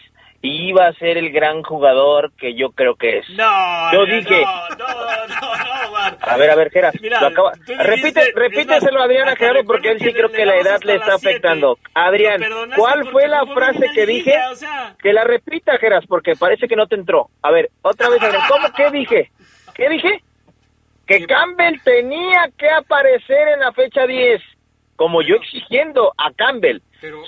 [0.42, 3.30] iba a ser el gran jugador que yo creo que es.
[3.30, 4.42] No, yo dije.
[4.42, 6.94] No, no, no, A ver, a ver, Geras.
[7.78, 11.14] Repite, repíteselo a Adrián a Gerardo porque él sí creo que la edad le está
[11.14, 11.78] afectando.
[11.94, 12.42] Adrián,
[12.76, 14.34] ¿cuál fue la frase que dije?
[15.00, 17.28] Que la repita, Geras, porque parece que no te entró.
[17.42, 18.42] A ver, otra vez, Adrián.
[18.48, 18.68] ¿Cómo?
[18.76, 19.30] ¿Qué dije?
[19.74, 20.22] ¿Qué dije?
[21.06, 24.42] Que Campbell tenía que aparecer en la fecha 10,
[24.96, 26.80] como yo exigiendo a Campbell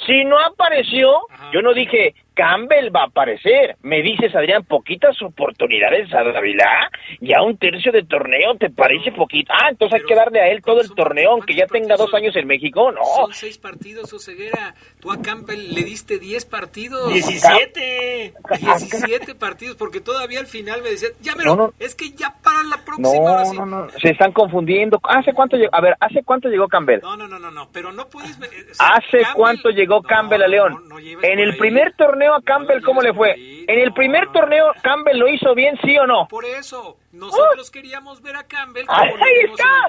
[0.07, 1.21] si no apareció,
[1.53, 3.77] yo no dije Campbell va a aparecer.
[3.83, 6.89] Me dices, Adrián, poquitas oportunidades a Dávila.
[7.21, 9.53] Ya un tercio de torneo, ¿te parece poquito?
[9.53, 12.37] Ah, entonces hay que darle a él todo el torneo, aunque ya tenga dos años
[12.37, 12.93] en México.
[12.93, 13.01] No.
[13.03, 14.75] Son seis partidos, Oseguera.
[15.01, 17.13] Tú a Campbell le diste diez partidos.
[17.13, 18.35] ¡Diecisiete!
[18.61, 21.73] Diecisiete partidos, porque todavía al final me decían, ya, pero No, no.
[21.81, 23.09] es que ya para la próxima.
[23.09, 23.91] No, no, no.
[24.01, 25.01] Se están confundiendo.
[25.03, 25.75] ¿Hace cuánto llegó?
[25.75, 27.01] A ver, ¿hace cuánto llegó Campbell?
[27.03, 28.39] No, no, no, no, no, pero no puedes...
[28.43, 30.85] eh, o sea, ¿Hace Campbell- cuánto llegó Campbell a León?
[31.23, 33.35] en el primer torneo a Campbell, ¿cómo le fue?
[33.67, 36.27] En el primer torneo, ¿Campbell lo hizo bien, sí o no?
[36.29, 39.11] Por eso, nosotros queríamos ver a Campbell Ahí
[39.45, 39.89] está.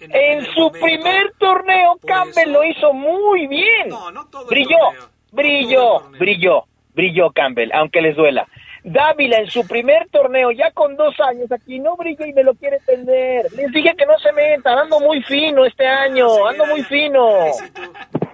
[0.00, 3.90] en su primer torneo, Campbell lo hizo muy bien.
[4.48, 4.76] brilló,
[5.32, 6.64] brilló, brilló,
[6.94, 8.48] brilló Campbell, aunque les duela.
[8.82, 12.54] Dávila en su primer torneo, ya con dos años aquí, no brilló y me lo
[12.54, 13.46] quiere tender.
[13.52, 17.46] Les dije que no se metan, ando muy fino este año, ando muy fino.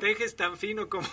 [0.01, 1.07] Tejes tan fino como...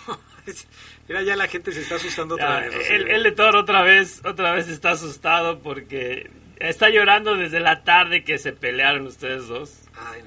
[1.08, 2.90] Mira, ya la gente se está asustando otra Ya, vez.
[2.90, 6.30] el, el de Toro otra vez, otra vez está asustado porque
[6.60, 9.80] está llorando desde la tarde que se pelearon ustedes dos.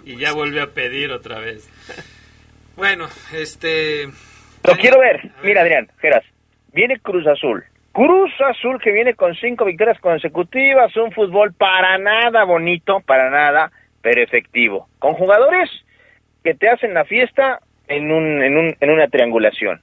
[0.06, 1.70] y ya vuelve a pedir otra vez.
[2.76, 4.06] Bueno, este...
[4.64, 5.32] Lo quiero ver.
[5.44, 6.24] Mira, Adrián, Geras,
[6.74, 7.64] viene Cruz Azul.
[7.98, 13.72] Cruz Azul que viene con cinco victorias consecutivas, un fútbol para nada bonito, para nada,
[14.04, 14.88] pero efectivo.
[15.00, 15.68] Con jugadores
[16.44, 19.82] que te hacen la fiesta en, un, en, un, en una triangulación.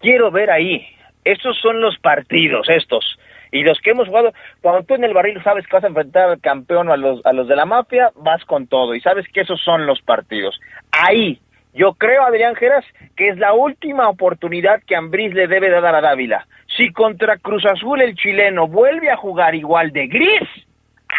[0.00, 0.86] Quiero ver ahí.
[1.24, 3.18] Estos son los partidos, estos.
[3.50, 6.28] Y los que hemos jugado, cuando tú en el barril sabes que vas a enfrentar
[6.28, 8.94] al campeón o a los, a los de la mafia, vas con todo.
[8.94, 10.60] Y sabes que esos son los partidos.
[10.92, 11.40] Ahí,
[11.74, 12.84] yo creo, Adrián Geras,
[13.16, 16.46] que es la última oportunidad que Ambriz le debe de dar a Dávila.
[16.80, 20.48] Si contra Cruz Azul el chileno vuelve a jugar igual de gris,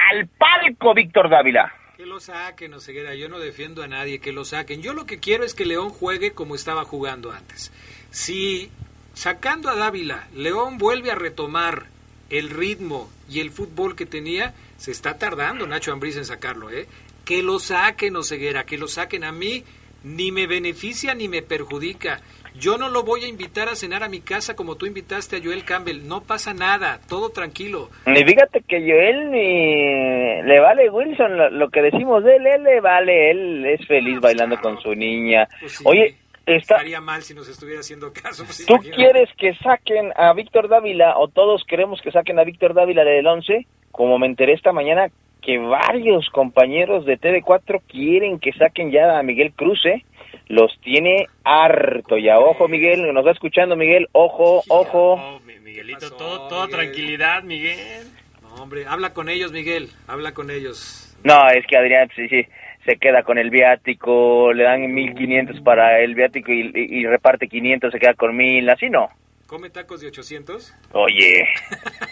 [0.10, 1.72] al palco Víctor Dávila.
[1.98, 3.14] Que lo saquen, Oseguera.
[3.14, 4.82] Yo no defiendo a nadie, que lo saquen.
[4.82, 7.72] Yo lo que quiero es que León juegue como estaba jugando antes.
[8.10, 8.72] Si
[9.14, 11.86] sacando a Dávila, León vuelve a retomar
[12.32, 16.88] el ritmo y el fútbol que tenía, se está tardando Nacho Ambriz en sacarlo, ¿eh?
[17.24, 19.64] Que lo saquen, Oseguera, que lo saquen a mí,
[20.04, 22.20] ni me beneficia ni me perjudica.
[22.60, 25.40] Yo no lo voy a invitar a cenar a mi casa como tú invitaste a
[25.44, 26.08] Joel Campbell.
[26.08, 27.90] No pasa nada, todo tranquilo.
[28.06, 32.64] Y fíjate que Joel ni le vale Wilson lo, lo que decimos de él, él
[32.64, 35.48] le vale, él es feliz bailando con su niña.
[35.60, 36.16] Pues sí, Oye,
[36.46, 38.44] está, Estaría mal si nos estuviera haciendo caso.
[38.46, 38.96] pues, ¿tú imagínate.
[38.96, 43.26] quieres que saquen a Víctor Dávila o todos queremos que saquen a Víctor Dávila del
[43.26, 43.66] 11?
[43.92, 45.08] Como me enteré esta mañana
[45.42, 50.04] que varios compañeros de TV4 quieren que saquen ya a Miguel Cruz, ¿eh?
[50.48, 52.40] Los tiene harto ya.
[52.40, 54.08] Ojo, Miguel, nos va escuchando Miguel.
[54.12, 55.40] Ojo, ojo.
[55.64, 58.08] Miguelito, todo, todo tranquilidad, Miguel.
[58.42, 59.90] No, hombre, habla con ellos, Miguel.
[60.08, 61.16] Habla con ellos.
[61.24, 62.46] No, es que Adrián sí, sí,
[62.86, 67.48] se queda con el viático, le dan 1500 para el viático y, y- y reparte
[67.48, 69.08] 500, se queda con 1000, así no.
[69.48, 70.74] ¿Come tacos de 800?
[70.94, 71.46] Oye.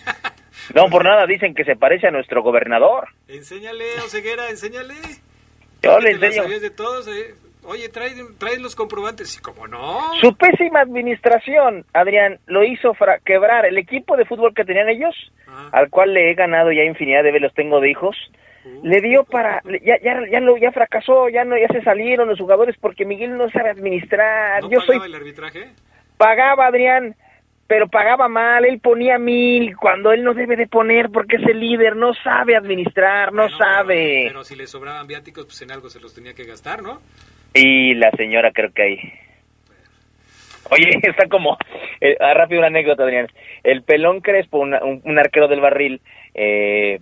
[0.75, 3.07] No, por nada dicen que se parece a nuestro gobernador.
[3.27, 4.93] Enséñale, Oseguera, enséñale.
[5.81, 6.43] Yo le enseño.
[6.43, 7.33] sabías de todos, eh.
[7.69, 8.09] Oye, trae,
[8.39, 9.29] trae los comprobantes.
[9.29, 9.99] Sí, ¿Cómo no?
[10.21, 15.13] Su pésima administración, Adrián, lo hizo fra- quebrar el equipo de fútbol que tenían ellos,
[15.71, 18.15] al cual le he ganado ya infinidad de veces, los tengo de hijos.
[18.83, 22.39] Le dio para, ya, ya, ya, lo, ya fracasó, ya no, ya se salieron los
[22.39, 24.63] jugadores porque Miguel no sabe administrar.
[24.63, 25.67] ¿No Yo soy pagaba el arbitraje?
[26.17, 27.15] pagaba Adrián,
[27.67, 31.59] pero pagaba mal, él ponía mil cuando él no debe de poner porque es el
[31.59, 34.25] líder, no sabe administrar, no sabe.
[34.27, 36.99] Pero si le sobraban viáticos, pues en algo se los tenía que gastar, ¿no?
[37.53, 38.99] Y la señora creo que ahí.
[40.71, 41.57] Oye, está como,
[42.01, 43.27] eh, ah, rápido una anécdota, Adrián.
[43.63, 46.01] El pelón Crespo, una- un, un arquero del barril,
[46.33, 46.99] eh,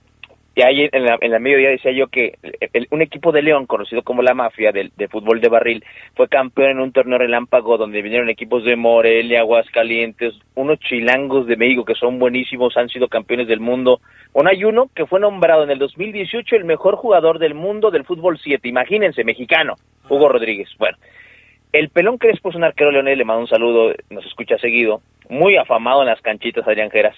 [0.56, 2.34] y ahí en la, en la mediodía decía yo que
[2.74, 5.84] el- un equipo de León, conocido como la Mafia del de fútbol de barril,
[6.15, 11.57] fue campeón en un torneo relámpago donde vinieron equipos de Morelia, Aguascalientes, unos chilangos de
[11.57, 13.99] México que son buenísimos, han sido campeones del mundo.
[14.38, 18.05] Bueno, hay uno que fue nombrado en el 2018 el mejor jugador del mundo del
[18.05, 19.73] fútbol 7, imagínense, mexicano,
[20.07, 20.69] Hugo Rodríguez.
[20.77, 20.95] Bueno,
[21.73, 25.57] el Pelón Crespo es un arquero leonés, le mando un saludo, nos escucha seguido, muy
[25.57, 27.15] afamado en las canchitas, Adrián Geras.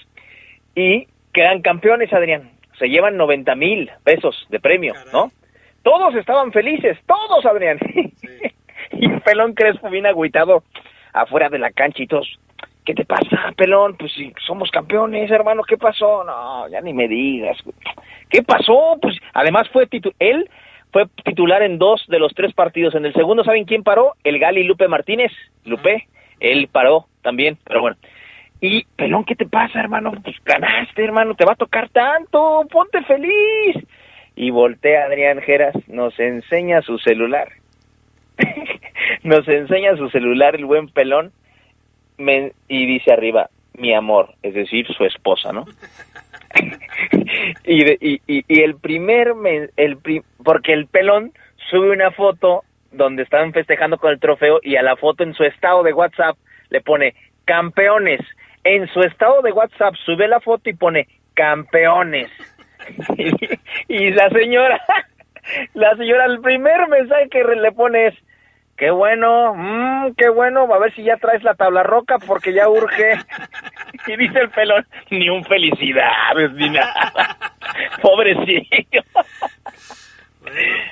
[0.75, 2.51] Y quedan campeones, Adrián.
[2.77, 5.29] Se llevan 90 mil pesos de premio, ¿no?
[5.83, 7.79] Todos estaban felices, todos, Adrián.
[8.93, 10.63] y el Pelón Crespo viene agüitado
[11.11, 12.39] afuera de la cancha y todos,
[12.89, 13.95] ¿qué te pasa, Pelón?
[13.97, 16.23] Pues si somos campeones, hermano, ¿qué pasó?
[16.23, 17.55] No, ya ni me digas.
[18.31, 18.97] ¿Qué pasó?
[18.99, 20.49] Pues además fue titu él
[20.91, 22.95] fue titular en dos de los tres partidos.
[22.95, 24.13] En el segundo, ¿saben quién paró?
[24.23, 25.31] El Gali Lupe Martínez.
[25.65, 26.07] Lupe,
[26.39, 27.97] él paró también, pero bueno.
[28.59, 30.11] Y, Pelón, ¿qué te pasa, hermano?
[30.23, 33.85] Pues ganaste, hermano, te va a tocar tanto, ponte feliz.
[34.35, 37.49] Y voltea Adrián Geras, nos enseña su celular.
[39.23, 41.31] nos enseña su celular el buen Pelón
[42.67, 45.65] y dice arriba, mi amor, es decir, su esposa, ¿no?
[47.63, 51.31] y, de- y, y, y el primer, men- el pri- porque el pelón
[51.69, 55.43] sube una foto donde están festejando con el trofeo y a la foto en su
[55.43, 56.37] estado de WhatsApp
[56.69, 57.13] le pone
[57.45, 58.19] campeones.
[58.63, 62.29] En su estado de WhatsApp sube la foto y pone campeones.
[63.17, 63.31] y,
[63.87, 64.81] y la señora,
[65.73, 68.15] la señora, el primer mensaje que le pone es,
[68.79, 72.69] qué bueno, mm, qué bueno, a ver si ya traes la tabla roca porque ya
[72.69, 73.13] urge.
[74.07, 77.53] y dice el pelón, ni un felicidades ni nada.
[78.01, 79.03] Pobrecillo.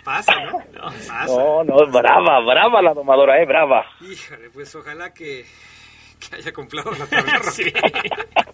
[0.03, 0.51] Pasa, ¿no?
[0.73, 1.25] No, pasa.
[1.25, 3.85] No, no, brava, brava la domadora, eh, brava.
[4.01, 5.45] Híjole, pues ojalá que,
[6.19, 8.51] que haya comprado la tabla roja.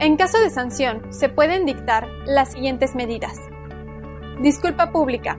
[0.00, 3.38] En caso de sanción, se pueden dictar las siguientes medidas.
[4.40, 5.38] Disculpa pública,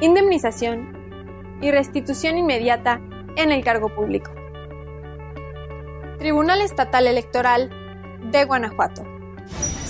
[0.00, 3.00] indemnización y restitución inmediata
[3.36, 4.30] en el cargo público.
[6.18, 7.70] Tribunal Estatal Electoral
[8.30, 9.04] de Guanajuato.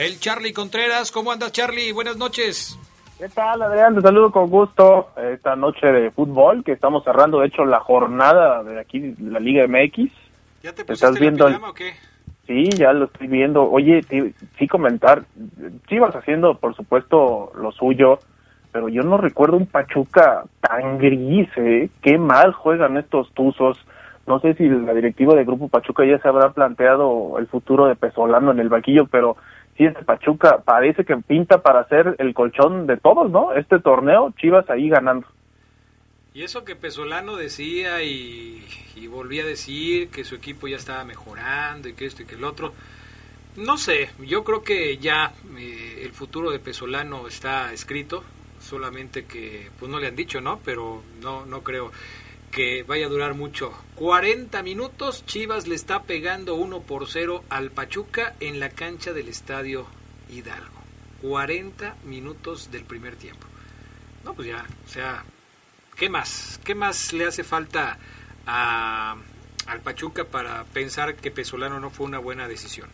[0.05, 1.12] El Charlie Contreras.
[1.12, 1.93] ¿Cómo andas, Charlie?
[1.93, 2.77] Buenas noches.
[3.19, 3.95] ¿Qué tal, Adrián?
[3.95, 8.65] Te saludo con gusto esta noche de fútbol que estamos cerrando, de hecho, la jornada
[8.65, 10.11] de aquí, de la Liga MX.
[10.62, 11.93] ¿Ya te ¿Estás viendo la el- pijama o qué?
[12.49, 13.70] Sí, ya lo estoy viendo.
[13.70, 14.01] Oye,
[14.59, 15.23] sí comentar,
[15.89, 18.19] sí vas haciendo, por supuesto, lo suyo,
[18.73, 21.89] pero yo no recuerdo un Pachuca tan gris, ¿eh?
[22.03, 23.79] Qué mal juegan estos Tuzos.
[24.27, 27.95] No sé si la directiva del Grupo Pachuca ya se habrá planteado el futuro de
[27.95, 29.37] Pesolano en el banquillo, pero
[29.77, 33.53] sí, este Pachuca parece que pinta para ser el colchón de todos, ¿no?
[33.53, 35.27] Este torneo, Chivas ahí ganando.
[36.35, 38.65] Y eso que Pesolano decía y,
[38.97, 42.36] y volvía a decir que su equipo ya estaba mejorando y que esto y que
[42.36, 42.73] el otro.
[43.57, 48.24] No sé, yo creo que ya eh, el futuro de Pesolano está escrito,
[48.61, 50.59] solamente que pues no le han dicho, ¿no?
[50.65, 51.93] Pero no no creo
[52.53, 53.73] que vaya a durar mucho.
[53.97, 59.29] 40 minutos, Chivas le está pegando 1 por 0 al Pachuca en la cancha del
[59.29, 59.87] Estadio
[60.31, 60.83] Hidalgo.
[61.23, 63.47] 40 minutos del primer tiempo.
[64.24, 65.24] No, pues ya, o sea,
[65.97, 66.61] ¿qué más?
[66.65, 67.97] ¿Qué más le hace falta
[68.47, 72.89] al Pachuca para pensar que Pesolano no fue una buena decisión?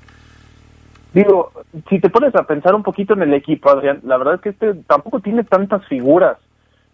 [1.12, 1.52] Digo,
[1.88, 4.50] si te pones a pensar un poquito en el equipo, Adrián, la verdad es que
[4.50, 6.38] este tampoco tiene tantas figuras.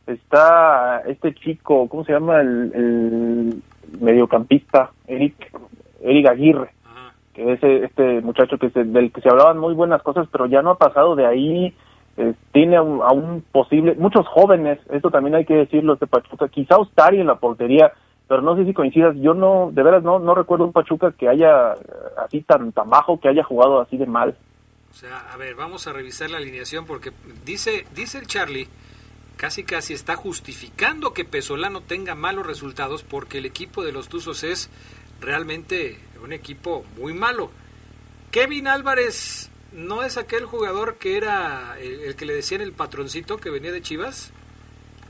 [0.07, 2.41] Está este chico, ¿cómo se llama?
[2.41, 3.63] El, el
[4.01, 5.35] mediocampista, Eric,
[6.03, 6.71] Eric Aguirre,
[7.33, 10.63] que es este muchacho que se, del que se hablaban muy buenas cosas, pero ya
[10.63, 11.75] no ha pasado de ahí.
[12.17, 16.07] Eh, tiene a un, a un posible, muchos jóvenes, esto también hay que decirlo, este
[16.07, 17.93] Pachuca, quizá Ustari en la portería,
[18.29, 21.29] pero no sé si coincidas, yo no, de veras no, no recuerdo un Pachuca que
[21.29, 21.77] haya eh,
[22.25, 24.37] así tan, tan bajo, que haya jugado así de mal.
[24.93, 27.11] O sea, a ver, vamos a revisar la alineación porque
[27.45, 28.69] dice, dice el Charlie,
[29.37, 34.45] casi casi está justificando que Pesolano tenga malos resultados porque el equipo de los Tuzos
[34.45, 34.71] es
[35.21, 37.51] realmente un equipo muy malo.
[38.31, 43.37] Kevin Álvarez no es aquel jugador que era el, el que le decían el patroncito
[43.39, 44.33] que venía de Chivas.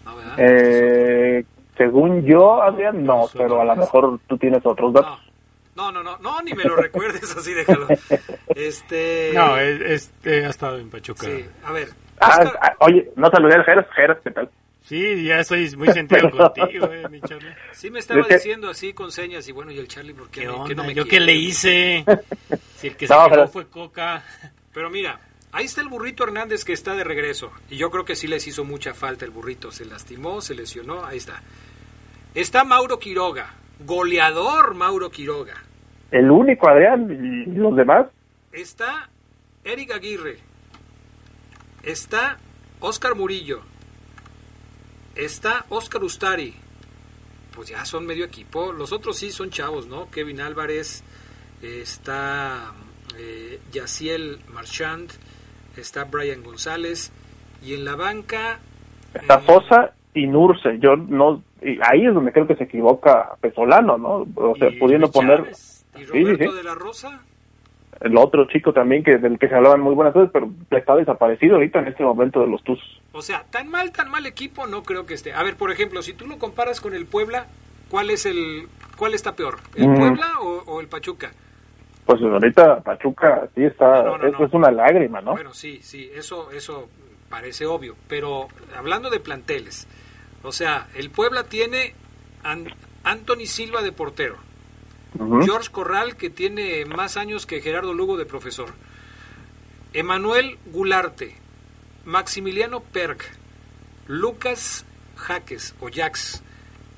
[0.05, 0.35] No, ¿verdad?
[0.39, 1.45] Eh,
[1.77, 5.19] según yo, Adrián, no, pero a lo mejor tú tienes otros datos.
[5.75, 7.89] No, no, no, no, ni me lo recuerdes así, déjalo.
[8.55, 9.33] Este.
[9.35, 11.27] No, es- este ha estado en Pachuca.
[11.27, 11.89] Sí, a ver.
[12.25, 14.51] Ah, ah, oye, no saludé al Jeras, Jeras, ¿qué tal?
[14.83, 17.55] Sí, ya estoy muy sentido contigo, eh, mi Charlie.
[17.73, 20.29] Sí me estaba Es que- diciendo así con señas y bueno, y el Charlie, ¿por
[20.29, 20.69] qué, ¿Qué me- onda?
[20.69, 21.19] qué no me ¿Yo quiere?
[21.19, 22.05] qué le hice?
[22.77, 24.23] Si el que se No, quejó pero- fue Coca.
[24.75, 25.21] Pero mira,
[25.53, 27.51] ahí está el burrito Hernández que está de regreso.
[27.71, 29.71] Y yo creo que sí les hizo mucha falta el burrito.
[29.73, 31.43] Se lastimó, se lesionó, ahí está.
[32.35, 33.55] Está Mauro Quiroga,
[33.87, 35.55] goleador Mauro Quiroga.
[36.11, 38.07] El único, Adrián, y los demás.
[38.53, 39.09] Está
[39.65, 40.39] Eric Aguirre.
[41.85, 42.39] Está
[42.81, 43.61] Oscar Murillo.
[45.15, 46.55] Está Oscar Ustari.
[47.55, 48.73] Pues ya son medio equipo.
[48.73, 50.11] Los otros sí son chavos, ¿no?
[50.11, 51.05] Kevin Álvarez.
[51.63, 52.73] Está
[53.19, 55.11] eh, Yaciel Marchand.
[55.77, 57.13] Está Brian González.
[57.63, 58.59] Y en la banca.
[59.15, 60.79] Está Sosa y Nurse.
[60.81, 64.27] Yo no, y ahí es donde creo que se equivoca Pesolano, ¿no?
[64.35, 65.53] O sea, pudiendo poner.
[65.97, 66.57] ¿Y Sí, sí, Roberto sí.
[66.57, 67.23] de la Rosa?
[68.01, 71.55] El otro chico también que del que se hablaban muy buenas cosas, pero está desaparecido
[71.57, 72.81] ahorita en este momento de los TUS.
[73.13, 75.33] O sea, tan mal, tan mal equipo no creo que esté.
[75.33, 77.47] A ver, por ejemplo, si tú lo comparas con el Puebla,
[77.91, 79.57] ¿cuál es el cuál está peor?
[79.75, 79.97] ¿El Mm.
[79.99, 81.31] Puebla o, o el Pachuca?
[82.07, 84.47] Pues ahorita Pachuca sí está, No, no, eso no.
[84.47, 85.33] es una lágrima, ¿no?
[85.33, 86.89] Bueno, sí, sí, eso eso
[87.31, 88.47] parece obvio, pero
[88.77, 89.89] hablando de planteles,
[90.43, 91.95] o sea, el Puebla tiene
[92.43, 92.69] An-
[93.05, 94.37] Anthony Silva de portero,
[95.19, 98.75] George Corral que tiene más años que Gerardo Lugo de profesor,
[99.93, 101.37] Emanuel Gularte,
[102.05, 103.25] Maximiliano Perk,
[104.09, 104.85] Lucas
[105.17, 106.43] Jaques o Jax,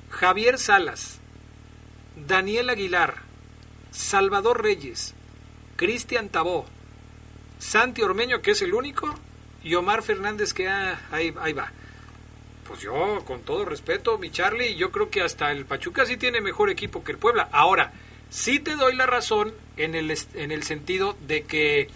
[0.09, 1.19] Javier Salas,
[2.15, 3.15] Daniel Aguilar,
[3.91, 5.13] Salvador Reyes,
[5.75, 6.65] Cristian Tabó,
[7.59, 9.13] Santi Ormeño, que es el único,
[9.63, 11.71] y Omar Fernández, que ah, ahí, ahí va.
[12.67, 16.41] Pues yo, con todo respeto, mi Charlie, yo creo que hasta el Pachuca sí tiene
[16.41, 17.47] mejor equipo que el Puebla.
[17.51, 17.93] Ahora,
[18.29, 21.87] sí te doy la razón en el, en el sentido de que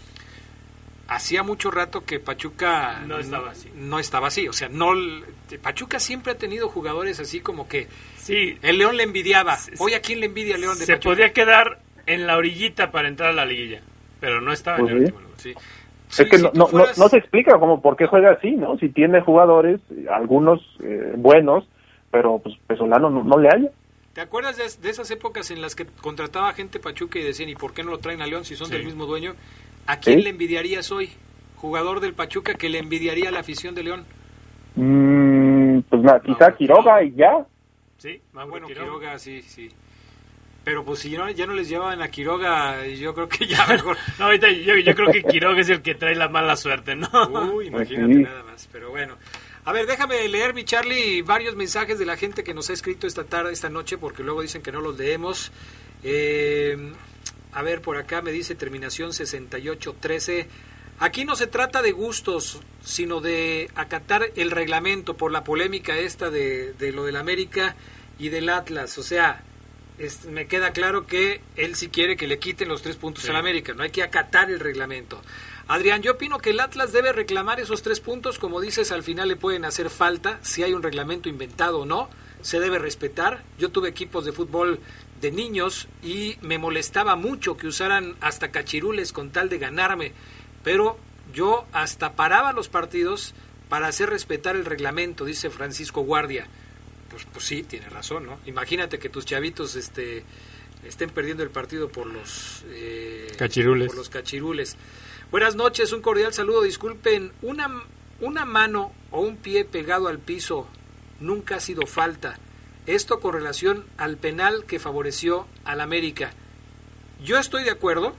[1.08, 3.70] hacía mucho rato que Pachuca No estaba así.
[3.76, 4.48] No estaba así.
[4.48, 4.92] O sea, no
[5.62, 9.58] Pachuca siempre ha tenido jugadores así como que Sí, el León le envidiaba.
[9.80, 11.16] Hoy a quién le envidia el León de se Pachuca?
[11.16, 13.82] podía quedar en la orillita para entrar a la liguilla,
[14.20, 15.14] pero no estaba Pues en el sí.
[15.14, 15.40] último lugar.
[15.42, 15.54] Sí.
[16.24, 16.68] es que si no,
[16.98, 18.78] no, se explica como por qué juega así, ¿no?
[18.78, 19.80] Si tiene jugadores,
[20.12, 21.66] algunos eh, buenos,
[22.12, 23.70] pero pues Pesolano no, no le haya.
[24.22, 27.56] ¿Te acuerdas de, de esas épocas en las que contrataba gente Pachuca y decían, ¿y
[27.56, 28.74] por qué no lo traen a León si son Sí.
[28.74, 29.34] del mismo dueño?
[29.88, 30.24] ¿A quién Sí.
[30.26, 31.10] le envidiarías hoy?
[31.56, 34.06] Jugador del Pachuca que le envidiaría a la afición de León.
[34.76, 37.48] Mm, pues nada, quizá Quiroga y ya.
[37.98, 38.86] Sí, Ah, bueno, Quiroga.
[38.86, 39.72] Quiroga, sí, sí.
[40.64, 43.98] Pero pues si no, ya no les llevaban a Quiroga, yo creo que ya mejor.
[44.20, 47.10] No, ahorita yo, yo creo que Quiroga es el que trae la mala suerte, ¿no?
[47.56, 48.24] Uy, imagínate Pues sí.
[48.24, 48.70] nada más.
[48.72, 49.16] Pero bueno.
[49.64, 53.06] A ver, déjame leer, mi Charlie, varios mensajes de la gente que nos ha escrito
[53.06, 55.52] esta tarde, esta noche, porque luego dicen que no los leemos.
[56.04, 56.94] Eh,
[57.54, 60.48] a ver, por acá me dice terminación 6813.
[61.00, 66.30] Aquí no se trata de gustos, sino de acatar el reglamento por la polémica esta
[66.32, 67.76] de, de lo del América
[68.18, 68.98] y del Atlas.
[68.98, 69.44] O sea,
[70.00, 73.36] es- me queda claro que él sí quiere que le quiten los tres puntos al
[73.36, 73.74] América.
[73.74, 75.22] No hay que acatar el reglamento.
[75.72, 78.40] Adrián, yo opino que el Atlas debe reclamar esos tres puntos.
[78.40, 80.38] Como dices, al final le pueden hacer falta.
[80.42, 82.10] Si hay un reglamento inventado o no,
[82.42, 83.46] se debe respetar.
[83.58, 84.82] Yo tuve equipos de fútbol
[85.22, 90.12] de niños y me molestaba mucho que usaran hasta cachirules con tal de ganarme.
[90.62, 90.98] Pero
[91.34, 93.34] yo hasta paraba los partidos
[93.70, 96.48] para hacer respetar el reglamento, dice Francisco Guardia.
[97.10, 98.42] Pues, pues sí, tiene razón, ¿no?
[98.46, 100.26] Imagínate que tus chavitos este,
[100.86, 103.88] estén perdiendo el partido por los eh, Cachirules.
[103.88, 104.76] Por los cachirules.
[105.32, 106.64] Buenas noches, un cordial saludo.
[106.64, 107.70] Disculpen, una,
[108.20, 110.68] una mano o un pie pegado al piso
[111.22, 112.38] nunca ha sido falta.
[112.86, 116.32] Esto con relación al penal que favoreció al América.
[117.24, 118.14] Yo estoy de acuerdo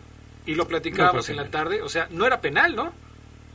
[0.46, 1.82] y lo platicábamos en la tarde.
[1.82, 2.94] O sea, no era penal, ¿no?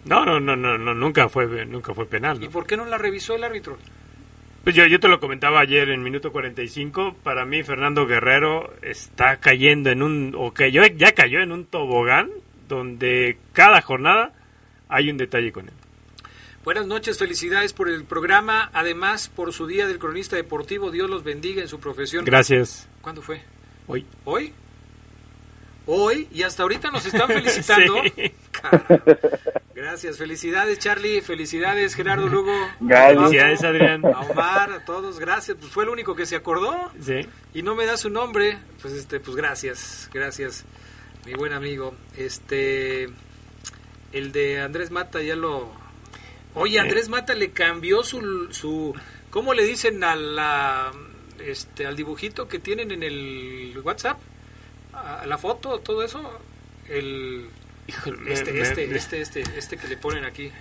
[0.05, 2.41] No, no, no, no, no, nunca fue, nunca fue penal.
[2.43, 3.79] ¿Y por qué no la revisó el árbitro?
[4.63, 7.15] Pues yo, yo te lo comentaba ayer en minuto 45.
[7.23, 10.35] Para mí, Fernando Guerrero está cayendo en un.
[10.38, 12.29] o cayó, ya cayó en un tobogán
[12.68, 14.34] donde cada jornada
[14.89, 15.73] hay un detalle con él.
[16.64, 21.23] Buenas noches, felicidades por el programa, además por su día del cronista deportivo, Dios los
[21.23, 22.26] bendiga en su profesión.
[22.26, 22.88] Gracias.
[23.02, 23.41] ¿Cuándo fue?
[23.88, 24.06] Hoy.
[24.26, 24.53] ¿Hoy?
[25.85, 27.95] Hoy, y hasta ahorita nos están felicitando.
[28.03, 28.34] Sí.
[29.73, 32.52] Gracias, felicidades Charlie, felicidades Gerardo Lugo.
[32.81, 33.18] Gracias.
[33.19, 34.06] Felicidades, Adrián.
[34.06, 35.56] A Omar, a todos, gracias.
[35.57, 37.26] Pues fue el único que se acordó Sí.
[37.53, 38.57] y no me da su nombre.
[38.81, 40.65] Pues este, pues gracias, gracias,
[41.27, 41.93] mi buen amigo.
[42.17, 43.09] Este,
[44.13, 45.71] el de Andrés Mata ya lo.
[46.55, 48.95] Oye, Andrés Mata le cambió su, su,
[49.29, 50.91] ¿cómo le dicen a la,
[51.45, 54.17] este, al dibujito que tienen en el WhatsApp?
[54.93, 56.39] A la foto, todo eso,
[56.89, 57.47] el,
[58.27, 60.51] este, este, este, este, este que le ponen aquí.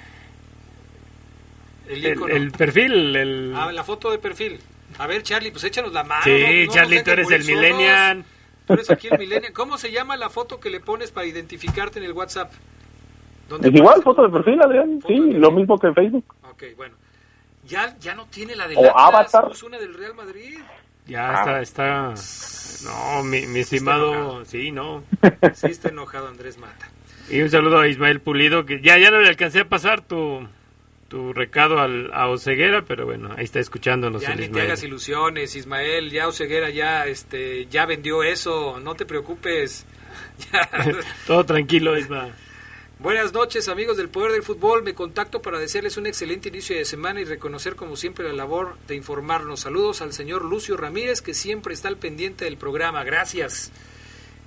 [1.89, 3.53] El, El, el perfil, el...
[3.57, 4.59] Ah, la foto de perfil.
[4.99, 6.25] A ver, Charlie, pues échanos la mano.
[6.25, 8.25] Sí, no- Charlie, tú eres el millennial.
[8.67, 9.53] Tú eres aquí el millennial.
[9.53, 12.53] ¿Cómo se llama la foto que le pones para identificarte en el WhatsApp?
[13.49, 15.01] ¿Dónde Es igual, foto de perfil, Adrián.
[15.07, 16.35] Sí, lo mismo que en Facebook.
[16.51, 16.95] Ok, bueno.
[17.65, 19.49] Ya, ya no tiene la del O Atlas, Avatar.
[19.49, 20.59] puso una del Real Madrid.
[21.07, 21.61] Ya Ah.
[21.63, 22.85] está, está...
[22.85, 24.45] No, mi, mi estimado...
[24.45, 25.03] Sí, no.
[25.55, 26.89] Sí está enojado Andrés Mata.
[27.31, 30.47] Y un saludo a Ismael Pulido, que ya, ya no le alcancé a pasar tu,
[31.09, 34.67] tu recado al, a Oceguera, pero bueno, ahí está escuchándonos Ya el ni te Ismael.
[34.67, 36.11] hagas ilusiones, Ismael.
[36.11, 38.81] Ya Oseguera ya, este, ya vendió eso.
[38.81, 39.87] No te preocupes.
[41.27, 42.31] Todo tranquilo, Isma.
[42.99, 44.83] Buenas noches, amigos del Poder del Fútbol.
[44.83, 48.77] Me contacto para desearles un excelente inicio de semana y reconocer, como siempre, la labor
[48.89, 49.61] de informarnos.
[49.61, 53.05] Saludos al señor Lucio Ramírez, que siempre está al pendiente del programa.
[53.05, 53.71] Gracias.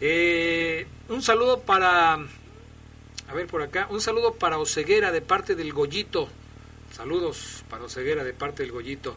[0.02, 2.14] Eh, un saludo para.
[2.14, 3.88] A ver, por acá.
[3.92, 6.28] Un saludo para Oceguera de parte del Gollito.
[6.92, 9.16] Saludos para Oceguera de parte del Gollito.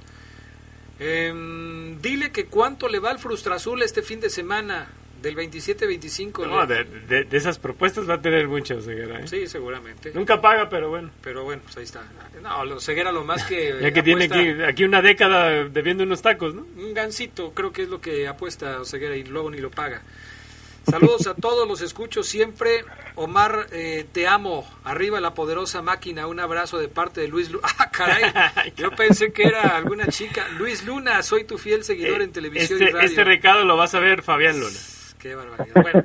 [0.98, 4.88] Em, dile que cuánto le va al Frustra Azul este fin de semana,
[5.20, 6.46] del 27-25.
[6.48, 9.28] No, de, de- de esas propuestas va a tener mucha Oceguera, ¿eh?
[9.28, 10.10] Sí, seguramente.
[10.14, 11.10] Nunca paga, pero bueno.
[11.22, 12.02] Pero bueno, pues ahí está.
[12.42, 13.76] No, Ceguera lo más que...
[13.80, 16.62] Ya que tiene apuesta- aquí, aquí una década debiendo unos tacos, ¿no?
[16.76, 20.02] Un gancito, creo que es lo que apuesta Ceguera y luego ni lo paga.
[20.88, 22.84] Saludos a todos, los escucho siempre.
[23.14, 24.66] Omar, eh, te amo.
[24.84, 26.26] Arriba la poderosa máquina.
[26.26, 27.68] Un abrazo de parte de Luis Luna.
[27.78, 28.32] ¡Ah, caray!
[28.76, 30.48] Yo pensé que era alguna chica.
[30.59, 33.09] Luis Luna, soy tu fiel seguidor en televisión y Este, radio.
[33.09, 34.78] este recado lo vas a ver Fabián Luna.
[35.18, 35.82] Qué barbaridad.
[35.82, 36.04] Bueno,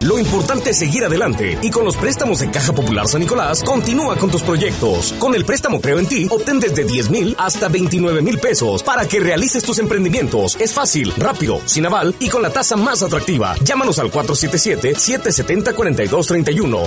[0.00, 4.14] Lo importante es seguir adelante y con los préstamos de Caja Popular San Nicolás, continúa
[4.16, 5.14] con tus proyectos.
[5.18, 9.08] Con el préstamo Creo en ti, obtén desde 10 mil hasta 29 mil pesos para
[9.08, 10.56] que realices tus emprendimientos.
[10.60, 13.54] Es fácil, rápido, sin aval y con la tasa más atractiva.
[13.62, 16.86] Llámanos al 477-770-4231.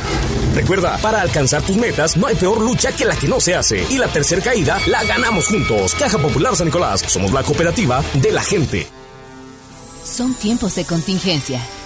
[0.54, 3.84] Recuerda, para alcanzar tus metas no hay peor lucha que la que no se hace.
[3.90, 5.96] Y la tercera caída la ganamos juntos.
[5.96, 8.86] Caja Popular San Nicolás, somos la cooperativa de la gente.
[10.04, 11.60] Son tiempos de contingencia.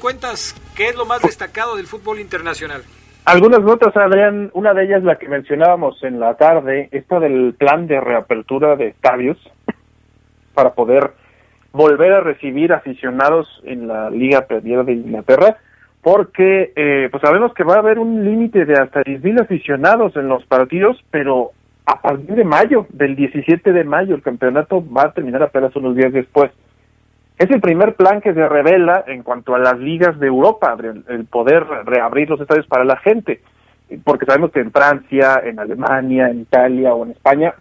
[0.10, 0.56] Cuentas?
[0.76, 2.82] ¿Qué es lo más destacado del fútbol internacional?
[3.26, 4.50] Algunas notas, Adrián.
[4.54, 8.88] Una de ellas, la que mencionábamos en la tarde, esta del plan de reapertura de
[8.88, 9.38] estadios
[10.56, 11.12] para poder
[11.74, 15.58] volver a recibir aficionados en la Liga Premier de Inglaterra,
[16.02, 20.28] porque eh, pues sabemos que va a haber un límite de hasta 10.000 aficionados en
[20.28, 21.52] los partidos, pero
[21.86, 25.96] a partir de mayo, del 17 de mayo, el campeonato va a terminar apenas unos
[25.96, 26.50] días después.
[27.40, 30.76] Es el primer plan que se revela en cuanto a las ligas de Europa,
[31.08, 33.40] el poder reabrir los estadios para la gente,
[34.04, 37.54] porque sabemos que en Francia, en Alemania, en Italia o en España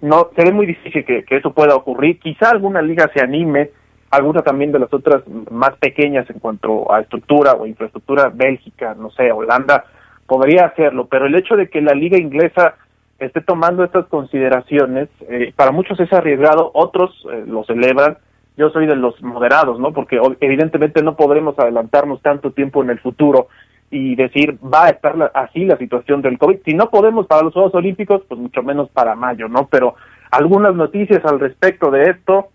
[0.00, 2.20] no se ve muy difícil que, que eso pueda ocurrir.
[2.20, 3.70] Quizá alguna liga se anime,
[4.12, 9.10] alguna también de las otras más pequeñas en cuanto a estructura o infraestructura, Bélgica, no
[9.10, 9.84] sé, Holanda,
[10.28, 12.76] podría hacerlo, pero el hecho de que la liga inglesa
[13.18, 18.18] esté tomando estas consideraciones, eh, para muchos es arriesgado, otros eh, lo celebran,
[18.58, 19.92] yo soy de los moderados, ¿no?
[19.92, 23.46] Porque evidentemente no podremos adelantarnos tanto tiempo en el futuro
[23.90, 26.58] y decir va a estar la, así la situación del COVID.
[26.64, 29.68] Si no podemos para los Juegos Olímpicos, pues mucho menos para mayo, ¿no?
[29.70, 29.94] Pero
[30.32, 32.48] algunas noticias al respecto de esto,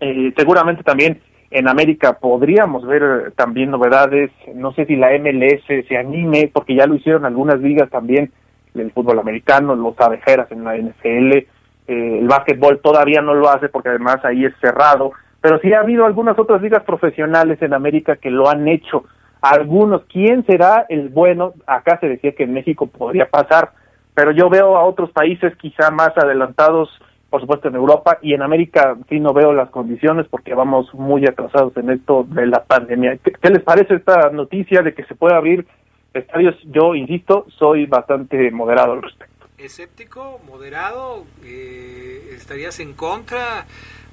[0.00, 5.96] eh, seguramente también en América podríamos ver también novedades, no sé si la MLS se
[5.96, 8.32] anime, porque ya lo hicieron algunas ligas también,
[8.74, 11.46] el fútbol americano, los abejeras en la NFL, eh,
[11.86, 16.04] el básquetbol todavía no lo hace porque además ahí es cerrado, pero sí ha habido
[16.06, 19.04] algunas otras ligas profesionales en América que lo han hecho.
[19.40, 21.54] Algunos, ¿quién será el bueno?
[21.66, 23.72] Acá se decía que en México podría pasar,
[24.14, 26.88] pero yo veo a otros países quizá más adelantados,
[27.30, 31.26] por supuesto en Europa y en América sí no veo las condiciones porque vamos muy
[31.26, 33.18] atrasados en esto de la pandemia.
[33.18, 35.66] ¿Qué, les parece esta noticia de que se puede abrir
[36.14, 36.56] estadios?
[36.64, 39.46] Yo, insisto, soy bastante moderado al respecto.
[39.58, 41.24] ¿Escéptico, moderado?
[41.44, 43.66] Eh, ¿Estarías en contra?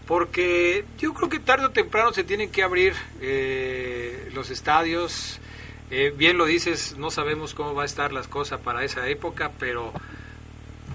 [0.08, 5.40] Porque yo creo que tarde o temprano se tienen que abrir eh, los estadios.
[5.92, 9.52] Eh, bien lo dices, no sabemos cómo va a estar las cosas para esa época,
[9.60, 9.94] pero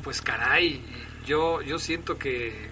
[0.02, 0.82] pues caray,
[1.26, 2.68] yo, yo siento que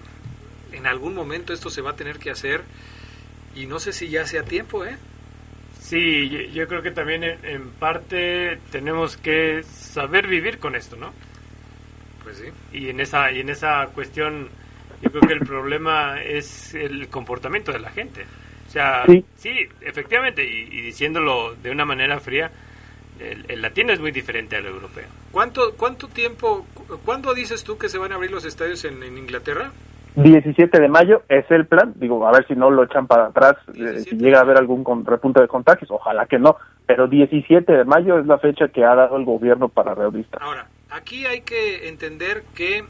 [0.71, 2.63] en algún momento esto se va a tener que hacer
[3.55, 4.97] y no sé si ya sea tiempo, ¿eh?
[5.79, 10.97] Sí, yo, yo creo que también en, en, parte tenemos que saber vivir con esto,
[10.97, 11.13] ¿no?
[12.23, 12.77] Pues sí.
[12.77, 14.49] Y en esa, y en esa cuestión
[15.01, 18.25] yo creo que el problema es el comportamiento de la gente.
[18.67, 19.51] O sea, sí, sí
[19.81, 22.51] efectivamente, y, y, diciéndolo de una manera fría,
[23.19, 25.05] el, el, latino es muy diferente al europeo.
[25.31, 26.65] ¿Cuánto, cuánto tiempo,
[27.05, 29.71] cuándo dices tú que se van a abrir los estadios en, en Inglaterra?
[30.23, 33.55] 17 de mayo es el plan, digo, a ver si no lo echan para atrás,
[33.75, 36.57] eh, si llega a haber algún con, repunte de contagios, ojalá que no,
[36.87, 40.25] pero 17 de mayo es la fecha que ha dado el gobierno para reabrir.
[40.39, 42.83] Ahora, aquí hay que entender que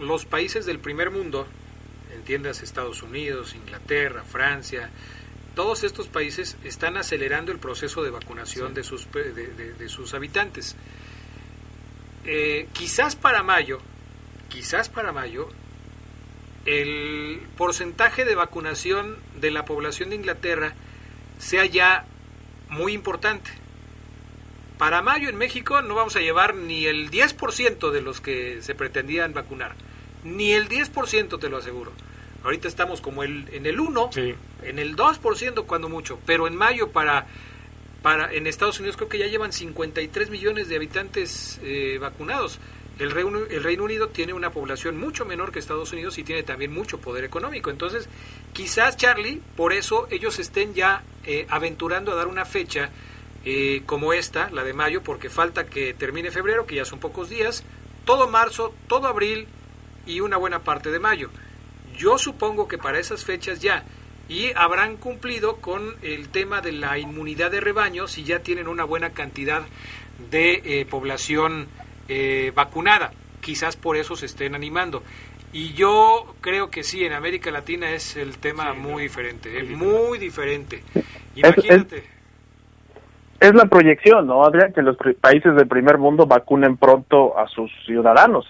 [0.00, 1.46] los países del primer mundo,
[2.14, 4.90] entiendas Estados Unidos, Inglaterra, Francia,
[5.54, 10.76] todos estos países están acelerando el proceso de vacunación de, sus, de, sus habitantes.
[12.24, 13.80] Eh, quizás para mayo,
[14.48, 15.48] quizás para mayo,
[16.66, 20.74] el porcentaje de vacunación de la población de Inglaterra
[21.38, 22.06] sea ya
[22.68, 23.50] muy importante.
[24.78, 28.74] Para mayo en México no vamos a llevar ni el 10% de los que se
[28.74, 29.74] pretendían vacunar.
[30.24, 31.92] Ni el 10% te lo aseguro.
[32.42, 34.10] Ahorita estamos como el, en el 1,
[34.62, 36.18] en el 2% cuando mucho.
[36.24, 37.26] Pero en mayo para,
[38.02, 42.58] para en Estados Unidos creo que ya llevan 53 millones de habitantes eh, vacunados.
[42.98, 46.42] El Reino, el Reino Unido tiene una población mucho menor que Estados Unidos y tiene
[46.42, 47.70] también mucho poder económico.
[47.70, 48.08] Entonces,
[48.52, 52.90] quizás, Charlie, por eso ellos estén ya eh, aventurando a dar una fecha
[53.44, 57.30] eh, como esta, la de mayo, porque falta que termine febrero, que ya son pocos
[57.30, 57.64] días,
[58.04, 59.46] todo marzo, todo abril
[60.10, 61.30] y una buena parte de mayo.
[61.96, 63.84] Yo supongo que para esas fechas ya,
[64.28, 68.84] y habrán cumplido con el tema de la inmunidad de rebaño si ya tienen una
[68.84, 69.62] buena cantidad
[70.30, 71.68] de eh, población
[72.08, 73.12] eh, vacunada.
[73.40, 75.02] Quizás por eso se estén animando.
[75.52, 80.18] Y yo creo que sí, en América Latina es el tema muy diferente, es muy
[80.18, 80.84] diferente.
[81.34, 82.19] Imagínate es
[83.40, 84.72] la proyección, ¿no, Adrián?
[84.72, 88.46] Que los países del primer mundo vacunen pronto a sus ciudadanos.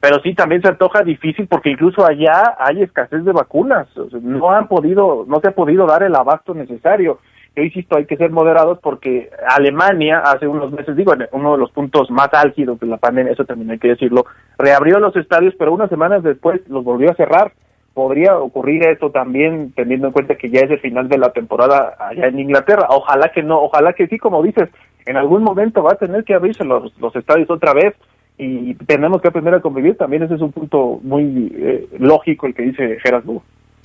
[0.00, 3.86] Pero sí también se antoja difícil porque incluso allá hay escasez de vacunas.
[4.20, 7.20] no han podido, no se ha podido dar el abasto necesario.
[7.54, 11.58] Yo insisto, hay que ser moderados porque Alemania hace unos meses, digo, en uno de
[11.58, 14.24] los puntos más álgidos de la pandemia, eso también hay que decirlo,
[14.58, 17.52] reabrió los estadios, pero unas semanas después los volvió a cerrar
[17.94, 21.96] podría ocurrir esto también teniendo en cuenta que ya es el final de la temporada
[21.98, 22.86] allá en Inglaterra.
[22.90, 24.68] Ojalá que no, ojalá que sí, como dices,
[25.06, 27.94] en algún momento va a tener que abrirse los, los estadios otra vez
[28.38, 29.96] y tenemos que aprender a convivir.
[29.96, 33.24] También ese es un punto muy eh, lógico el que dice Gerard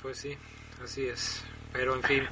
[0.02, 0.34] Pues sí,
[0.82, 1.44] así es.
[1.72, 2.22] Pero en fin,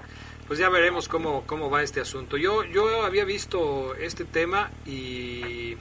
[0.46, 2.36] pues ya veremos cómo, cómo va este asunto.
[2.36, 5.76] Yo, yo había visto este tema y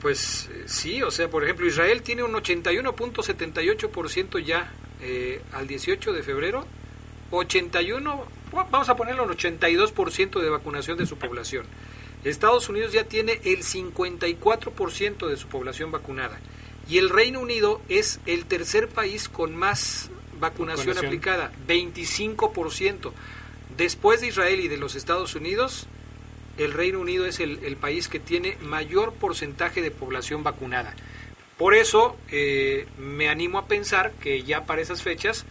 [0.00, 6.22] pues sí, o sea, por ejemplo, Israel tiene un 81.78% ya eh, al 18 de
[6.22, 6.66] febrero,
[7.30, 11.66] 81, vamos a ponerlo en 82% de vacunación de su población.
[12.24, 16.38] Estados Unidos ya tiene el 54% de su población vacunada
[16.88, 20.10] y el Reino Unido es el tercer país con más
[20.40, 21.06] vacunación, vacunación.
[21.06, 23.12] aplicada, 25%.
[23.76, 25.86] Después de Israel y de los Estados Unidos,
[26.58, 30.94] el Reino Unido es el, país que tiene mayor porcentaje de población vacunada.
[31.56, 35.46] Por eso eh, me animo a pensar que ya para esas fechas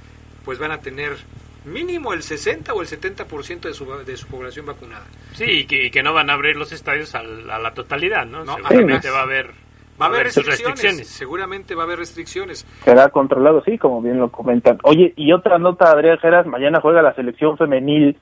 [0.45, 1.17] pues van a tener
[1.65, 5.05] mínimo el 60 o el 70% de su, de su población vacunada.
[5.33, 8.45] Sí, y que, no van a abrir los estadios a la, totalidad, ¿no?
[8.45, 9.67] Seguramente va a haber
[9.99, 12.67] Va a haber restricciones, seguramente va a haber restricciones.
[12.83, 14.77] Será controlado, sí, como bien lo comentan.
[14.83, 18.15] Oye, y otra nota, Adrián Geras, mañana juega la selección femenil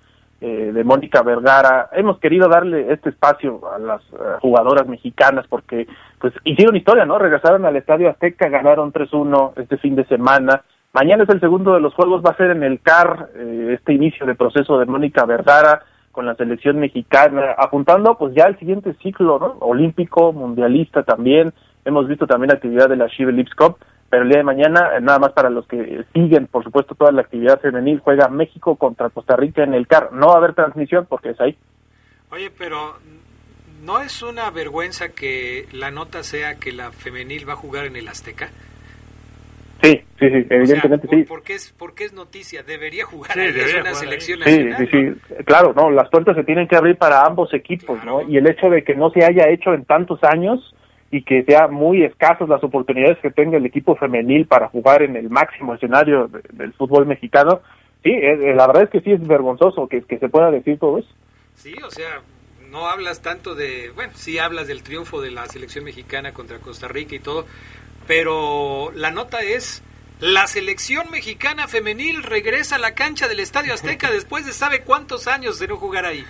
[0.47, 1.89] eh, de Mónica Vergara.
[1.91, 5.88] Hemos querido darle este espacio a las eh, jugadoras mexicanas porque
[6.19, 7.17] pues hicieron historia, ¿no?
[7.17, 10.61] Regresaron al Estadio Azteca, ganaron 3-1 este fin de semana.
[10.93, 13.93] Mañana es el segundo de los juegos, va a ser en el CAR, eh, este
[13.93, 15.81] inicio de proceso de Mónica Vergara
[16.11, 19.55] con la selección mexicana, apuntando pues ya al siguiente ciclo, ¿no?
[19.61, 21.53] Olímpico, mundialista también.
[21.85, 23.77] Hemos visto también la actividad de la Chive Lips Cup
[24.16, 27.12] pero el día de mañana, eh, nada más para los que siguen, por supuesto, toda
[27.12, 30.14] la actividad femenil, juega México contra Costa Rica en el CAR.
[30.14, 31.58] No va a haber transmisión porque es ahí.
[32.32, 32.94] Oye, pero
[33.84, 37.98] ¿no es una vergüenza que la nota sea que la femenil va a jugar en
[37.98, 38.52] el Azteca?
[39.84, 41.24] Sí, sí, sí, evidentemente sí.
[41.26, 42.64] ¿por qué, es, es noticia?
[42.64, 44.78] Debería jugar sí, debería una selección nacional.
[44.78, 48.22] Sí, sí, sí, claro, no, las puertas se tienen que abrir para ambos equipos, ¿no?
[48.22, 50.74] Y el hecho de que no se haya hecho en tantos años,
[51.11, 55.15] y que sea muy escasas las oportunidades que tenga el equipo femenil para jugar en
[55.15, 57.61] el máximo escenario del fútbol mexicano,
[58.03, 60.80] sí, eh, eh, la verdad es que sí es vergonzoso que, que se pueda decir
[60.80, 61.10] todo eso.
[61.56, 62.22] Sí, o sea,
[62.69, 66.88] no hablas tanto de, bueno, sí hablas del triunfo de la selección mexicana contra Costa
[66.88, 67.45] Rica y todo,
[68.07, 69.82] pero la nota es,
[70.19, 75.27] la selección mexicana femenil regresa a la cancha del Estadio Azteca después de sabe cuántos
[75.27, 76.26] años de no jugar ahí.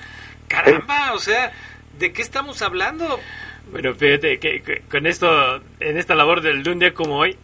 [0.47, 1.52] Caramba, o sea,
[1.97, 3.19] ¿de qué estamos hablando?
[3.71, 7.37] Bueno, fíjate que, con esto, en esta labor del de un día como hoy,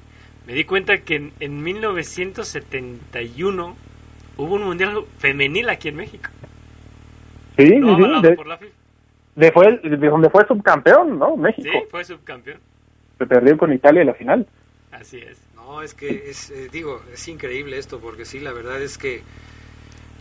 [0.48, 3.76] me di cuenta que en, 1971
[4.38, 6.30] hubo un mundial femenil aquí en México.
[7.58, 7.80] Sí, sí,
[9.36, 11.36] de, fue, de donde fue subcampeón, ¿no?
[11.38, 11.70] México.
[11.72, 12.60] Sí, fue subcampeón.
[13.18, 14.46] Se perdió con Italia en la final.
[14.92, 15.42] Así es.
[15.56, 19.22] No, es que es, eh, digo, es increíble esto, porque sí, la verdad es que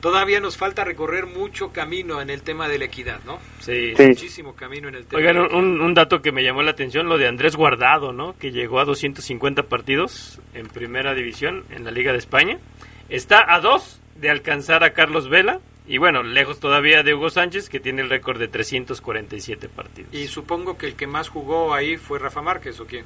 [0.00, 3.38] Todavía nos falta recorrer mucho camino en el tema de la equidad, ¿no?
[3.60, 3.92] Sí.
[3.98, 5.18] Muchísimo camino en el tema.
[5.18, 8.36] Oigan, un, un dato que me llamó la atención, lo de Andrés Guardado, ¿no?
[8.38, 12.58] Que llegó a 250 partidos en primera división en la Liga de España.
[13.10, 15.60] Está a dos de alcanzar a Carlos Vela.
[15.86, 20.14] Y bueno, lejos todavía de Hugo Sánchez, que tiene el récord de 347 partidos.
[20.14, 23.04] Y supongo que el que más jugó ahí fue Rafa Márquez, ¿o quién?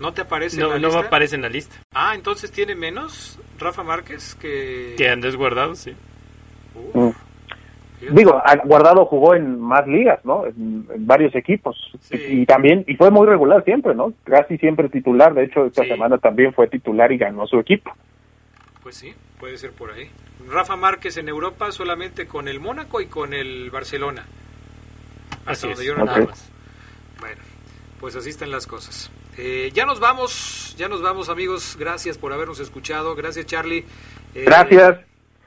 [0.00, 1.06] ¿No te aparece No, en la no lista?
[1.06, 1.76] aparece en la lista.
[1.92, 4.94] Ah, entonces tiene menos Rafa Márquez que...
[4.96, 5.94] Que Andrés Guardado, sí.
[6.94, 7.10] Mm.
[8.10, 10.46] Digo, ha- Guardado jugó en más ligas, ¿no?
[10.46, 11.76] En, en varios equipos.
[12.10, 14.12] Y, y también, y fue muy regular siempre, ¿no?
[14.24, 15.32] Casi siempre titular.
[15.32, 17.92] De hecho, esta semana también fue titular y ganó su equipo.
[18.82, 20.10] Pues sí, puede ser por ahí.
[20.50, 24.26] Rafa Márquez en Europa solamente con el Mónaco y con el Barcelona.
[25.46, 25.88] Hasta Así donde es.
[25.88, 26.50] yo no nada más.
[27.20, 27.40] Bueno,
[28.04, 29.10] pues así están las cosas.
[29.38, 31.74] Eh, ya nos vamos, ya nos vamos amigos.
[31.80, 33.14] Gracias por habernos escuchado.
[33.14, 33.86] Gracias Charlie.
[34.34, 34.98] Eh, Gracias.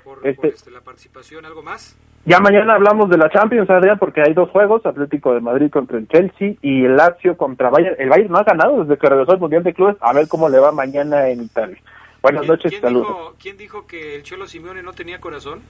[0.03, 1.45] Por, por, Este- este, la participación.
[1.45, 1.95] ¿Algo más?
[2.25, 5.99] Ya mañana hablamos de la Champions, Adrián, porque hay dos juegos, Atlético de Madrid contra
[5.99, 7.95] el Chelsea y el Lazio contra Bayern.
[7.99, 10.49] El Bayern no ha ganado desde que regresó al Mundial de Clubes, a ver cómo
[10.49, 11.77] le va mañana en Italia.
[12.23, 13.07] Buenas ¿Quién- noches, ¿quién saludos.
[13.07, 15.61] dijo, ¿Quién dijo que el Cholo Simeone no tenía corazón?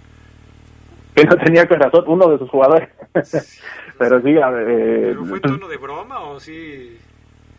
[1.17, 2.89] Que no tenía corazón uno de sus jugadores.
[3.97, 6.95] Pero sí, a ver, eh, ¿Pero fue tono de broma o sí?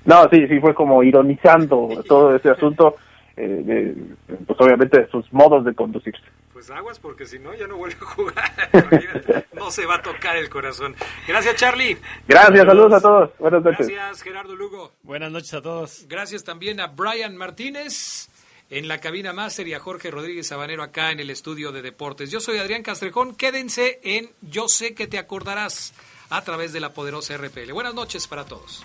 [0.04, 2.94] no, sí, sí, fue como ironizando todo ese asunto,
[3.36, 6.22] eh, de- pues obviamente de sus modos de conducirse.
[6.52, 9.44] Pues aguas porque si no ya no vuelve a jugar.
[9.52, 10.94] No se va a tocar el corazón.
[11.26, 11.98] Gracias Charlie.
[12.28, 13.30] Gracias, saludos a todos.
[13.40, 13.88] Buenas noches.
[13.88, 14.92] Gracias Gerardo Lugo.
[15.02, 16.06] Buenas noches a todos.
[16.08, 18.28] Gracias también a Brian Martínez
[18.70, 22.30] en la cabina máster y a Jorge Rodríguez Sabanero acá en el estudio de deportes.
[22.30, 23.34] Yo soy Adrián Castrejón.
[23.34, 25.94] Quédense en Yo sé que te acordarás
[26.30, 27.72] a través de la poderosa RPL.
[27.72, 28.84] Buenas noches para todos.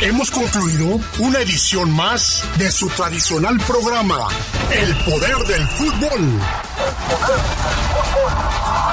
[0.00, 4.28] Hemos concluido una edición más de su tradicional programa,
[4.70, 6.40] El Poder del Fútbol.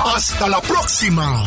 [0.05, 1.43] Hasta la próxima.